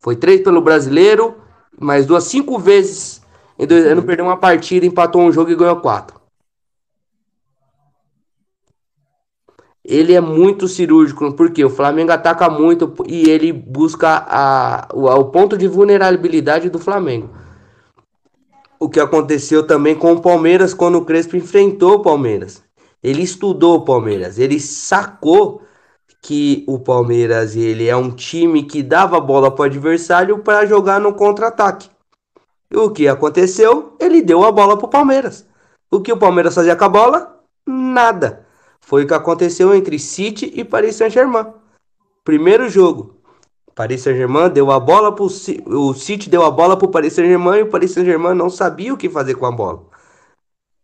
Foi 0.00 0.16
três 0.16 0.40
pelo 0.40 0.60
brasileiro, 0.60 1.36
mais 1.78 2.04
duas, 2.04 2.24
cinco 2.24 2.58
vezes 2.58 3.22
em 3.56 3.64
dois 3.64 3.86
anos. 3.86 4.04
Perdeu 4.04 4.24
uma 4.24 4.38
partida, 4.38 4.84
empatou 4.84 5.22
um 5.22 5.30
jogo 5.30 5.52
e 5.52 5.54
ganhou 5.54 5.76
quatro. 5.76 6.20
Ele 9.84 10.14
é 10.14 10.20
muito 10.20 10.66
cirúrgico, 10.66 11.32
porque 11.34 11.64
o 11.64 11.70
Flamengo 11.70 12.10
ataca 12.10 12.50
muito 12.50 12.92
e 13.06 13.30
ele 13.30 13.52
busca 13.52 14.26
a, 14.26 14.88
o, 14.92 15.06
o 15.06 15.24
ponto 15.26 15.56
de 15.56 15.68
vulnerabilidade 15.68 16.68
do 16.68 16.80
Flamengo. 16.80 17.43
O 18.84 18.88
que 18.90 19.00
aconteceu 19.00 19.66
também 19.66 19.94
com 19.94 20.12
o 20.12 20.20
Palmeiras 20.20 20.74
quando 20.74 20.96
o 20.96 21.04
Crespo 21.06 21.38
enfrentou 21.38 21.94
o 21.94 22.02
Palmeiras. 22.02 22.62
Ele 23.02 23.22
estudou 23.22 23.76
o 23.76 23.84
Palmeiras, 23.84 24.38
ele 24.38 24.60
sacou 24.60 25.62
que 26.20 26.64
o 26.68 26.78
Palmeiras 26.78 27.56
ele 27.56 27.88
é 27.88 27.96
um 27.96 28.10
time 28.10 28.62
que 28.62 28.82
dava 28.82 29.18
bola 29.18 29.50
para 29.50 29.62
o 29.62 29.64
adversário 29.64 30.38
para 30.40 30.66
jogar 30.66 31.00
no 31.00 31.14
contra-ataque. 31.14 31.88
O 32.74 32.90
que 32.90 33.08
aconteceu? 33.08 33.96
Ele 33.98 34.20
deu 34.20 34.44
a 34.44 34.52
bola 34.52 34.76
para 34.76 34.86
o 34.86 34.90
Palmeiras. 34.90 35.46
O 35.90 36.02
que 36.02 36.12
o 36.12 36.18
Palmeiras 36.18 36.54
fazia 36.54 36.76
com 36.76 36.84
a 36.84 36.88
bola? 36.90 37.40
Nada. 37.66 38.44
Foi 38.82 39.04
o 39.04 39.06
que 39.06 39.14
aconteceu 39.14 39.74
entre 39.74 39.98
City 39.98 40.52
e 40.54 40.62
Paris 40.62 40.96
Saint-Germain. 40.96 41.46
Primeiro 42.22 42.68
jogo, 42.68 43.16
Paris 43.74 44.02
Saint-Germain 44.02 44.50
deu 44.50 44.70
a 44.70 44.78
bola 44.78 45.12
para 45.12 45.24
o 45.24 45.94
City 45.94 46.30
deu 46.30 46.44
a 46.44 46.50
bola 46.50 46.76
para 46.76 46.86
o 46.86 46.90
Paris 46.90 47.12
Saint-Germain 47.12 47.58
e 47.58 47.62
o 47.62 47.70
Paris 47.70 47.90
Saint-Germain 47.90 48.34
não 48.34 48.48
sabia 48.48 48.94
o 48.94 48.96
que 48.96 49.10
fazer 49.10 49.34
com 49.34 49.46
a 49.46 49.50
bola. 49.52 49.84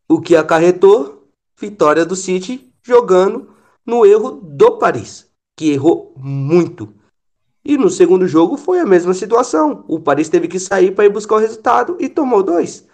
O 0.09 0.21
que 0.21 0.35
acarretou 0.35 1.29
vitória 1.57 2.05
do 2.05 2.17
City 2.17 2.73
jogando 2.83 3.51
no 3.87 4.05
erro 4.05 4.31
do 4.31 4.79
Paris, 4.79 5.31
que 5.57 5.71
errou 5.71 6.15
muito. 6.17 6.93
E 7.65 7.77
no 7.77 7.91
segundo 7.91 8.27
jogo 8.27 8.57
foi 8.57 8.81
a 8.81 8.87
mesma 8.87 9.15
situação. 9.15 9.85
O 9.87 10.01
Paris 10.01 10.29
teve 10.29 10.49
que 10.49 10.59
sair 10.59 10.93
para 10.93 11.05
ir 11.05 11.11
buscar 11.11 11.37
o 11.37 11.41
resultado 11.41 11.97
e 12.01 12.09
tomou 12.09 12.43
dois. 12.43 12.89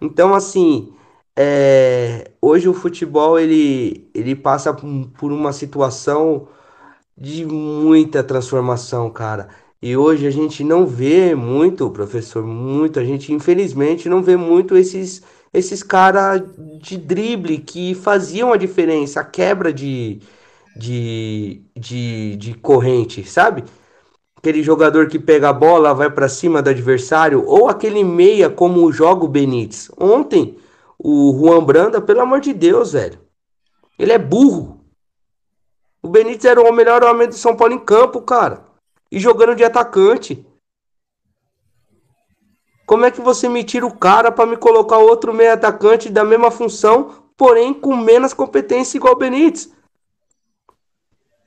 Então, 0.00 0.34
assim, 0.34 0.92
é... 1.36 2.32
hoje 2.42 2.68
o 2.68 2.74
futebol 2.74 3.38
ele, 3.38 4.10
ele 4.12 4.34
passa 4.34 4.74
por 4.74 5.32
uma 5.32 5.52
situação 5.52 6.48
de 7.20 7.44
muita 7.46 8.22
transformação, 8.22 9.10
cara. 9.10 9.48
E 9.80 9.96
hoje 9.96 10.26
a 10.26 10.30
gente 10.30 10.64
não 10.64 10.86
vê 10.86 11.34
muito, 11.34 11.90
professor, 11.90 12.44
muito, 12.44 12.98
a 12.98 13.04
gente 13.04 13.32
infelizmente 13.32 14.08
não 14.08 14.22
vê 14.22 14.36
muito 14.36 14.76
esses 14.76 15.22
esses 15.52 15.82
caras 15.82 16.42
de 16.80 16.96
drible 16.96 17.58
que 17.58 17.94
faziam 17.94 18.52
a 18.52 18.56
diferença, 18.56 19.20
a 19.20 19.24
quebra 19.24 19.72
de, 19.72 20.20
de, 20.76 21.62
de, 21.76 22.36
de 22.36 22.54
corrente, 22.54 23.24
sabe? 23.24 23.64
Aquele 24.36 24.62
jogador 24.62 25.08
que 25.08 25.18
pega 25.18 25.48
a 25.48 25.52
bola, 25.52 25.94
vai 25.94 26.10
para 26.10 26.28
cima 26.28 26.62
do 26.62 26.70
adversário, 26.70 27.44
ou 27.46 27.68
aquele 27.68 28.04
meia 28.04 28.48
como 28.48 28.92
joga 28.92 29.24
o 29.24 29.28
Benítez. 29.28 29.90
Ontem, 29.98 30.56
o 30.98 31.32
Juan 31.38 31.64
Branda, 31.64 32.00
pelo 32.00 32.20
amor 32.20 32.40
de 32.40 32.52
Deus, 32.52 32.92
velho. 32.92 33.18
Ele 33.98 34.12
é 34.12 34.18
burro. 34.18 34.77
O 36.02 36.08
Benítez 36.08 36.44
era 36.44 36.60
o 36.60 36.72
melhor 36.72 37.02
homem 37.02 37.28
do 37.28 37.34
São 37.34 37.56
Paulo 37.56 37.74
em 37.74 37.84
campo, 37.84 38.22
cara. 38.22 38.64
E 39.10 39.18
jogando 39.18 39.56
de 39.56 39.64
atacante. 39.64 40.46
Como 42.86 43.04
é 43.04 43.10
que 43.10 43.20
você 43.20 43.48
me 43.48 43.64
tira 43.64 43.86
o 43.86 43.96
cara 43.96 44.32
para 44.32 44.46
me 44.46 44.56
colocar 44.56 44.98
outro 44.98 45.34
meio 45.34 45.52
atacante 45.52 46.08
da 46.08 46.24
mesma 46.24 46.50
função, 46.50 47.30
porém 47.36 47.74
com 47.74 47.94
menos 47.94 48.32
competência 48.32 48.96
igual 48.96 49.14
o 49.14 49.18
Benítez? 49.18 49.72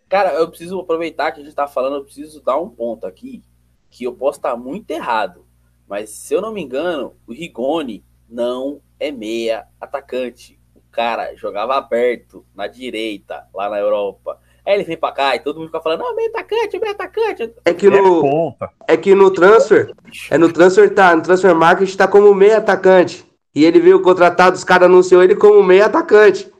Cara, 0.07 0.33
eu 0.33 0.49
preciso 0.49 0.79
aproveitar 0.79 1.31
que 1.31 1.41
a 1.41 1.43
gente 1.43 1.55
tá 1.55 1.67
falando, 1.67 1.95
eu 1.95 2.03
preciso 2.03 2.41
dar 2.41 2.57
um 2.57 2.69
ponto 2.69 3.07
aqui, 3.07 3.41
que 3.89 4.03
eu 4.03 4.13
posso 4.13 4.37
estar 4.37 4.55
muito 4.57 4.91
errado, 4.91 5.45
mas 5.87 6.09
se 6.09 6.33
eu 6.33 6.41
não 6.41 6.51
me 6.51 6.61
engano, 6.61 7.15
o 7.25 7.31
Rigoni 7.31 8.05
não 8.29 8.81
é 8.99 9.09
meia 9.09 9.67
atacante 9.79 10.60
cara 10.91 11.35
jogava 11.35 11.75
aberto 11.75 12.45
na 12.55 12.67
direita, 12.67 13.47
lá 13.53 13.69
na 13.69 13.79
Europa. 13.79 14.39
Aí 14.65 14.75
ele 14.75 14.83
vem 14.83 14.97
pra 14.97 15.11
cá 15.11 15.35
e 15.35 15.39
todo 15.39 15.57
mundo 15.57 15.67
fica 15.67 15.81
falando, 15.81 16.01
não, 16.01 16.15
meio 16.15 16.29
atacante, 16.29 16.79
meio 16.79 16.91
atacante. 16.91 17.53
É 17.65 17.73
que 17.73 17.89
no, 17.89 18.55
é, 18.87 18.93
é 18.93 18.97
que 18.97 19.15
no 19.15 19.31
transfer, 19.31 19.91
é 20.29 20.37
no 20.37 20.51
transfer 20.51 20.93
tá, 20.93 21.15
no 21.15 21.23
transfer 21.23 21.55
market 21.55 21.95
tá 21.95 22.07
como 22.07 22.33
meio 22.33 22.57
atacante. 22.57 23.25
E 23.53 23.65
ele 23.65 23.79
veio 23.79 24.01
contratado, 24.01 24.55
os 24.55 24.63
caras 24.63 24.85
anunciou 24.85 25.23
ele 25.23 25.35
como 25.35 25.63
meio 25.63 25.85
atacante. 25.85 26.51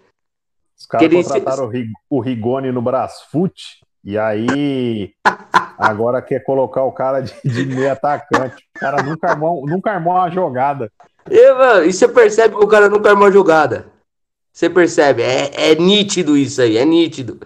Os 0.78 0.86
caras 0.88 1.14
contrataram 1.14 1.70
se... 1.70 1.88
o 2.10 2.20
Rigoni 2.20 2.72
no 2.72 2.82
Brasfoot 2.82 3.82
e 4.04 4.18
aí 4.18 5.14
agora 5.78 6.22
quer 6.22 6.40
colocar 6.44 6.84
o 6.84 6.92
cara 6.92 7.22
de, 7.22 7.34
de 7.44 7.66
meio 7.66 7.92
atacante. 7.92 8.68
O 8.76 8.80
cara 8.80 9.04
nunca 9.04 9.30
armou, 9.30 9.66
nunca 9.66 9.92
armou 9.92 10.14
uma 10.16 10.30
jogada. 10.30 10.92
E, 11.30 11.54
mano, 11.54 11.86
e 11.86 11.94
você 11.94 12.08
percebe 12.08 12.56
que 12.56 12.64
o 12.64 12.68
cara 12.68 12.90
nunca 12.90 13.10
armou 13.10 13.26
uma 13.26 13.32
jogada. 13.32 13.86
Você 14.52 14.70
percebe? 14.70 15.22
É, 15.22 15.72
é 15.72 15.76
nítido 15.76 16.38
isso 16.38 16.62
aí, 16.62 16.78
é 16.78 16.86
nítido. 16.86 17.40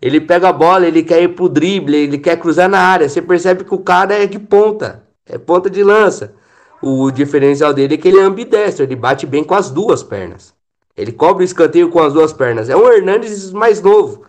Ele 0.00 0.20
pega 0.20 0.48
a 0.48 0.52
bola, 0.52 0.86
ele 0.86 1.02
quer 1.02 1.22
ir 1.22 1.34
pro 1.34 1.48
drible, 1.48 1.96
ele 1.96 2.18
quer 2.18 2.38
cruzar 2.38 2.68
na 2.68 2.80
área. 2.80 3.08
Você 3.08 3.20
percebe 3.20 3.64
que 3.64 3.74
o 3.74 3.78
cara 3.78 4.14
é 4.14 4.26
de 4.26 4.38
ponta, 4.38 5.04
é 5.26 5.38
ponta 5.38 5.68
de 5.68 5.82
lança. 5.82 6.34
O 6.80 7.10
diferencial 7.10 7.74
dele 7.74 7.94
é 7.94 7.96
que 7.96 8.06
ele 8.08 8.18
é 8.18 8.22
ambidestro, 8.22 8.84
ele 8.84 8.94
bate 8.94 9.26
bem 9.26 9.42
com 9.42 9.54
as 9.54 9.70
duas 9.70 10.02
pernas. 10.02 10.54
Ele 10.96 11.12
cobre 11.12 11.44
o 11.44 11.46
escanteio 11.46 11.90
com 11.90 12.00
as 12.00 12.12
duas 12.12 12.32
pernas. 12.32 12.68
É 12.68 12.76
um 12.76 12.88
Hernandes 12.88 13.52
mais 13.52 13.80
novo, 13.80 14.24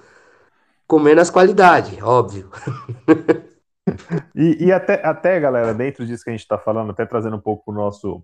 com 0.87 0.99
menos 0.99 1.29
qualidade, 1.29 2.01
óbvio. 2.01 2.49
e, 4.35 4.65
e 4.65 4.71
até, 4.71 5.05
até, 5.05 5.39
galera, 5.39 5.73
dentro 5.73 6.05
disso 6.05 6.23
que 6.23 6.29
a 6.29 6.33
gente 6.33 6.41
está 6.41 6.57
falando, 6.57 6.91
até 6.91 7.05
trazendo 7.05 7.35
um 7.35 7.41
pouco 7.41 7.71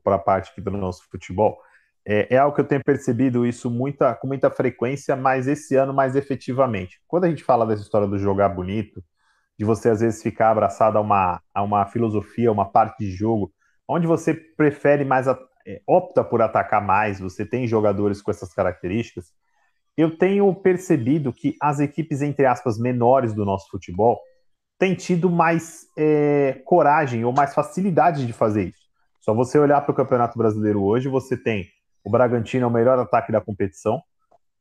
para 0.03 0.15
a 0.15 0.19
parte 0.19 0.51
aqui 0.51 0.61
do 0.61 0.71
nosso 0.71 1.03
futebol, 1.09 1.59
é, 2.07 2.35
é, 2.35 2.37
algo 2.37 2.55
que 2.55 2.61
eu 2.61 2.67
tenho 2.67 2.83
percebido 2.83 3.45
isso 3.45 3.69
muita, 3.69 4.13
com 4.13 4.27
muita 4.27 4.51
frequência, 4.51 5.15
mas 5.15 5.47
esse 5.47 5.75
ano 5.75 5.93
mais 5.93 6.15
efetivamente. 6.15 7.01
Quando 7.07 7.23
a 7.23 7.29
gente 7.29 7.43
fala 7.43 7.65
dessa 7.65 7.81
história 7.81 8.07
do 8.07 8.17
jogar 8.19 8.49
bonito, 8.49 9.03
de 9.57 9.65
você 9.65 9.89
às 9.89 10.01
vezes 10.01 10.21
ficar 10.21 10.51
abraçado 10.51 10.97
a 10.97 11.01
uma, 11.01 11.41
a 11.53 11.63
uma 11.63 11.85
filosofia, 11.87 12.51
uma 12.51 12.69
parte 12.69 12.99
de 12.99 13.11
jogo, 13.11 13.51
onde 13.87 14.05
você 14.05 14.33
prefere 14.33 15.03
mais, 15.03 15.27
é, 15.27 15.81
opta 15.87 16.23
por 16.23 16.41
atacar 16.41 16.85
mais, 16.85 17.19
você 17.19 17.43
tem 17.45 17.67
jogadores 17.67 18.21
com 18.21 18.29
essas 18.29 18.53
características, 18.53 19.33
eu 19.97 20.15
tenho 20.17 20.53
percebido 20.53 21.33
que 21.33 21.55
as 21.59 21.79
equipes, 21.79 22.21
entre 22.21 22.45
aspas, 22.45 22.77
menores 22.77 23.33
do 23.33 23.45
nosso 23.45 23.69
futebol 23.69 24.19
têm 24.77 24.93
tido 24.93 25.29
mais 25.29 25.87
é, 25.97 26.61
coragem 26.65 27.23
ou 27.23 27.31
mais 27.31 27.53
facilidade 27.53 28.27
de 28.27 28.33
fazer 28.33 28.65
isso. 28.65 28.85
Só 29.21 29.33
você 29.33 29.57
olhar 29.57 29.81
para 29.81 29.91
o 29.91 29.95
Campeonato 29.95 30.37
Brasileiro 30.37 30.83
hoje, 30.83 31.07
você 31.07 31.35
tem 31.37 31.65
o 32.05 32.09
Bragantino 32.09 32.65
é 32.65 32.67
o 32.67 32.71
melhor 32.71 32.99
ataque 32.99 33.31
da 33.31 33.41
competição. 33.41 34.01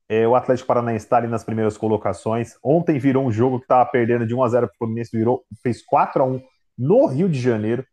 É, 0.08 0.26
o 0.26 0.34
Atlético 0.34 0.66
Paranaense 0.66 1.04
está 1.04 1.18
ali 1.18 1.28
nas 1.28 1.44
primeiras 1.44 1.76
colocações. 1.76 2.56
Ontem 2.62 2.98
virou 2.98 3.26
um 3.26 3.30
jogo 3.30 3.58
que 3.58 3.64
estava 3.64 3.84
perdendo 3.86 4.26
de 4.26 4.34
1 4.34 4.42
a 4.42 4.48
0 4.48 4.66
para 4.66 4.74
o 4.74 4.78
Fluminense, 4.78 5.16
virou, 5.16 5.44
fez 5.62 5.84
4 5.84 6.22
a 6.22 6.26
1 6.26 6.42
no 6.78 7.06
Rio 7.06 7.28
de 7.28 7.38
Janeiro. 7.38 7.84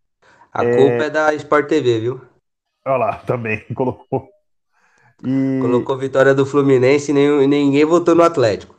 A 0.53 0.63
é... 0.63 0.75
culpa 0.75 1.03
é 1.03 1.09
da 1.09 1.33
Sport 1.35 1.67
TV, 1.67 1.99
viu? 1.99 2.21
Olha 2.85 2.97
lá, 2.97 3.15
também 3.17 3.63
colocou. 3.75 4.29
E... 5.23 5.59
Colocou 5.61 5.97
vitória 5.97 6.33
do 6.33 6.45
Fluminense 6.45 7.11
e 7.11 7.13
nem, 7.13 7.47
ninguém 7.47 7.85
votou 7.85 8.15
no 8.15 8.23
Atlético. 8.23 8.75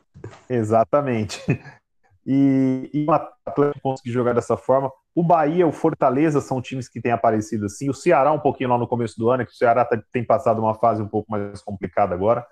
Exatamente. 0.49 1.41
E, 2.27 2.91
e 2.93 3.05
o 3.09 3.13
Atlético 3.13 3.81
conseguir 3.81 4.13
jogar 4.13 4.35
dessa 4.35 4.57
forma. 4.57 4.91
O 5.15 5.23
Bahia, 5.23 5.67
o 5.67 5.73
Fortaleza 5.73 6.41
são 6.41 6.63
times 6.63 6.89
que 6.89 7.01
têm 7.01 7.13
aparecido 7.13 7.67
assim. 7.67 7.91
O 7.91 7.95
Ceará, 7.95 8.33
um 8.33 8.39
pouquinho 8.39 8.71
lá 8.71 8.79
no 8.79 8.89
começo 8.89 9.19
do 9.19 9.29
ano, 9.31 9.45
que 9.45 9.53
o 9.53 9.57
Ceará 9.57 9.85
tá, 9.85 10.01
tem 10.11 10.25
passado 10.25 10.61
uma 10.61 10.75
fase 10.75 11.03
um 11.03 11.09
pouco 11.09 11.31
mais 11.31 11.61
complicada 11.63 12.15
agora. 12.15 12.47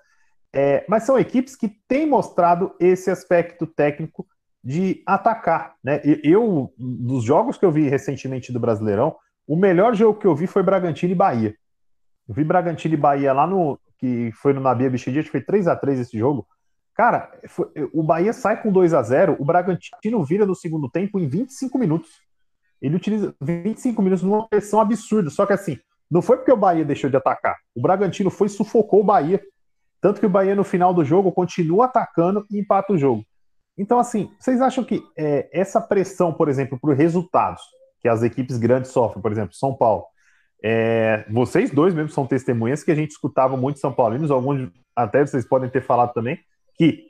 É, 0.53 0.85
mas 0.87 1.03
são 1.03 1.17
equipes 1.17 1.55
que 1.55 1.69
têm 1.87 2.05
mostrado 2.05 2.75
esse 2.79 3.09
aspecto 3.09 3.65
técnico 3.65 4.27
de 4.63 5.01
atacar. 5.07 5.75
Né? 5.83 6.01
Eu, 6.23 6.71
nos 6.77 7.23
jogos 7.23 7.57
que 7.57 7.65
eu 7.65 7.71
vi 7.71 7.87
recentemente 7.89 8.51
do 8.51 8.59
Brasileirão, 8.59 9.15
o 9.47 9.55
melhor 9.55 9.95
jogo 9.95 10.19
que 10.19 10.27
eu 10.27 10.35
vi 10.35 10.45
foi 10.45 10.61
Bragantino 10.61 11.11
e 11.11 11.15
Bahia. 11.15 11.55
Eu 12.27 12.35
vi 12.35 12.43
Bragantino 12.43 12.93
e 12.93 12.97
Bahia 12.97 13.33
lá 13.33 13.47
no. 13.47 13.79
que 13.97 14.31
foi 14.33 14.53
no 14.53 14.61
Nabia 14.61 14.89
Bichedi, 14.89 15.23
foi 15.23 15.41
3 15.41 15.67
a 15.67 15.75
3 15.75 16.01
esse 16.01 16.17
jogo. 16.17 16.47
Cara, 16.93 17.31
foi, 17.47 17.67
o 17.93 18.03
Bahia 18.03 18.33
sai 18.33 18.61
com 18.61 18.71
2 18.71 18.93
a 18.93 19.01
0 19.01 19.37
o 19.39 19.45
Bragantino 19.45 20.23
vira 20.23 20.45
no 20.45 20.53
segundo 20.53 20.89
tempo 20.89 21.19
em 21.19 21.27
25 21.27 21.77
minutos. 21.77 22.21
Ele 22.81 22.95
utiliza 22.95 23.35
25 23.39 24.01
minutos 24.01 24.23
numa 24.23 24.47
pressão 24.47 24.81
absurda. 24.81 25.29
Só 25.29 25.45
que 25.45 25.53
assim, 25.53 25.77
não 26.09 26.21
foi 26.21 26.37
porque 26.37 26.51
o 26.51 26.57
Bahia 26.57 26.83
deixou 26.83 27.09
de 27.09 27.15
atacar. 27.15 27.55
O 27.75 27.81
Bragantino 27.81 28.29
foi 28.29 28.47
e 28.47 28.49
sufocou 28.49 29.01
o 29.01 29.03
Bahia. 29.03 29.41
Tanto 30.01 30.19
que 30.19 30.25
o 30.25 30.29
Bahia, 30.29 30.55
no 30.55 30.63
final 30.63 30.93
do 30.93 31.05
jogo, 31.05 31.31
continua 31.31 31.85
atacando 31.85 32.45
e 32.49 32.59
empata 32.59 32.93
o 32.93 32.97
jogo. 32.97 33.23
Então, 33.77 33.99
assim, 33.99 34.31
vocês 34.39 34.59
acham 34.61 34.83
que 34.83 35.01
é, 35.17 35.47
essa 35.53 35.79
pressão, 35.79 36.33
por 36.33 36.49
exemplo, 36.49 36.77
por 36.79 36.95
resultados 36.95 37.61
que 37.99 38.09
as 38.09 38.23
equipes 38.23 38.57
grandes 38.57 38.91
sofrem, 38.91 39.21
por 39.21 39.31
exemplo, 39.31 39.53
São 39.53 39.75
Paulo, 39.75 40.05
é, 40.63 41.25
vocês 41.29 41.71
dois 41.71 41.93
mesmo 41.93 42.09
são 42.09 42.25
testemunhas 42.25 42.83
que 42.83 42.91
a 42.91 42.95
gente 42.95 43.11
escutava 43.11 43.55
muito 43.55 43.79
São 43.79 43.93
Paulinos, 43.93 44.29
alguns 44.29 44.69
até 44.95 45.25
vocês 45.25 45.45
podem 45.45 45.69
ter 45.69 45.81
falado 45.81 46.13
também, 46.13 46.39
que 46.75 47.05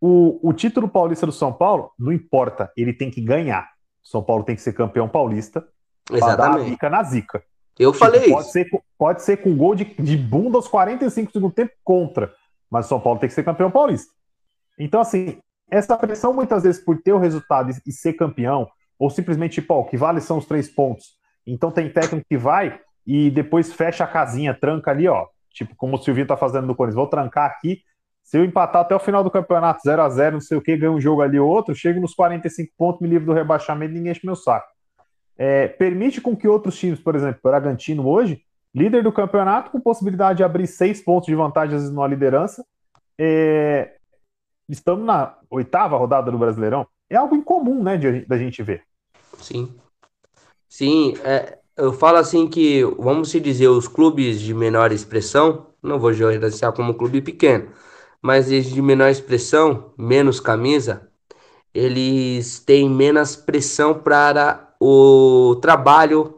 o, 0.00 0.38
o 0.48 0.52
título 0.52 0.88
paulista 0.88 1.26
do 1.26 1.32
São 1.32 1.52
Paulo 1.52 1.90
não 1.98 2.12
importa, 2.12 2.70
ele 2.76 2.92
tem 2.92 3.10
que 3.10 3.20
ganhar. 3.20 3.73
São 4.04 4.22
Paulo 4.22 4.44
tem 4.44 4.54
que 4.54 4.62
ser 4.62 4.74
campeão 4.74 5.08
paulista 5.08 5.66
para 6.06 6.36
dar 6.36 6.56
a 6.56 6.58
zica 6.60 6.90
na 6.90 7.02
zica. 7.02 7.42
Eu 7.78 7.90
tipo, 7.90 8.04
falei 8.04 8.30
pode 8.30 8.42
isso. 8.42 8.52
Ser, 8.52 8.68
pode 8.96 9.22
ser 9.22 9.38
com 9.38 9.56
gol 9.56 9.74
de, 9.74 9.84
de 9.84 10.16
bunda 10.16 10.56
aos 10.58 10.68
45 10.68 11.32
segundos 11.32 11.56
tempo 11.56 11.72
contra, 11.82 12.32
mas 12.70 12.86
São 12.86 13.00
Paulo 13.00 13.18
tem 13.18 13.28
que 13.28 13.34
ser 13.34 13.42
campeão 13.42 13.70
paulista. 13.70 14.12
Então, 14.78 15.00
assim, 15.00 15.38
essa 15.70 15.96
pressão 15.96 16.32
muitas 16.32 16.62
vezes 16.62 16.80
por 16.84 17.00
ter 17.00 17.12
o 17.12 17.18
resultado 17.18 17.72
e, 17.84 17.92
ser 17.92 18.12
campeão, 18.12 18.68
ou 18.98 19.10
simplesmente, 19.10 19.60
tipo, 19.60 19.74
ó, 19.74 19.80
o 19.80 19.84
que 19.84 19.96
vale 19.96 20.20
são 20.20 20.38
os 20.38 20.46
três 20.46 20.68
pontos. 20.68 21.16
Então 21.46 21.70
tem 21.70 21.90
técnico 21.90 22.26
que 22.28 22.36
vai, 22.36 22.78
e 23.06 23.30
depois 23.30 23.72
fecha 23.72 24.04
a 24.04 24.08
casinha, 24.08 24.54
tranca 24.54 24.90
ali, 24.90 25.08
ó. 25.08 25.26
Tipo, 25.50 25.74
como 25.76 25.96
o 25.96 25.98
Silvinho 25.98 26.26
tá 26.26 26.36
fazendo 26.36 26.66
no 26.66 26.74
Corinthians, 26.74 26.96
vou 26.96 27.06
trancar 27.06 27.50
aqui. 27.50 27.82
Se 28.24 28.38
eu 28.38 28.44
empatar 28.44 28.80
até 28.80 28.96
o 28.96 28.98
final 28.98 29.22
do 29.22 29.30
campeonato 29.30 29.82
0 29.84 30.02
a 30.02 30.08
0 30.08 30.32
não 30.32 30.40
sei 30.40 30.56
o 30.56 30.62
que, 30.62 30.76
ganho 30.76 30.94
um 30.94 31.00
jogo 31.00 31.20
ali 31.20 31.38
ou 31.38 31.48
outro, 31.48 31.74
chego 31.74 32.00
nos 32.00 32.14
45 32.14 32.72
pontos, 32.76 33.00
me 33.02 33.06
livro 33.06 33.26
do 33.26 33.34
rebaixamento 33.34 33.92
ninguém 33.92 34.12
enche 34.12 34.24
meu 34.24 34.34
saco. 34.34 34.66
É, 35.36 35.68
permite 35.68 36.22
com 36.22 36.34
que 36.34 36.48
outros 36.48 36.78
times, 36.78 36.98
por 36.98 37.14
exemplo, 37.14 37.40
Bragantino 37.42 38.08
hoje, 38.08 38.42
líder 38.74 39.02
do 39.02 39.12
campeonato, 39.12 39.70
com 39.70 39.78
possibilidade 39.78 40.38
de 40.38 40.44
abrir 40.44 40.66
seis 40.66 41.02
pontos 41.02 41.26
de 41.26 41.34
vantagem 41.34 41.76
às 41.76 41.82
vezes 41.82 41.94
na 41.94 42.06
liderança, 42.06 42.64
é, 43.18 43.92
estamos 44.68 45.04
na 45.04 45.36
oitava 45.50 45.96
rodada 45.98 46.30
do 46.30 46.38
Brasileirão. 46.38 46.86
É 47.10 47.16
algo 47.16 47.36
incomum, 47.36 47.82
né, 47.82 47.98
da 48.26 48.38
gente 48.38 48.62
ver. 48.62 48.84
Sim. 49.38 49.74
Sim, 50.66 51.14
é, 51.22 51.58
eu 51.76 51.92
falo 51.92 52.16
assim 52.16 52.48
que, 52.48 52.82
vamos 52.98 53.30
se 53.30 53.38
dizer, 53.38 53.68
os 53.68 53.86
clubes 53.86 54.40
de 54.40 54.54
menor 54.54 54.92
expressão, 54.92 55.66
não 55.82 55.98
vou 55.98 56.12
gerenciar 56.12 56.72
como 56.72 56.94
clube 56.94 57.20
pequeno, 57.20 57.68
mas 58.24 58.46
de 58.46 58.80
menor 58.80 59.10
expressão, 59.10 59.92
menos 59.98 60.40
camisa, 60.40 61.10
eles 61.74 62.58
têm 62.58 62.88
menos 62.88 63.36
pressão 63.36 63.92
para 63.92 64.74
o 64.80 65.56
trabalho 65.60 66.32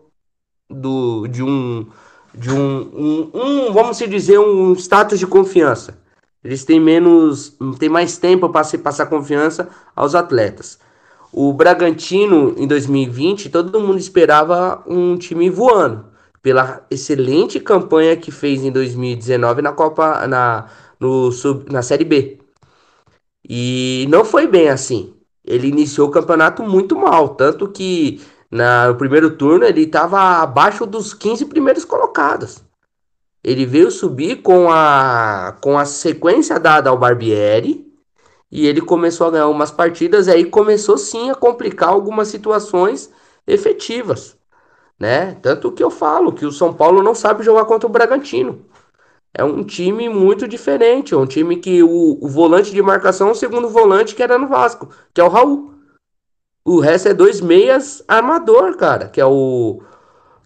do, 0.68 1.28
de 1.28 1.44
um 1.44 1.86
de 2.34 2.50
um, 2.50 2.80
um, 2.92 3.30
um, 3.32 3.72
vamos 3.72 3.98
dizer 3.98 4.40
um 4.40 4.72
status 4.72 5.20
de 5.20 5.28
confiança. 5.28 5.96
Eles 6.42 6.64
têm 6.64 6.80
menos 6.80 7.56
têm 7.78 7.88
mais 7.88 8.18
tempo 8.18 8.48
para 8.48 8.64
se 8.64 8.78
passar 8.78 9.06
confiança 9.06 9.68
aos 9.94 10.16
atletas. 10.16 10.80
O 11.32 11.52
Bragantino 11.52 12.52
em 12.58 12.66
2020 12.66 13.48
todo 13.48 13.80
mundo 13.80 13.98
esperava 13.98 14.82
um 14.88 15.16
time 15.16 15.48
voando 15.48 16.04
pela 16.42 16.84
excelente 16.90 17.60
campanha 17.60 18.16
que 18.16 18.32
fez 18.32 18.64
em 18.64 18.72
2019 18.72 19.62
na 19.62 19.72
Copa 19.72 20.26
na 20.26 20.66
no 20.98 21.30
sub, 21.32 21.70
na 21.72 21.82
Série 21.82 22.04
B 22.04 22.38
e 23.48 24.06
não 24.08 24.24
foi 24.24 24.46
bem 24.46 24.68
assim 24.68 25.14
ele 25.44 25.68
iniciou 25.68 26.08
o 26.08 26.10
campeonato 26.10 26.62
muito 26.62 26.96
mal 26.96 27.30
tanto 27.30 27.68
que 27.68 28.20
na, 28.50 28.88
no 28.88 28.96
primeiro 28.96 29.36
turno 29.36 29.64
ele 29.64 29.82
estava 29.82 30.20
abaixo 30.42 30.86
dos 30.86 31.12
15 31.12 31.46
primeiros 31.46 31.84
colocados. 31.84 32.64
Ele 33.42 33.64
veio 33.64 33.90
subir 33.90 34.42
com 34.42 34.70
a, 34.70 35.56
com 35.60 35.78
a 35.78 35.84
sequência 35.84 36.58
dada 36.58 36.90
ao 36.90 36.98
Barbieri 36.98 37.86
e 38.50 38.66
ele 38.66 38.80
começou 38.80 39.28
a 39.28 39.30
ganhar 39.30 39.48
umas 39.48 39.70
partidas 39.70 40.26
e 40.26 40.30
aí 40.30 40.44
começou 40.44 40.98
sim 40.98 41.30
a 41.30 41.34
complicar 41.34 41.90
algumas 41.90 42.28
situações 42.28 43.10
efetivas, 43.46 44.36
né? 44.98 45.36
Tanto 45.42 45.70
que 45.70 45.82
eu 45.82 45.90
falo 45.90 46.32
que 46.32 46.44
o 46.44 46.52
São 46.52 46.72
Paulo 46.72 47.02
não 47.02 47.14
sabe 47.14 47.44
jogar 47.44 47.64
contra 47.66 47.86
o 47.86 47.92
Bragantino. 47.92 48.64
É 49.38 49.44
um 49.44 49.62
time 49.62 50.08
muito 50.08 50.48
diferente, 50.48 51.12
é 51.12 51.16
um 51.16 51.26
time 51.26 51.56
que 51.56 51.82
o, 51.82 52.18
o 52.22 52.26
volante 52.26 52.72
de 52.72 52.80
marcação 52.80 53.28
é 53.28 53.32
o 53.32 53.34
segundo 53.34 53.68
volante 53.68 54.14
que 54.14 54.22
era 54.22 54.38
no 54.38 54.48
Vasco, 54.48 54.88
que 55.12 55.20
é 55.20 55.24
o 55.24 55.28
Raul. 55.28 55.74
O 56.64 56.80
resto 56.80 57.08
é 57.08 57.14
dois 57.14 57.42
meias 57.42 58.02
armador, 58.08 58.78
cara, 58.78 59.08
que 59.08 59.20
é 59.20 59.26
o 59.26 59.82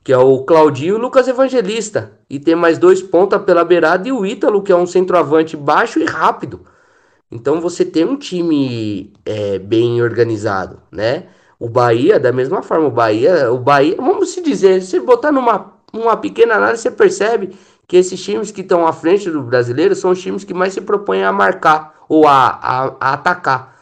que 0.02 0.12
é 0.12 0.18
o 0.18 0.42
Claudinho 0.44 0.94
e 0.94 0.98
o 0.98 1.00
Lucas 1.00 1.28
Evangelista. 1.28 2.18
E 2.28 2.40
tem 2.40 2.56
mais 2.56 2.78
dois 2.78 3.00
pontas 3.00 3.40
pela 3.42 3.64
beirada 3.64 4.08
e 4.08 4.12
o 4.12 4.26
Ítalo, 4.26 4.60
que 4.60 4.72
é 4.72 4.76
um 4.76 4.86
centroavante 4.86 5.56
baixo 5.56 6.00
e 6.00 6.04
rápido. 6.04 6.62
Então 7.30 7.60
você 7.60 7.84
tem 7.84 8.04
um 8.04 8.16
time 8.16 9.12
é, 9.24 9.60
bem 9.60 10.02
organizado, 10.02 10.82
né? 10.90 11.28
O 11.60 11.68
Bahia, 11.68 12.18
da 12.18 12.32
mesma 12.32 12.60
forma, 12.60 12.88
o 12.88 12.90
Bahia, 12.90 13.52
o 13.52 13.58
Bahia, 13.58 13.94
vamos 13.96 14.30
se 14.30 14.42
dizer, 14.42 14.82
se 14.82 14.98
botar 14.98 15.30
numa 15.30 15.78
uma 15.92 16.16
pequena 16.16 16.54
análise, 16.54 16.82
você 16.82 16.90
percebe 16.90 17.50
que 17.90 17.96
esses 17.96 18.22
times 18.22 18.52
que 18.52 18.60
estão 18.60 18.86
à 18.86 18.92
frente 18.92 19.28
do 19.28 19.42
brasileiro 19.42 19.96
são 19.96 20.12
os 20.12 20.22
times 20.22 20.44
que 20.44 20.54
mais 20.54 20.72
se 20.72 20.80
propõem 20.80 21.24
a 21.24 21.32
marcar 21.32 21.92
ou 22.08 22.24
a, 22.24 22.46
a, 22.46 22.84
a 23.00 23.12
atacar 23.14 23.74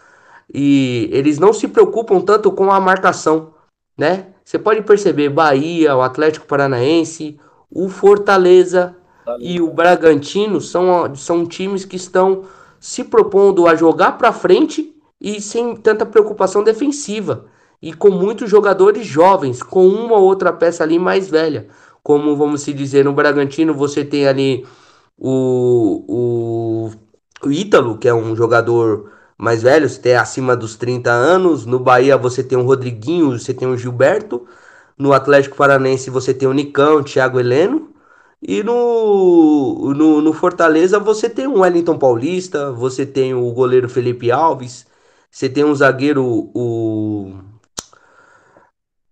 e 0.52 1.10
eles 1.12 1.38
não 1.38 1.52
se 1.52 1.68
preocupam 1.68 2.18
tanto 2.18 2.50
com 2.50 2.72
a 2.72 2.80
marcação, 2.80 3.52
né? 3.98 4.28
Você 4.42 4.58
pode 4.58 4.80
perceber 4.80 5.28
Bahia, 5.28 5.94
o 5.94 6.00
Atlético 6.00 6.46
Paranaense, 6.46 7.38
o 7.70 7.90
Fortaleza 7.90 8.96
e 9.40 9.60
o 9.60 9.70
Bragantino 9.70 10.58
são, 10.58 11.14
são 11.14 11.44
times 11.44 11.84
que 11.84 11.96
estão 11.96 12.44
se 12.80 13.04
propondo 13.04 13.66
a 13.66 13.74
jogar 13.74 14.12
para 14.12 14.32
frente 14.32 14.96
e 15.20 15.38
sem 15.38 15.76
tanta 15.76 16.06
preocupação 16.06 16.64
defensiva 16.64 17.44
e 17.82 17.92
com 17.92 18.10
muitos 18.10 18.48
jogadores 18.48 19.06
jovens, 19.06 19.62
com 19.62 19.86
uma 19.86 20.16
ou 20.16 20.24
outra 20.24 20.50
peça 20.50 20.82
ali 20.82 20.98
mais 20.98 21.28
velha. 21.28 21.68
Como 22.08 22.34
vamos 22.34 22.62
se 22.62 22.72
dizer, 22.72 23.04
no 23.04 23.12
Bragantino 23.12 23.74
você 23.74 24.02
tem 24.02 24.26
ali 24.26 24.66
o, 25.18 26.04
o, 26.08 27.46
o 27.46 27.52
Ítalo, 27.52 27.98
que 27.98 28.08
é 28.08 28.14
um 28.14 28.34
jogador 28.34 29.12
mais 29.36 29.62
velhos, 29.62 29.98
tem 29.98 30.16
acima 30.16 30.56
dos 30.56 30.74
30 30.74 31.10
anos. 31.10 31.66
No 31.66 31.78
Bahia 31.78 32.16
você 32.16 32.42
tem 32.42 32.56
o 32.56 32.64
Rodriguinho, 32.64 33.38
você 33.38 33.52
tem 33.52 33.68
o 33.68 33.76
Gilberto. 33.76 34.46
No 34.96 35.12
Atlético 35.12 35.56
Paranense 35.56 36.08
você 36.08 36.32
tem 36.32 36.48
o 36.48 36.54
Nicão, 36.54 36.96
o 36.96 37.04
Thiago 37.04 37.38
Heleno. 37.38 37.92
E 38.40 38.62
no, 38.62 39.92
no, 39.94 40.22
no, 40.22 40.32
Fortaleza 40.32 40.98
você 40.98 41.28
tem 41.28 41.46
o 41.46 41.58
Wellington 41.60 41.98
Paulista, 41.98 42.72
você 42.72 43.04
tem 43.04 43.34
o 43.34 43.52
goleiro 43.52 43.86
Felipe 43.86 44.30
Alves, 44.30 44.86
você 45.30 45.46
tem 45.46 45.62
um 45.62 45.74
zagueiro, 45.74 46.24
o, 46.54 47.34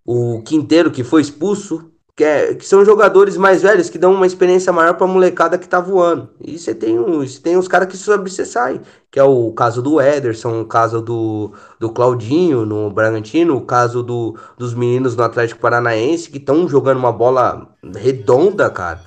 o 0.02 0.42
Quinteiro, 0.44 0.90
que 0.90 1.04
foi 1.04 1.20
expulso, 1.20 1.92
que, 2.16 2.24
é, 2.24 2.54
que, 2.54 2.64
são 2.64 2.82
jogadores 2.82 3.36
mais 3.36 3.60
velhos 3.60 3.90
que 3.90 3.98
dão 3.98 4.14
uma 4.14 4.26
experiência 4.26 4.72
maior 4.72 4.94
para 4.94 5.04
a 5.06 5.08
molecada 5.08 5.58
que 5.58 5.68
tá 5.68 5.78
voando. 5.80 6.30
E 6.40 6.58
você 6.58 6.74
tem 6.74 6.98
uns, 6.98 7.38
tem 7.38 7.60
caras 7.68 7.88
que 7.88 7.96
sobre 7.96 8.30
você 8.30 8.46
sai, 8.46 8.80
que 9.10 9.20
é 9.20 9.22
o 9.22 9.52
caso 9.52 9.82
do 9.82 10.00
Ederson, 10.00 10.62
o 10.62 10.64
caso 10.64 11.02
do, 11.02 11.52
do 11.78 11.90
Claudinho 11.90 12.64
no 12.64 12.90
Bragantino, 12.90 13.54
o 13.56 13.60
caso 13.60 14.02
do, 14.02 14.34
dos 14.56 14.74
meninos 14.74 15.14
no 15.14 15.24
Atlético 15.24 15.60
Paranaense 15.60 16.30
que 16.30 16.38
estão 16.38 16.66
jogando 16.66 16.98
uma 16.98 17.12
bola 17.12 17.68
redonda, 17.94 18.70
cara. 18.70 19.02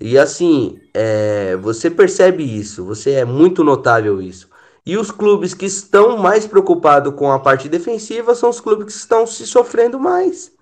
E 0.00 0.16
assim, 0.16 0.78
é, 0.94 1.56
você 1.56 1.90
percebe 1.90 2.44
isso, 2.44 2.84
você 2.84 3.12
é 3.12 3.24
muito 3.24 3.64
notável 3.64 4.22
isso. 4.22 4.48
E 4.86 4.96
os 4.96 5.10
clubes 5.10 5.54
que 5.54 5.66
estão 5.66 6.16
mais 6.16 6.46
preocupados 6.46 7.12
com 7.14 7.32
a 7.32 7.40
parte 7.40 7.68
defensiva 7.68 8.34
são 8.34 8.48
os 8.48 8.60
clubes 8.60 8.86
que 8.86 8.92
estão 8.92 9.26
se 9.26 9.44
sofrendo 9.46 9.98
mais. 9.98 10.56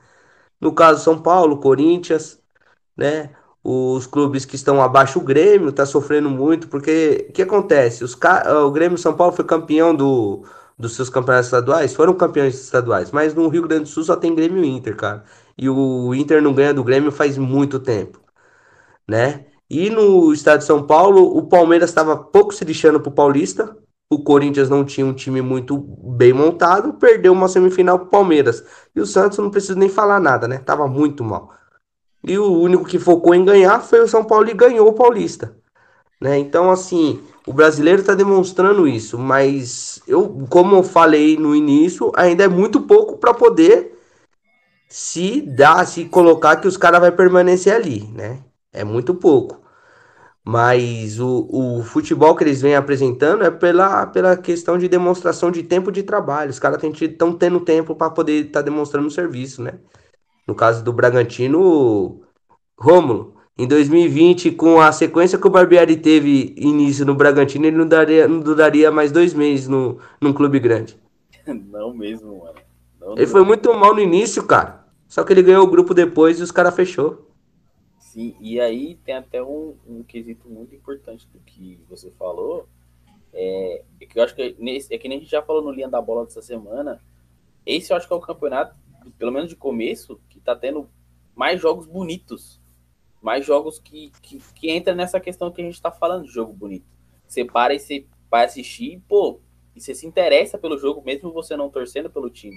No 0.60 0.72
caso, 0.72 1.02
São 1.04 1.20
Paulo, 1.20 1.58
Corinthians, 1.58 2.40
né? 2.96 3.30
Os 3.62 4.06
clubes 4.06 4.44
que 4.44 4.56
estão 4.56 4.80
abaixo, 4.82 5.18
o 5.18 5.22
Grêmio 5.22 5.70
está 5.70 5.84
sofrendo 5.84 6.30
muito, 6.30 6.68
porque 6.68 7.26
o 7.30 7.32
que 7.32 7.42
acontece? 7.42 8.04
Os, 8.04 8.16
o 8.64 8.70
Grêmio 8.70 8.96
São 8.98 9.14
Paulo 9.16 9.32
foi 9.34 9.44
campeão 9.44 9.94
do, 9.94 10.44
dos 10.78 10.94
seus 10.94 11.10
campeonatos 11.10 11.48
estaduais, 11.48 11.94
foram 11.94 12.14
campeões 12.14 12.54
estaduais, 12.54 13.10
mas 13.10 13.34
no 13.34 13.48
Rio 13.48 13.62
Grande 13.66 13.84
do 13.84 13.88
Sul 13.88 14.04
só 14.04 14.16
tem 14.16 14.34
Grêmio 14.34 14.64
e 14.64 14.68
Inter, 14.68 14.96
cara. 14.96 15.24
E 15.58 15.68
o 15.68 16.14
Inter 16.14 16.42
não 16.42 16.54
ganha 16.54 16.74
do 16.74 16.84
Grêmio 16.84 17.10
faz 17.12 17.36
muito 17.38 17.80
tempo, 17.80 18.20
né? 19.08 19.46
E 19.68 19.90
no 19.90 20.32
estado 20.32 20.60
de 20.60 20.64
São 20.66 20.86
Paulo, 20.86 21.36
o 21.36 21.48
Palmeiras 21.48 21.90
estava 21.90 22.16
pouco 22.16 22.54
se 22.54 22.64
lixando 22.64 23.00
pro 23.00 23.10
Paulista, 23.10 23.76
o 24.10 24.22
Corinthians 24.22 24.70
não 24.70 24.84
tinha 24.84 25.06
um 25.06 25.12
time 25.12 25.42
muito 25.42 25.76
bem 25.78 26.32
montado, 26.32 26.94
perdeu 26.94 27.32
uma 27.32 27.48
semifinal 27.48 27.98
pro 27.98 28.08
Palmeiras. 28.08 28.64
E 28.94 29.00
o 29.00 29.06
Santos 29.06 29.38
não 29.38 29.50
precisa 29.50 29.74
nem 29.74 29.88
falar 29.88 30.20
nada, 30.20 30.46
né? 30.46 30.58
Tava 30.58 30.86
muito 30.86 31.24
mal. 31.24 31.52
E 32.22 32.38
o 32.38 32.60
único 32.60 32.84
que 32.84 32.98
focou 32.98 33.34
em 33.34 33.44
ganhar 33.44 33.80
foi 33.80 34.00
o 34.00 34.08
São 34.08 34.24
Paulo 34.24 34.48
e 34.48 34.54
ganhou 34.54 34.88
o 34.88 34.92
Paulista. 34.92 35.56
Né? 36.20 36.38
Então, 36.38 36.70
assim, 36.70 37.20
o 37.46 37.52
brasileiro 37.52 38.00
está 38.00 38.14
demonstrando 38.14 38.88
isso, 38.88 39.18
mas 39.18 40.00
eu, 40.08 40.46
como 40.48 40.76
eu 40.76 40.82
falei 40.82 41.36
no 41.36 41.54
início, 41.54 42.10
ainda 42.16 42.44
é 42.44 42.48
muito 42.48 42.80
pouco 42.82 43.18
para 43.18 43.34
poder 43.34 43.96
se 44.88 45.42
dar, 45.42 45.86
se 45.86 46.06
colocar 46.06 46.56
que 46.56 46.68
os 46.68 46.76
caras 46.76 47.00
vai 47.00 47.12
permanecer 47.12 47.74
ali, 47.74 48.08
né? 48.14 48.38
É 48.72 48.84
muito 48.84 49.14
pouco. 49.14 49.65
Mas 50.48 51.18
o, 51.18 51.48
o 51.50 51.82
futebol 51.82 52.36
que 52.36 52.44
eles 52.44 52.62
vêm 52.62 52.76
apresentando 52.76 53.42
é 53.42 53.50
pela, 53.50 54.06
pela 54.06 54.36
questão 54.36 54.78
de 54.78 54.86
demonstração 54.86 55.50
de 55.50 55.64
tempo 55.64 55.90
de 55.90 56.04
trabalho. 56.04 56.50
Os 56.50 56.60
caras 56.60 56.80
estão 56.80 57.32
tendo 57.32 57.58
tempo 57.58 57.96
para 57.96 58.10
poder 58.10 58.46
estar 58.46 58.60
tá 58.60 58.64
demonstrando 58.64 59.10
serviço, 59.10 59.60
né? 59.60 59.72
No 60.46 60.54
caso 60.54 60.84
do 60.84 60.92
Bragantino, 60.92 62.20
Rômulo, 62.78 63.34
em 63.58 63.66
2020, 63.66 64.52
com 64.52 64.80
a 64.80 64.92
sequência 64.92 65.36
que 65.36 65.48
o 65.48 65.50
Barbieri 65.50 65.96
teve 65.96 66.54
início 66.56 67.04
no 67.04 67.16
Bragantino, 67.16 67.66
ele 67.66 67.76
não, 67.76 67.88
daria, 67.88 68.28
não 68.28 68.38
duraria 68.38 68.92
mais 68.92 69.10
dois 69.10 69.34
meses 69.34 69.66
no, 69.66 69.98
num 70.20 70.32
clube 70.32 70.60
grande. 70.60 70.96
Não 71.44 71.92
mesmo, 71.92 72.38
mano. 72.38 72.54
Não, 73.00 73.12
ele 73.12 73.22
não. 73.22 73.32
foi 73.32 73.44
muito 73.44 73.72
mal 73.72 73.94
no 73.94 74.00
início, 74.00 74.44
cara. 74.44 74.84
Só 75.06 75.22
que 75.22 75.32
ele 75.32 75.42
ganhou 75.42 75.64
o 75.64 75.70
grupo 75.70 75.94
depois 75.94 76.40
e 76.40 76.42
os 76.42 76.50
caras 76.50 76.74
fechou. 76.74 77.25
Sim, 78.16 78.34
e 78.40 78.58
aí 78.58 78.94
tem 79.04 79.14
até 79.14 79.42
um, 79.42 79.76
um 79.86 80.02
quesito 80.02 80.48
muito 80.48 80.74
importante 80.74 81.28
do 81.28 81.38
que 81.40 81.78
você 81.86 82.10
falou, 82.12 82.66
é, 83.30 83.84
é 84.00 84.06
que 84.06 84.18
eu 84.18 84.22
acho 84.22 84.34
que 84.34 84.56
nesse, 84.58 84.94
é 84.94 84.96
que 84.96 85.06
nem 85.06 85.18
a 85.18 85.20
gente 85.20 85.30
já 85.30 85.42
falou 85.42 85.60
no 85.60 85.70
Linha 85.70 85.86
da 85.86 86.00
Bola 86.00 86.24
dessa 86.24 86.40
semana, 86.40 86.98
esse 87.66 87.92
eu 87.92 87.96
acho 87.98 88.08
que 88.08 88.14
é 88.14 88.16
o 88.16 88.20
campeonato, 88.20 88.74
pelo 89.18 89.30
menos 89.30 89.50
de 89.50 89.54
começo, 89.54 90.18
que 90.30 90.40
tá 90.40 90.56
tendo 90.56 90.88
mais 91.34 91.60
jogos 91.60 91.86
bonitos, 91.86 92.58
mais 93.20 93.44
jogos 93.44 93.78
que, 93.78 94.10
que, 94.22 94.38
que 94.54 94.70
entra 94.70 94.94
nessa 94.94 95.20
questão 95.20 95.50
que 95.50 95.60
a 95.60 95.64
gente 95.66 95.82
tá 95.82 95.90
falando 95.90 96.24
de 96.24 96.32
jogo 96.32 96.54
bonito. 96.54 96.86
Você 97.28 97.44
para 97.44 97.74
e 97.74 97.78
você 97.78 98.06
vai 98.30 98.46
assistir, 98.46 98.98
pô, 99.06 99.40
e 99.74 99.80
você 99.82 99.94
se 99.94 100.06
interessa 100.06 100.56
pelo 100.56 100.78
jogo, 100.78 101.02
mesmo 101.04 101.30
você 101.34 101.54
não 101.54 101.68
torcendo 101.68 102.08
pelo 102.08 102.30
time. 102.30 102.56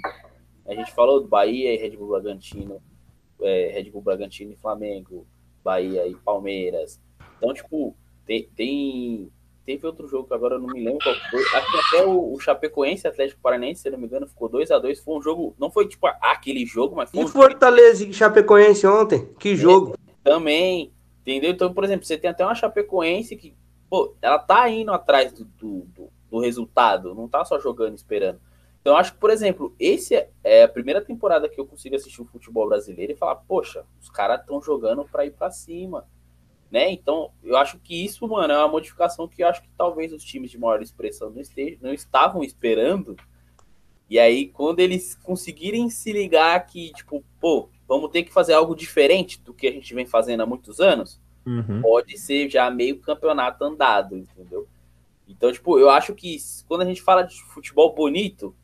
A 0.65 0.73
gente 0.73 0.93
falou 0.93 1.19
do 1.19 1.27
Bahia 1.27 1.73
e 1.73 1.77
Red 1.77 1.97
Bull 1.97 2.07
Bragantino, 2.07 2.81
é, 3.41 3.71
Red 3.73 3.89
Bull 3.91 4.01
Bragantino 4.01 4.53
e 4.53 4.55
Flamengo, 4.55 5.27
Bahia 5.63 6.07
e 6.07 6.15
Palmeiras. 6.15 6.99
Então, 7.37 7.53
tipo, 7.53 7.95
tem, 8.25 8.49
tem 8.55 9.31
teve 9.69 9.85
outro 9.85 10.07
jogo 10.07 10.27
que 10.27 10.33
agora 10.33 10.55
eu 10.55 10.59
não 10.59 10.67
me 10.67 10.83
lembro 10.83 10.99
qual 11.03 11.15
foi. 11.29 11.41
Acho 11.41 11.71
que 11.71 11.95
até 11.95 12.05
o, 12.05 12.33
o 12.33 12.39
Chapecoense 12.39 13.07
Atlético 13.07 13.39
Paranaense, 13.39 13.83
se 13.83 13.89
não 13.91 13.99
me 13.99 14.07
engano, 14.07 14.27
ficou 14.27 14.49
2 14.49 14.71
a 14.71 14.79
2 14.79 14.99
Foi 14.99 15.15
um 15.15 15.21
jogo, 15.21 15.55
não 15.59 15.69
foi 15.69 15.87
tipo 15.87 16.07
aquele 16.07 16.65
jogo, 16.65 16.95
mas 16.95 17.11
foi. 17.11 17.21
E 17.21 17.23
um 17.23 17.27
Fortaleza 17.27 18.03
e 18.03 18.11
Chapecoense 18.11 18.87
ontem? 18.87 19.27
Que 19.37 19.55
jogo? 19.55 19.95
É, 20.07 20.29
também, 20.31 20.91
entendeu? 21.21 21.51
Então, 21.51 21.71
por 21.71 21.83
exemplo, 21.83 22.03
você 22.03 22.17
tem 22.17 22.31
até 22.31 22.43
uma 22.43 22.55
Chapecoense 22.55 23.35
que, 23.35 23.55
pô, 23.87 24.15
ela 24.21 24.39
tá 24.39 24.67
indo 24.69 24.91
atrás 24.91 25.31
do, 25.33 25.45
do, 25.45 25.85
do, 25.95 26.09
do 26.31 26.39
resultado, 26.39 27.13
não 27.13 27.27
tá 27.27 27.45
só 27.45 27.59
jogando 27.59 27.95
esperando. 27.95 28.39
Então, 28.81 28.95
acho 28.95 29.13
que, 29.13 29.19
por 29.19 29.29
exemplo, 29.29 29.75
esse 29.79 30.15
é, 30.15 30.29
é 30.43 30.63
a 30.63 30.69
primeira 30.69 31.01
temporada 31.01 31.49
que 31.49 31.59
eu 31.59 31.65
consigo 31.65 31.95
assistir 31.95 32.21
o 32.21 32.25
futebol 32.25 32.67
brasileiro 32.67 33.11
e 33.11 33.15
falar, 33.15 33.35
poxa, 33.35 33.85
os 34.01 34.09
caras 34.09 34.39
estão 34.39 34.61
jogando 34.61 35.03
para 35.05 35.25
ir 35.25 35.31
para 35.31 35.51
cima 35.51 36.05
né? 36.71 36.91
Então, 36.91 37.31
eu 37.43 37.57
acho 37.57 37.79
que 37.79 38.05
isso, 38.05 38.27
mano, 38.27 38.53
é 38.53 38.57
uma 38.57 38.67
modificação 38.67 39.27
que 39.27 39.41
eu 39.41 39.47
acho 39.47 39.61
que 39.61 39.69
talvez 39.77 40.13
os 40.13 40.23
times 40.23 40.51
de 40.51 40.57
maior 40.57 40.81
expressão 40.81 41.29
não, 41.29 41.41
estejam, 41.41 41.79
não 41.81 41.93
estavam 41.93 42.43
esperando. 42.43 43.15
E 44.09 44.19
aí, 44.19 44.47
quando 44.47 44.79
eles 44.79 45.15
conseguirem 45.15 45.89
se 45.89 46.11
ligar 46.11 46.65
que, 46.67 46.91
tipo, 46.93 47.23
pô, 47.39 47.69
vamos 47.87 48.11
ter 48.11 48.23
que 48.23 48.33
fazer 48.33 48.53
algo 48.53 48.75
diferente 48.75 49.41
do 49.41 49.53
que 49.53 49.67
a 49.67 49.71
gente 49.71 49.93
vem 49.93 50.05
fazendo 50.05 50.41
há 50.41 50.45
muitos 50.45 50.79
anos, 50.79 51.19
uhum. 51.45 51.81
pode 51.81 52.17
ser 52.17 52.49
já 52.49 52.69
meio 52.69 52.99
campeonato 52.99 53.63
andado, 53.63 54.15
entendeu? 54.15 54.67
Então, 55.27 55.51
tipo, 55.51 55.79
eu 55.79 55.89
acho 55.89 56.13
que 56.13 56.37
quando 56.67 56.81
a 56.81 56.85
gente 56.85 57.01
fala 57.01 57.23
de 57.23 57.41
futebol 57.45 57.93
bonito, 57.95 58.55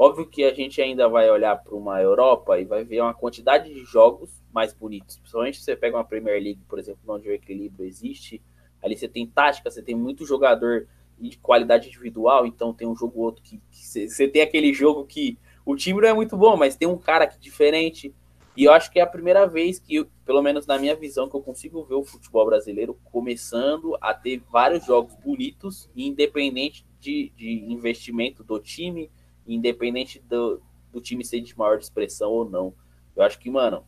óbvio 0.00 0.26
que 0.26 0.44
a 0.44 0.54
gente 0.54 0.80
ainda 0.80 1.06
vai 1.10 1.30
olhar 1.30 1.54
para 1.56 1.74
uma 1.74 2.00
Europa 2.00 2.58
e 2.58 2.64
vai 2.64 2.82
ver 2.82 3.02
uma 3.02 3.12
quantidade 3.12 3.70
de 3.70 3.84
jogos 3.84 4.30
mais 4.50 4.72
bonitos. 4.72 5.18
Principalmente 5.18 5.58
se 5.58 5.64
você 5.64 5.76
pega 5.76 5.94
uma 5.94 6.04
Premier 6.04 6.42
League, 6.42 6.62
por 6.66 6.78
exemplo, 6.78 7.02
onde 7.06 7.28
o 7.28 7.32
equilíbrio 7.34 7.86
existe, 7.86 8.40
ali 8.82 8.96
você 8.96 9.06
tem 9.06 9.26
tática, 9.26 9.70
você 9.70 9.82
tem 9.82 9.94
muito 9.94 10.24
jogador 10.24 10.88
de 11.18 11.36
qualidade 11.36 11.88
individual, 11.88 12.46
então 12.46 12.72
tem 12.72 12.88
um 12.88 12.96
jogo 12.96 13.20
outro 13.20 13.42
que, 13.42 13.60
que 13.70 14.08
você 14.08 14.26
tem 14.26 14.40
aquele 14.40 14.72
jogo 14.72 15.04
que 15.04 15.38
o 15.66 15.76
time 15.76 16.00
não 16.00 16.08
é 16.08 16.14
muito 16.14 16.34
bom, 16.34 16.56
mas 16.56 16.76
tem 16.76 16.88
um 16.88 16.96
cara 16.96 17.26
que 17.26 17.36
é 17.36 17.38
diferente. 17.38 18.14
E 18.56 18.64
eu 18.64 18.72
acho 18.72 18.90
que 18.90 18.98
é 18.98 19.02
a 19.02 19.06
primeira 19.06 19.46
vez 19.46 19.78
que, 19.78 19.96
eu, 19.96 20.06
pelo 20.24 20.40
menos 20.40 20.66
na 20.66 20.78
minha 20.78 20.96
visão, 20.96 21.28
que 21.28 21.36
eu 21.36 21.42
consigo 21.42 21.84
ver 21.84 21.96
o 21.96 22.04
futebol 22.04 22.46
brasileiro 22.46 22.98
começando 23.04 23.98
a 24.00 24.14
ter 24.14 24.42
vários 24.50 24.86
jogos 24.86 25.14
bonitos, 25.16 25.90
independente 25.94 26.86
de, 26.98 27.30
de 27.36 27.66
investimento 27.70 28.42
do 28.42 28.58
time, 28.58 29.10
independente 29.54 30.20
do, 30.20 30.62
do 30.92 31.00
time 31.00 31.24
ser 31.24 31.40
de 31.40 31.56
maior 31.56 31.78
expressão 31.78 32.30
ou 32.30 32.48
não. 32.48 32.74
Eu 33.16 33.22
acho 33.22 33.38
que, 33.38 33.50
mano, 33.50 33.84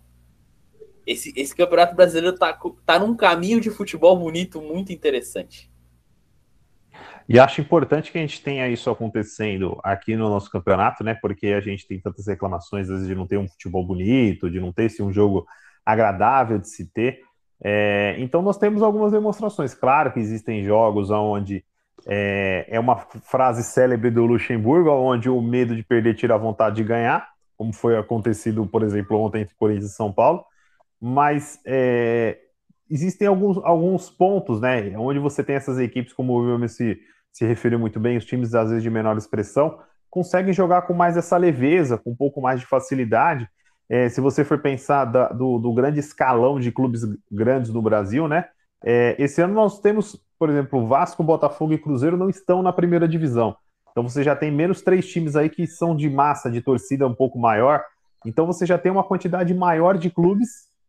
esse, 1.07 1.33
esse 1.37 1.55
campeonato 1.55 1.95
brasileiro 1.95 2.37
tá, 2.37 2.59
tá 2.87 2.99
num 2.99 3.17
caminho 3.17 3.61
de 3.61 3.71
futebol 3.71 4.17
bonito 4.19 4.61
muito 4.61 4.93
interessante. 4.93 5.71
E 7.29 7.39
acho 7.39 7.61
importante 7.61 8.11
que 8.11 8.19
a 8.19 8.21
gente 8.21 8.43
tenha 8.43 8.69
isso 8.69 8.91
acontecendo 8.91 9.79
aqui 9.83 10.17
no 10.17 10.29
nosso 10.29 10.51
campeonato, 10.51 11.05
né? 11.05 11.15
Porque 11.15 11.49
a 11.49 11.61
gente 11.61 11.87
tem 11.87 12.01
tantas 12.01 12.27
reclamações, 12.27 12.89
às 12.89 12.95
vezes, 12.97 13.09
de 13.09 13.15
não 13.15 13.27
ter 13.27 13.39
um 13.39 13.49
futebol 13.49 13.87
bonito, 13.87 14.51
de 14.51 14.61
não 14.61 14.73
ter 14.73 14.85
esse 14.85 15.03
um 15.03 15.13
jogo 15.13 15.47
agradável 15.85 16.59
de 16.59 16.69
se 16.69 16.87
ter. 16.93 17.21
É, 17.65 18.17
então, 18.19 18.43
nós 18.43 18.59
temos 18.59 18.83
algumas 18.83 19.13
demonstrações. 19.13 19.73
Claro 19.73 20.13
que 20.13 20.21
existem 20.21 20.65
jogos 20.65 21.11
onde 21.11 21.65
é, 22.07 22.67
é 22.69 22.81
uma 22.81 22.97
frase 22.97 23.63
célebre 23.63 24.11
do 24.11 24.25
Luxemburgo, 24.25 24.91
onde 24.91 25.29
o 25.29 25.41
medo 25.41 25.75
de 25.77 25.83
perder 25.83 26.15
tira 26.15 26.35
a 26.35 26.39
vontade 26.39 26.77
de 26.77 26.85
ganhar, 26.85 27.29
como 27.57 27.73
foi 27.73 27.97
acontecido, 27.97 28.67
por 28.67 28.83
exemplo, 28.83 29.19
ontem 29.21 29.43
entre 29.43 29.55
Corinthians 29.55 29.93
e 29.93 29.95
São 29.95 30.13
Paulo 30.13 30.45
mas 31.05 31.59
é, 31.67 32.39
existem 32.89 33.27
alguns, 33.27 33.59
alguns 33.65 34.09
pontos, 34.09 34.61
né, 34.61 34.97
onde 34.97 35.19
você 35.19 35.43
tem 35.43 35.57
essas 35.57 35.77
equipes, 35.81 36.13
como 36.13 36.33
o 36.33 36.37
Wilmer 36.37 36.69
se, 36.69 36.97
se 37.33 37.45
referiu 37.45 37.77
muito 37.77 37.99
bem, 37.99 38.17
os 38.17 38.25
times 38.25 38.55
às 38.55 38.69
vezes 38.69 38.85
de 38.85 38.91
menor 38.91 39.19
expressão, 39.19 39.81
conseguem 40.09 40.53
jogar 40.53 40.83
com 40.83 40.95
mais 40.95 41.17
essa 41.17 41.37
leveza, 41.37 41.99
com 41.99 42.13
um 42.13 42.15
pouco 42.15 42.41
mais 42.41 42.61
de 42.61 42.67
facilidade. 42.67 43.49
É, 43.89 44.09
se 44.09 44.21
você 44.21 44.45
for 44.45 44.59
pensar 44.59 45.07
da, 45.07 45.29
do, 45.31 45.59
do, 45.59 45.75
grande 45.75 45.99
escalão 45.99 46.61
de 46.61 46.71
clubes 46.71 47.03
grandes 47.29 47.73
no 47.73 47.83
Brasil, 47.83 48.29
né, 48.29 48.45
é, 48.85 49.17
esse 49.19 49.41
ano 49.41 49.55
nós 49.55 49.81
temos, 49.81 50.21
por 50.39 50.51
exemplo, 50.51 50.87
Vasco, 50.87 51.23
Botafogo 51.23 51.73
e 51.73 51.79
Cruzeiro 51.79 52.17
não 52.17 52.29
estão 52.29 52.63
na 52.63 52.73
primeira 52.73 53.09
divisão. 53.09 53.57
Então 53.91 54.03
você 54.09 54.23
já 54.23 54.35
tem 54.35 54.51
menos 54.51 54.83
três 54.83 55.07
times 55.07 55.37
aí 55.37 55.49
que 55.49 55.67
são 55.67 55.95
de 55.95 56.09
massa, 56.09 56.51
de 56.51 56.61
torcida 56.61 57.07
um 57.07 57.15
pouco 57.15 57.39
maior. 57.39 57.85
Então 58.25 58.47
você 58.47 58.65
já 58.65 58.79
tem 58.79 58.91
uma 58.91 59.05
quantidade 59.05 59.53
maior 59.55 59.99
de 59.99 60.11
clubes 60.11 60.49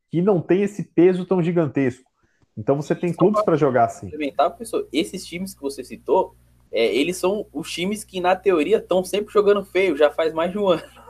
que 0.10 0.22
não 0.22 0.42
tem 0.42 0.64
esse 0.64 0.84
peso 0.84 1.26
tão 1.26 1.42
gigantesco. 1.42 2.10
Então 2.58 2.76
você 2.76 2.96
tem 2.96 3.12
clubes 3.12 3.42
para 3.44 3.58
jogar 3.58 3.86
assim. 3.86 4.12
Professor, 4.36 4.88
esses 4.94 5.26
times 5.26 5.54
que 5.54 5.62
você 5.62 5.84
citou, 5.84 6.36
é, 6.72 6.96
eles 6.96 7.18
são 7.18 7.46
os 7.52 7.72
times 7.72 8.04
que, 8.04 8.22
na 8.22 8.36
teoria, 8.36 8.78
estão 8.78 9.04
sempre 9.04 9.34
jogando 9.34 9.64
feio, 9.66 9.98
já 9.98 10.12
faz 10.12 10.34
mais 10.34 10.52
de 10.52 10.58
um 10.58 10.68
ano. 10.68 10.84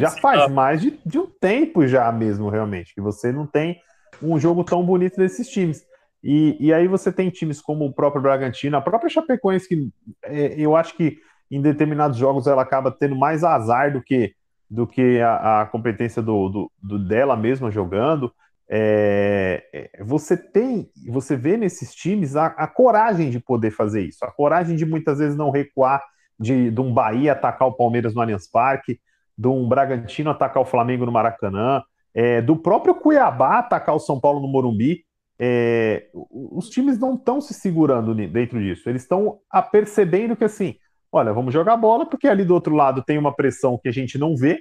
Já 0.00 0.10
faz 0.10 0.50
mais 0.50 0.80
de, 0.80 0.98
de 1.04 1.18
um 1.18 1.26
tempo 1.26 1.86
já 1.86 2.10
mesmo, 2.10 2.48
realmente, 2.48 2.94
que 2.94 3.00
você 3.02 3.30
não 3.30 3.46
tem 3.46 3.78
um 4.22 4.38
jogo 4.38 4.64
tão 4.64 4.82
bonito 4.82 5.18
desses 5.18 5.46
times. 5.46 5.84
E, 6.22 6.56
e 6.60 6.72
aí 6.72 6.86
você 6.86 7.10
tem 7.10 7.30
times 7.30 7.60
como 7.60 7.84
o 7.84 7.92
próprio 7.92 8.22
Bragantino, 8.22 8.76
a 8.76 8.80
própria 8.80 9.10
Chapecoense, 9.10 9.68
que 9.68 9.88
é, 10.24 10.54
eu 10.56 10.76
acho 10.76 10.96
que 10.96 11.18
em 11.50 11.60
determinados 11.60 12.16
jogos 12.16 12.46
ela 12.46 12.62
acaba 12.62 12.90
tendo 12.90 13.16
mais 13.16 13.42
azar 13.44 13.92
do 13.92 14.02
que 14.02 14.34
do 14.70 14.86
que 14.86 15.20
a, 15.20 15.60
a 15.60 15.66
competência 15.66 16.22
do, 16.22 16.48
do, 16.48 16.72
do, 16.82 16.98
dela 16.98 17.36
mesma 17.36 17.70
jogando. 17.70 18.32
É, 18.66 19.62
é, 19.70 20.02
você 20.02 20.34
tem, 20.34 20.88
você 21.08 21.36
vê 21.36 21.58
nesses 21.58 21.94
times 21.94 22.36
a, 22.36 22.46
a, 22.46 22.66
coragem 22.66 23.28
de 23.28 23.38
poder 23.38 23.70
fazer 23.70 24.00
isso, 24.00 24.24
a 24.24 24.32
coragem 24.32 24.74
de 24.74 24.86
muitas 24.86 25.18
vezes 25.18 25.36
não 25.36 25.50
recuar, 25.50 26.02
de, 26.40 26.70
de 26.70 26.80
um 26.80 26.90
Bahia 26.90 27.32
atacar 27.32 27.68
o 27.68 27.74
Palmeiras 27.74 28.14
no 28.14 28.22
Allianz 28.22 28.50
Parque, 28.50 28.98
de 29.36 29.46
um 29.46 29.68
Bragantino 29.68 30.30
atacar 30.30 30.62
o 30.62 30.66
Flamengo 30.66 31.04
no 31.04 31.12
Maracanã, 31.12 31.82
é, 32.14 32.40
do 32.40 32.56
próprio 32.56 32.94
Cuiabá 32.94 33.58
atacar 33.58 33.94
o 33.94 34.00
São 34.00 34.18
Paulo 34.18 34.40
no 34.40 34.48
Morumbi. 34.48 35.04
É, 35.44 36.08
os 36.30 36.68
times 36.68 37.00
não 37.00 37.16
estão 37.16 37.40
se 37.40 37.52
segurando 37.52 38.14
dentro 38.14 38.60
disso, 38.60 38.88
eles 38.88 39.02
estão 39.02 39.40
percebendo 39.72 40.36
que 40.36 40.44
assim, 40.44 40.76
olha, 41.10 41.32
vamos 41.32 41.52
jogar 41.52 41.76
bola, 41.76 42.06
porque 42.06 42.28
ali 42.28 42.44
do 42.44 42.54
outro 42.54 42.76
lado 42.76 43.02
tem 43.02 43.18
uma 43.18 43.34
pressão 43.34 43.76
que 43.76 43.88
a 43.88 43.92
gente 43.92 44.16
não 44.16 44.36
vê, 44.36 44.56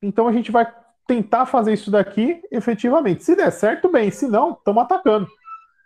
então 0.00 0.26
a 0.26 0.32
gente 0.32 0.50
vai 0.50 0.66
tentar 1.06 1.44
fazer 1.44 1.74
isso 1.74 1.90
daqui 1.90 2.40
efetivamente. 2.50 3.24
Se 3.24 3.36
der 3.36 3.52
certo, 3.52 3.92
bem, 3.92 4.10
se 4.10 4.26
não, 4.26 4.52
estamos 4.52 4.82
atacando. 4.82 5.28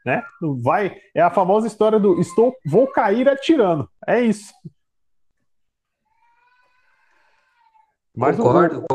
Né? 0.07 0.23
Vai, 0.63 0.97
é 1.13 1.21
a 1.21 1.31
famosa 1.31 1.67
história 1.67 1.99
do 1.99 2.21
estou 2.21 2.55
vou 2.65 2.87
cair 2.87 3.29
atirando. 3.29 3.91
É 4.07 4.21
isso. 4.21 4.55
Mas 8.17 8.37
concordo, 8.37 8.87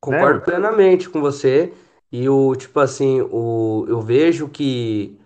concordo 0.00 0.40
né? 0.40 0.44
plenamente 0.44 1.08
com 1.08 1.20
você. 1.20 1.72
E 2.12 2.28
o 2.28 2.54
tipo 2.56 2.80
assim, 2.80 3.20
o, 3.20 3.84
eu 3.88 4.00
vejo 4.00 4.48
que 4.48 5.20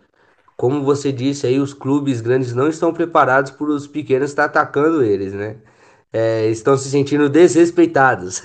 como 0.57 0.85
você 0.85 1.11
disse 1.11 1.47
aí, 1.47 1.59
os 1.59 1.74
clubes 1.74 2.20
grandes 2.20 2.55
não 2.55 2.68
estão 2.68 2.93
preparados 2.93 3.51
para 3.51 3.66
os 3.66 3.87
pequenos 3.87 4.30
estar 4.30 4.45
atacando 4.45 5.03
eles, 5.03 5.32
né? 5.32 5.57
É, 6.12 6.49
estão 6.49 6.76
se 6.76 6.89
sentindo 6.89 7.28
desrespeitados. 7.28 8.43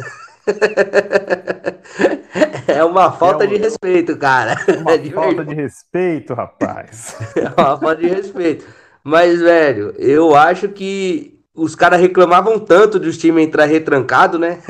é 2.67 2.83
uma 2.83 3.11
falta 3.11 3.43
é 3.43 3.47
um... 3.47 3.49
de 3.51 3.57
respeito, 3.57 4.17
cara. 4.17 4.59
É 4.67 4.77
uma 4.77 4.97
de 4.97 5.11
falta 5.11 5.45
de 5.45 5.53
respeito, 5.53 6.33
rapaz. 6.33 7.15
é 7.37 7.61
uma 7.61 7.77
falta 7.77 7.97
de 7.97 8.07
respeito. 8.07 8.65
Mas, 9.03 9.39
velho, 9.39 9.93
eu 9.99 10.35
acho 10.35 10.69
que 10.69 11.39
os 11.53 11.75
caras 11.75 12.01
reclamavam 12.01 12.59
tanto 12.59 12.99
dos 12.99 13.19
times 13.19 13.45
entrar 13.45 13.65
retrancado, 13.65 14.39
né? 14.39 14.63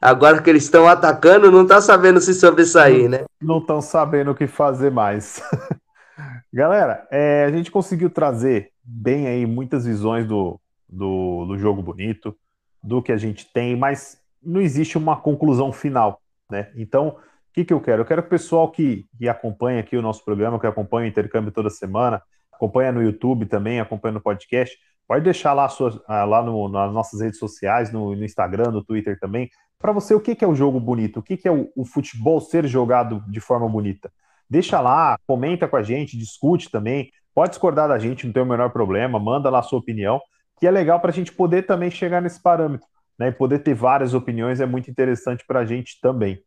Agora 0.00 0.40
que 0.40 0.48
eles 0.48 0.64
estão 0.64 0.86
atacando, 0.86 1.50
não 1.50 1.66
tá 1.66 1.80
sabendo 1.80 2.20
se 2.20 2.32
sobressair, 2.32 3.08
né? 3.08 3.24
Não 3.40 3.58
estão 3.58 3.80
sabendo 3.80 4.30
o 4.30 4.34
que 4.34 4.46
fazer 4.46 4.90
mais. 4.90 5.42
Galera, 6.52 7.06
é, 7.10 7.44
a 7.44 7.50
gente 7.50 7.70
conseguiu 7.70 8.08
trazer 8.08 8.70
bem 8.82 9.26
aí 9.26 9.44
muitas 9.44 9.84
visões 9.84 10.26
do, 10.26 10.60
do, 10.88 11.46
do, 11.46 11.58
jogo 11.58 11.82
bonito, 11.82 12.34
do 12.82 13.02
que 13.02 13.12
a 13.12 13.16
gente 13.16 13.52
tem, 13.52 13.76
mas 13.76 14.18
não 14.42 14.60
existe 14.60 14.96
uma 14.96 15.16
conclusão 15.16 15.72
final, 15.72 16.20
né? 16.50 16.70
Então, 16.76 17.08
o 17.08 17.16
que, 17.52 17.64
que 17.64 17.72
eu 17.72 17.80
quero? 17.80 18.02
Eu 18.02 18.06
quero 18.06 18.22
que 18.22 18.28
o 18.28 18.30
pessoal 18.30 18.70
que, 18.70 19.04
que 19.18 19.28
acompanha 19.28 19.80
aqui 19.80 19.96
o 19.96 20.02
nosso 20.02 20.24
programa, 20.24 20.60
que 20.60 20.66
acompanha 20.66 21.06
o 21.06 21.10
intercâmbio 21.10 21.50
toda 21.50 21.68
semana, 21.70 22.22
acompanha 22.52 22.92
no 22.92 23.02
YouTube 23.02 23.46
também, 23.46 23.80
acompanha 23.80 24.14
no 24.14 24.20
podcast, 24.20 24.76
pode 25.08 25.24
deixar 25.24 25.54
lá, 25.54 25.66
sua, 25.70 26.02
ah, 26.06 26.24
lá 26.24 26.42
no, 26.42 26.68
nas 26.68 26.92
nossas 26.92 27.20
redes 27.22 27.38
sociais, 27.38 27.90
no, 27.90 28.14
no 28.14 28.24
Instagram, 28.24 28.70
no 28.70 28.84
Twitter 28.84 29.18
também, 29.18 29.50
para 29.78 29.90
você 29.90 30.14
o 30.14 30.20
que, 30.20 30.34
que 30.34 30.44
é 30.44 30.48
o 30.48 30.54
jogo 30.54 30.78
bonito, 30.78 31.20
o 31.20 31.22
que, 31.22 31.36
que 31.36 31.48
é 31.48 31.50
o, 31.50 31.70
o 31.74 31.84
futebol 31.84 32.40
ser 32.40 32.66
jogado 32.66 33.24
de 33.26 33.40
forma 33.40 33.66
bonita. 33.66 34.12
deixa 34.50 34.80
lá, 34.80 35.18
comenta 35.26 35.66
com 35.66 35.76
a 35.76 35.82
gente, 35.82 36.18
discute 36.18 36.70
também. 36.70 37.10
Pode 37.34 37.50
discordar 37.50 37.88
da 37.88 37.98
gente, 37.98 38.26
não 38.26 38.32
tem 38.32 38.42
o 38.42 38.46
menor 38.46 38.70
problema, 38.70 39.18
manda 39.18 39.48
lá 39.48 39.60
a 39.60 39.62
sua 39.62 39.78
opinião, 39.78 40.20
que 40.60 40.66
é 40.66 40.70
legal 40.70 41.00
para 41.00 41.10
a 41.10 41.14
gente 41.14 41.32
poder 41.32 41.62
também 41.62 41.90
chegar 41.90 42.20
nesse 42.20 42.42
parâmetro, 42.42 42.86
né? 43.18 43.28
E 43.28 43.32
poder 43.32 43.60
ter 43.60 43.74
várias 43.74 44.12
opiniões 44.12 44.60
é 44.60 44.66
muito 44.66 44.90
interessante 44.90 45.44
para 45.46 45.60
a 45.60 45.64
gente 45.64 46.00
também. 46.00 46.42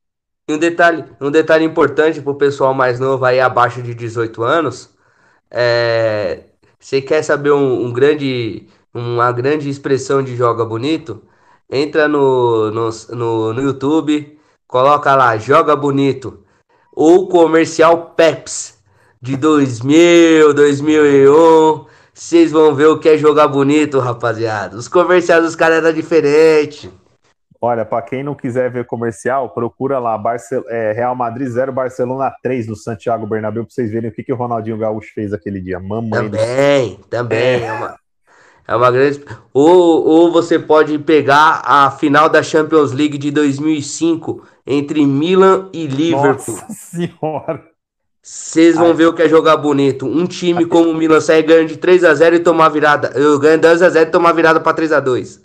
Um 0.50 0.58
detalhe, 0.58 1.06
um 1.22 1.32
detalhe 1.32 1.64
importante 1.64 2.22
para 2.22 2.32
o 2.32 2.38
pessoal 2.38 2.74
mais 2.74 3.00
novo 3.00 3.24
aí 3.24 3.40
abaixo 3.40 3.82
de 3.82 3.96
18 3.96 4.44
anos, 4.44 4.94
é, 5.50 6.51
você 6.82 7.00
quer 7.00 7.22
saber 7.22 7.52
um, 7.52 7.86
um 7.86 7.94
grande, 7.94 8.68
uma 8.92 9.32
grande 9.32 9.70
expressão 9.70 10.24
de 10.24 10.36
joga 10.36 10.66
bonito? 10.66 11.22
Entra 11.70 12.08
no, 12.08 12.72
no, 12.72 12.90
no, 13.12 13.54
no 13.54 13.62
YouTube, 13.62 14.38
coloca 14.68 15.16
lá, 15.16 15.38
joga 15.38 15.76
bonito, 15.76 16.40
ou 16.92 17.30
comercial 17.30 18.14
Peps 18.16 18.80
de 19.22 19.38
2000, 19.38 20.54
2001. 20.56 21.86
Vocês 22.14 22.52
vão 22.52 22.74
ver 22.74 22.88
o 22.88 22.98
que 23.00 23.10
é 23.10 23.18
jogar 23.18 23.48
bonito, 23.48 24.00
rapaziada. 24.00 24.76
Os 24.76 24.88
comerciais 24.88 25.44
dos 25.44 25.56
caras 25.56 25.78
eram 25.78 25.94
diferentes. 25.94 26.90
Olha, 27.64 27.86
para 27.86 28.02
quem 28.02 28.24
não 28.24 28.34
quiser 28.34 28.72
ver 28.72 28.86
comercial, 28.86 29.52
procura 29.52 30.00
lá 30.00 30.18
Barcel 30.18 30.66
é, 30.68 30.94
Real 30.94 31.16
Madrid 31.16 31.48
0, 31.48 31.72
Barcelona 31.72 32.34
3 32.42 32.66
no 32.66 32.76
Santiago 32.76 33.28
Bernabéu 33.28 33.64
para 33.64 33.72
vocês 33.72 33.92
verem 33.92 34.10
o 34.10 34.14
que, 34.14 34.24
que 34.24 34.34
o 34.34 34.36
Ronaldinho 34.36 34.80
Gaúcho 34.80 35.14
fez 35.14 35.32
aquele 35.32 35.62
dia. 35.62 35.80
Mamãe. 35.80 36.10
Também, 36.10 36.96
do... 36.96 37.08
também. 37.08 37.40
É. 37.40 37.66
é 37.66 37.72
uma, 37.72 37.96
é 38.68 38.76
uma 38.76 38.90
grande. 38.90 39.24
Ou, 39.54 40.04
ou 40.08 40.32
você 40.32 40.58
pode 40.58 40.98
pegar 40.98 41.62
a 41.64 41.92
final 41.92 42.28
da 42.30 42.42
Champions 42.42 42.94
League 42.94 43.20
de 43.20 43.30
2005 43.30 44.44
entre 44.66 45.06
Milan 45.06 45.70
e 45.72 45.86
Liverpool. 45.86 46.56
Nossa 46.56 46.74
senhora. 46.74 47.64
Vocês 48.24 48.76
vão 48.76 48.88
Ai. 48.88 48.94
ver 48.94 49.06
o 49.06 49.14
que 49.14 49.22
é 49.22 49.30
jogar 49.30 49.58
bonito. 49.58 50.08
Um 50.08 50.26
time 50.26 50.66
como 50.66 50.90
o 50.90 50.96
Milan 50.96 51.22
sai 51.22 51.44
ganhando 51.44 51.68
de 51.68 51.78
3 51.78 52.04
a 52.06 52.14
0 52.16 52.38
e 52.38 52.40
tomar 52.40 52.70
virada. 52.70 53.12
Eu 53.14 53.38
ganho 53.38 53.62
2 53.62 53.84
a 53.84 53.90
0 53.90 54.10
e 54.10 54.12
tomar 54.12 54.32
virada 54.32 54.60
para 54.60 54.74
3 54.74 54.92
a 54.94 55.00
2. 55.00 55.42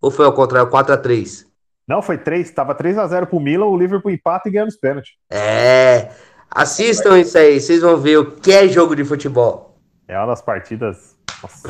Ou 0.00 0.10
foi 0.10 0.24
ao 0.24 0.32
contrário, 0.32 0.68
4 0.68 0.94
a 0.94 0.96
3. 0.96 1.49
Não, 1.90 2.00
foi 2.00 2.16
3. 2.16 2.48
Tava 2.52 2.72
3 2.72 2.96
a 2.98 3.06
0 3.08 3.26
pro 3.26 3.40
Milan, 3.40 3.66
o 3.66 3.76
Liverpool 3.76 4.12
empata 4.12 4.48
e 4.48 4.52
ganha 4.52 4.64
nos 4.64 4.76
pênaltis. 4.76 5.10
É. 5.28 6.10
Assistam 6.48 7.18
isso 7.18 7.36
aí, 7.36 7.60
vocês 7.60 7.80
vão 7.80 7.96
ver 7.96 8.16
o 8.16 8.30
que 8.30 8.52
é 8.52 8.68
jogo 8.68 8.94
de 8.94 9.04
futebol. 9.04 9.76
É 10.06 10.16
uma 10.16 10.28
das 10.28 10.40
partidas 10.40 11.16
nossa, 11.42 11.68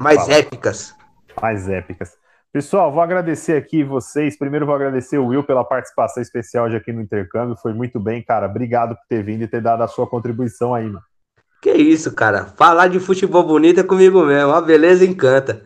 mais 0.00 0.28
épicas. 0.28 0.94
Mais 1.42 1.68
épicas. 1.68 2.12
Pessoal, 2.52 2.92
vou 2.92 3.02
agradecer 3.02 3.56
aqui 3.56 3.82
vocês. 3.82 4.38
Primeiro 4.38 4.66
vou 4.66 4.74
agradecer 4.74 5.18
o 5.18 5.26
Will 5.26 5.42
pela 5.42 5.64
participação 5.64 6.22
especial 6.22 6.68
de 6.68 6.76
aqui 6.76 6.92
no 6.92 7.02
intercâmbio. 7.02 7.56
Foi 7.60 7.72
muito 7.72 7.98
bem, 7.98 8.22
cara. 8.22 8.46
Obrigado 8.46 8.94
por 8.94 9.02
ter 9.08 9.24
vindo 9.24 9.42
e 9.42 9.48
ter 9.48 9.60
dado 9.60 9.82
a 9.82 9.88
sua 9.88 10.06
contribuição 10.06 10.72
aí, 10.76 10.84
mano. 10.84 11.02
Que 11.60 11.72
isso, 11.72 12.14
cara. 12.14 12.46
Falar 12.56 12.86
de 12.86 13.00
futebol 13.00 13.42
bonito 13.42 13.80
é 13.80 13.82
comigo 13.82 14.24
mesmo. 14.24 14.52
A 14.52 14.60
beleza 14.60 15.04
encanta. 15.04 15.62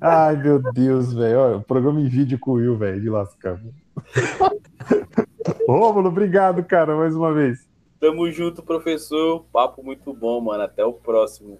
Ai, 0.00 0.36
meu 0.36 0.60
Deus, 0.72 1.12
velho. 1.12 1.56
O 1.56 1.62
programa 1.62 2.00
em 2.00 2.08
vídeo 2.08 2.38
com 2.38 2.52
o 2.52 2.54
Will, 2.54 2.76
velho, 2.76 3.00
de 3.00 3.10
lascar. 3.10 3.60
Rômulo, 5.68 6.08
obrigado, 6.08 6.62
cara, 6.64 6.96
mais 6.96 7.14
uma 7.14 7.32
vez. 7.32 7.68
Tamo 8.00 8.30
junto, 8.30 8.62
professor. 8.62 9.44
Papo 9.52 9.82
muito 9.82 10.14
bom, 10.14 10.40
mano. 10.40 10.62
Até 10.62 10.84
o 10.84 10.92
próximo. 10.92 11.58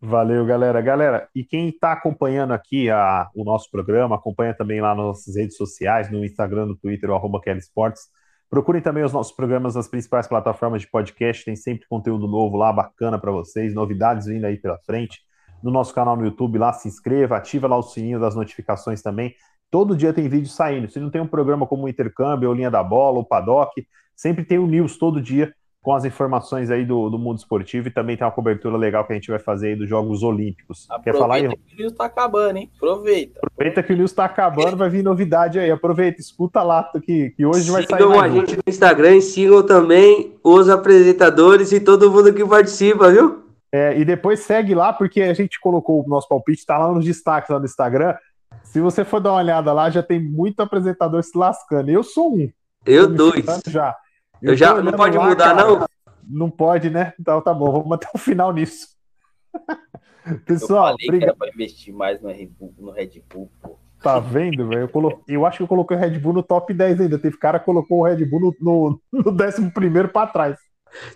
Valeu, 0.00 0.44
galera. 0.44 0.80
Galera, 0.80 1.28
e 1.34 1.44
quem 1.44 1.68
está 1.68 1.92
acompanhando 1.92 2.52
aqui 2.52 2.90
a, 2.90 3.28
o 3.34 3.44
nosso 3.44 3.70
programa, 3.70 4.16
acompanha 4.16 4.52
também 4.52 4.80
lá 4.80 4.94
nas 4.94 5.04
nossas 5.04 5.36
redes 5.36 5.56
sociais, 5.56 6.10
no 6.10 6.24
Instagram, 6.24 6.66
no 6.66 6.76
Twitter, 6.76 7.08
o 7.08 7.14
arroba 7.14 7.40
Kelly 7.40 7.60
Sports. 7.60 8.08
Procurem 8.50 8.82
também 8.82 9.02
os 9.02 9.12
nossos 9.12 9.34
programas 9.34 9.74
nas 9.74 9.88
principais 9.88 10.26
plataformas 10.26 10.82
de 10.82 10.90
podcast, 10.90 11.44
tem 11.44 11.56
sempre 11.56 11.86
conteúdo 11.88 12.28
novo 12.28 12.56
lá, 12.56 12.72
bacana 12.72 13.18
para 13.18 13.32
vocês, 13.32 13.74
novidades 13.74 14.26
vindo 14.26 14.44
aí 14.44 14.58
pela 14.58 14.78
frente 14.78 15.23
no 15.64 15.70
nosso 15.70 15.94
canal 15.94 16.14
no 16.14 16.26
YouTube 16.26 16.58
lá, 16.58 16.74
se 16.74 16.86
inscreva, 16.86 17.38
ativa 17.38 17.66
lá 17.66 17.78
o 17.78 17.82
sininho 17.82 18.20
das 18.20 18.36
notificações 18.36 19.00
também. 19.00 19.34
Todo 19.70 19.96
dia 19.96 20.12
tem 20.12 20.28
vídeo 20.28 20.48
saindo. 20.48 20.90
Se 20.90 21.00
não 21.00 21.10
tem 21.10 21.22
um 21.22 21.26
programa 21.26 21.66
como 21.66 21.84
o 21.84 21.88
Intercâmbio, 21.88 22.50
ou 22.50 22.54
Linha 22.54 22.70
da 22.70 22.82
Bola, 22.82 23.16
ou 23.16 23.24
Paddock, 23.24 23.84
sempre 24.14 24.44
tem 24.44 24.58
o 24.58 24.66
News 24.66 24.98
todo 24.98 25.22
dia 25.22 25.52
com 25.80 25.94
as 25.94 26.04
informações 26.04 26.70
aí 26.70 26.84
do, 26.84 27.10
do 27.10 27.18
mundo 27.18 27.38
esportivo 27.38 27.88
e 27.88 27.90
também 27.90 28.16
tem 28.16 28.26
uma 28.26 28.32
cobertura 28.32 28.76
legal 28.76 29.06
que 29.06 29.12
a 29.12 29.16
gente 29.16 29.30
vai 29.30 29.38
fazer 29.38 29.68
aí 29.68 29.76
dos 29.76 29.88
Jogos 29.88 30.22
Olímpicos. 30.22 30.86
Aproveita 30.88 31.12
Quer 31.12 31.18
falar 31.18 31.34
aí? 31.34 31.48
que 31.48 31.74
o 31.74 31.78
News 31.78 31.92
tá 31.92 32.04
acabando, 32.06 32.56
hein? 32.56 32.70
Aproveita. 32.76 33.40
Aproveita 33.42 33.82
que 33.82 33.92
o 33.92 33.96
News 33.96 34.12
tá 34.12 34.24
acabando, 34.24 34.76
vai 34.78 34.88
vir 34.88 35.02
novidade 35.02 35.58
aí. 35.58 35.70
Aproveita, 35.70 36.20
escuta 36.20 36.62
lá 36.62 36.90
que, 37.04 37.30
que 37.30 37.44
hoje 37.44 37.64
sigam 37.64 37.74
vai 37.74 37.86
sair. 37.86 37.98
Sigam 37.98 38.20
a 38.20 38.28
gente 38.28 38.56
no 38.56 38.62
Instagram 38.66 39.16
e 39.16 39.20
sigam 39.22 39.62
também 39.62 40.34
os 40.42 40.70
apresentadores 40.70 41.70
e 41.72 41.80
todo 41.80 42.10
mundo 42.10 42.32
que 42.32 42.46
participa, 42.46 43.10
viu? 43.10 43.43
É, 43.74 43.98
e 43.98 44.04
depois 44.04 44.38
segue 44.38 44.72
lá, 44.72 44.92
porque 44.92 45.20
a 45.20 45.34
gente 45.34 45.58
colocou 45.58 46.00
o 46.00 46.08
nosso 46.08 46.28
palpite, 46.28 46.64
tá 46.64 46.78
lá 46.78 46.92
nos 46.92 47.04
destaques 47.04 47.50
lá 47.50 47.58
no 47.58 47.64
Instagram. 47.64 48.14
Se 48.62 48.80
você 48.80 49.04
for 49.04 49.18
dar 49.18 49.32
uma 49.32 49.40
olhada 49.40 49.72
lá, 49.72 49.90
já 49.90 50.00
tem 50.00 50.22
muito 50.22 50.60
apresentador 50.60 51.20
se 51.24 51.36
lascando. 51.36 51.90
Eu 51.90 52.04
sou 52.04 52.36
um. 52.36 52.48
Eu 52.86 53.08
dois. 53.08 53.44
Já. 53.66 53.96
Eu, 54.40 54.52
eu 54.52 54.56
já 54.56 54.80
não 54.80 54.92
pode 54.92 55.18
lá, 55.18 55.28
mudar, 55.28 55.56
cara, 55.56 55.68
não? 55.68 55.86
Não 56.22 56.50
pode, 56.50 56.88
né? 56.88 57.14
Então 57.18 57.40
tá 57.40 57.52
bom, 57.52 57.72
vamos 57.72 57.90
até 57.90 58.06
o 58.14 58.16
final 58.18 58.52
nisso. 58.52 58.90
Pessoal, 60.46 60.92
eu 60.92 60.96
falei 61.04 61.08
obrigado. 61.08 61.18
que 61.18 61.24
era 61.24 61.36
pra 61.36 61.48
investir 61.48 61.92
mais 61.92 62.22
no 62.22 62.28
Red 62.28 62.46
Bull, 62.46 62.74
no 62.78 62.92
Red 62.92 63.22
Bull 63.28 63.50
pô. 63.60 63.76
Tá 64.00 64.20
vendo, 64.20 64.68
velho? 64.68 64.82
Eu, 64.82 64.88
colo... 64.88 65.20
eu 65.26 65.44
acho 65.44 65.56
que 65.56 65.62
eu 65.64 65.68
coloquei 65.68 65.96
o 65.96 66.00
Red 66.00 66.16
Bull 66.20 66.32
no 66.32 66.44
top 66.44 66.72
10 66.72 67.00
ainda. 67.00 67.18
Teve 67.18 67.36
cara 67.38 67.58
que 67.58 67.64
colocou 67.64 67.98
o 67.98 68.04
Red 68.04 68.24
Bull 68.24 68.40
no, 68.40 68.56
no, 68.60 69.00
no 69.12 69.30
11 69.32 70.08
para 70.12 70.26
trás. 70.28 70.58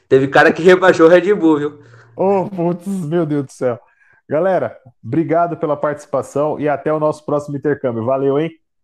Teve 0.09 0.27
cara 0.27 0.53
que 0.53 0.61
rebaixou 0.61 1.07
o 1.07 1.09
Red 1.09 1.33
Bull, 1.35 1.59
viu? 1.59 1.79
Oh, 2.21 2.49
putz, 2.51 2.87
meu 2.87 3.25
Deus 3.25 3.45
do 3.47 3.53
céu. 3.53 3.79
Galera, 4.29 4.77
obrigado 5.05 5.57
pela 5.57 5.77
participação 5.77 6.59
e 6.59 6.69
até 6.69 6.93
o 6.93 6.99
nosso 6.99 7.25
próximo 7.25 7.57
intercâmbio. 7.57 8.05
Valeu, 8.05 8.39
hein? 8.39 8.51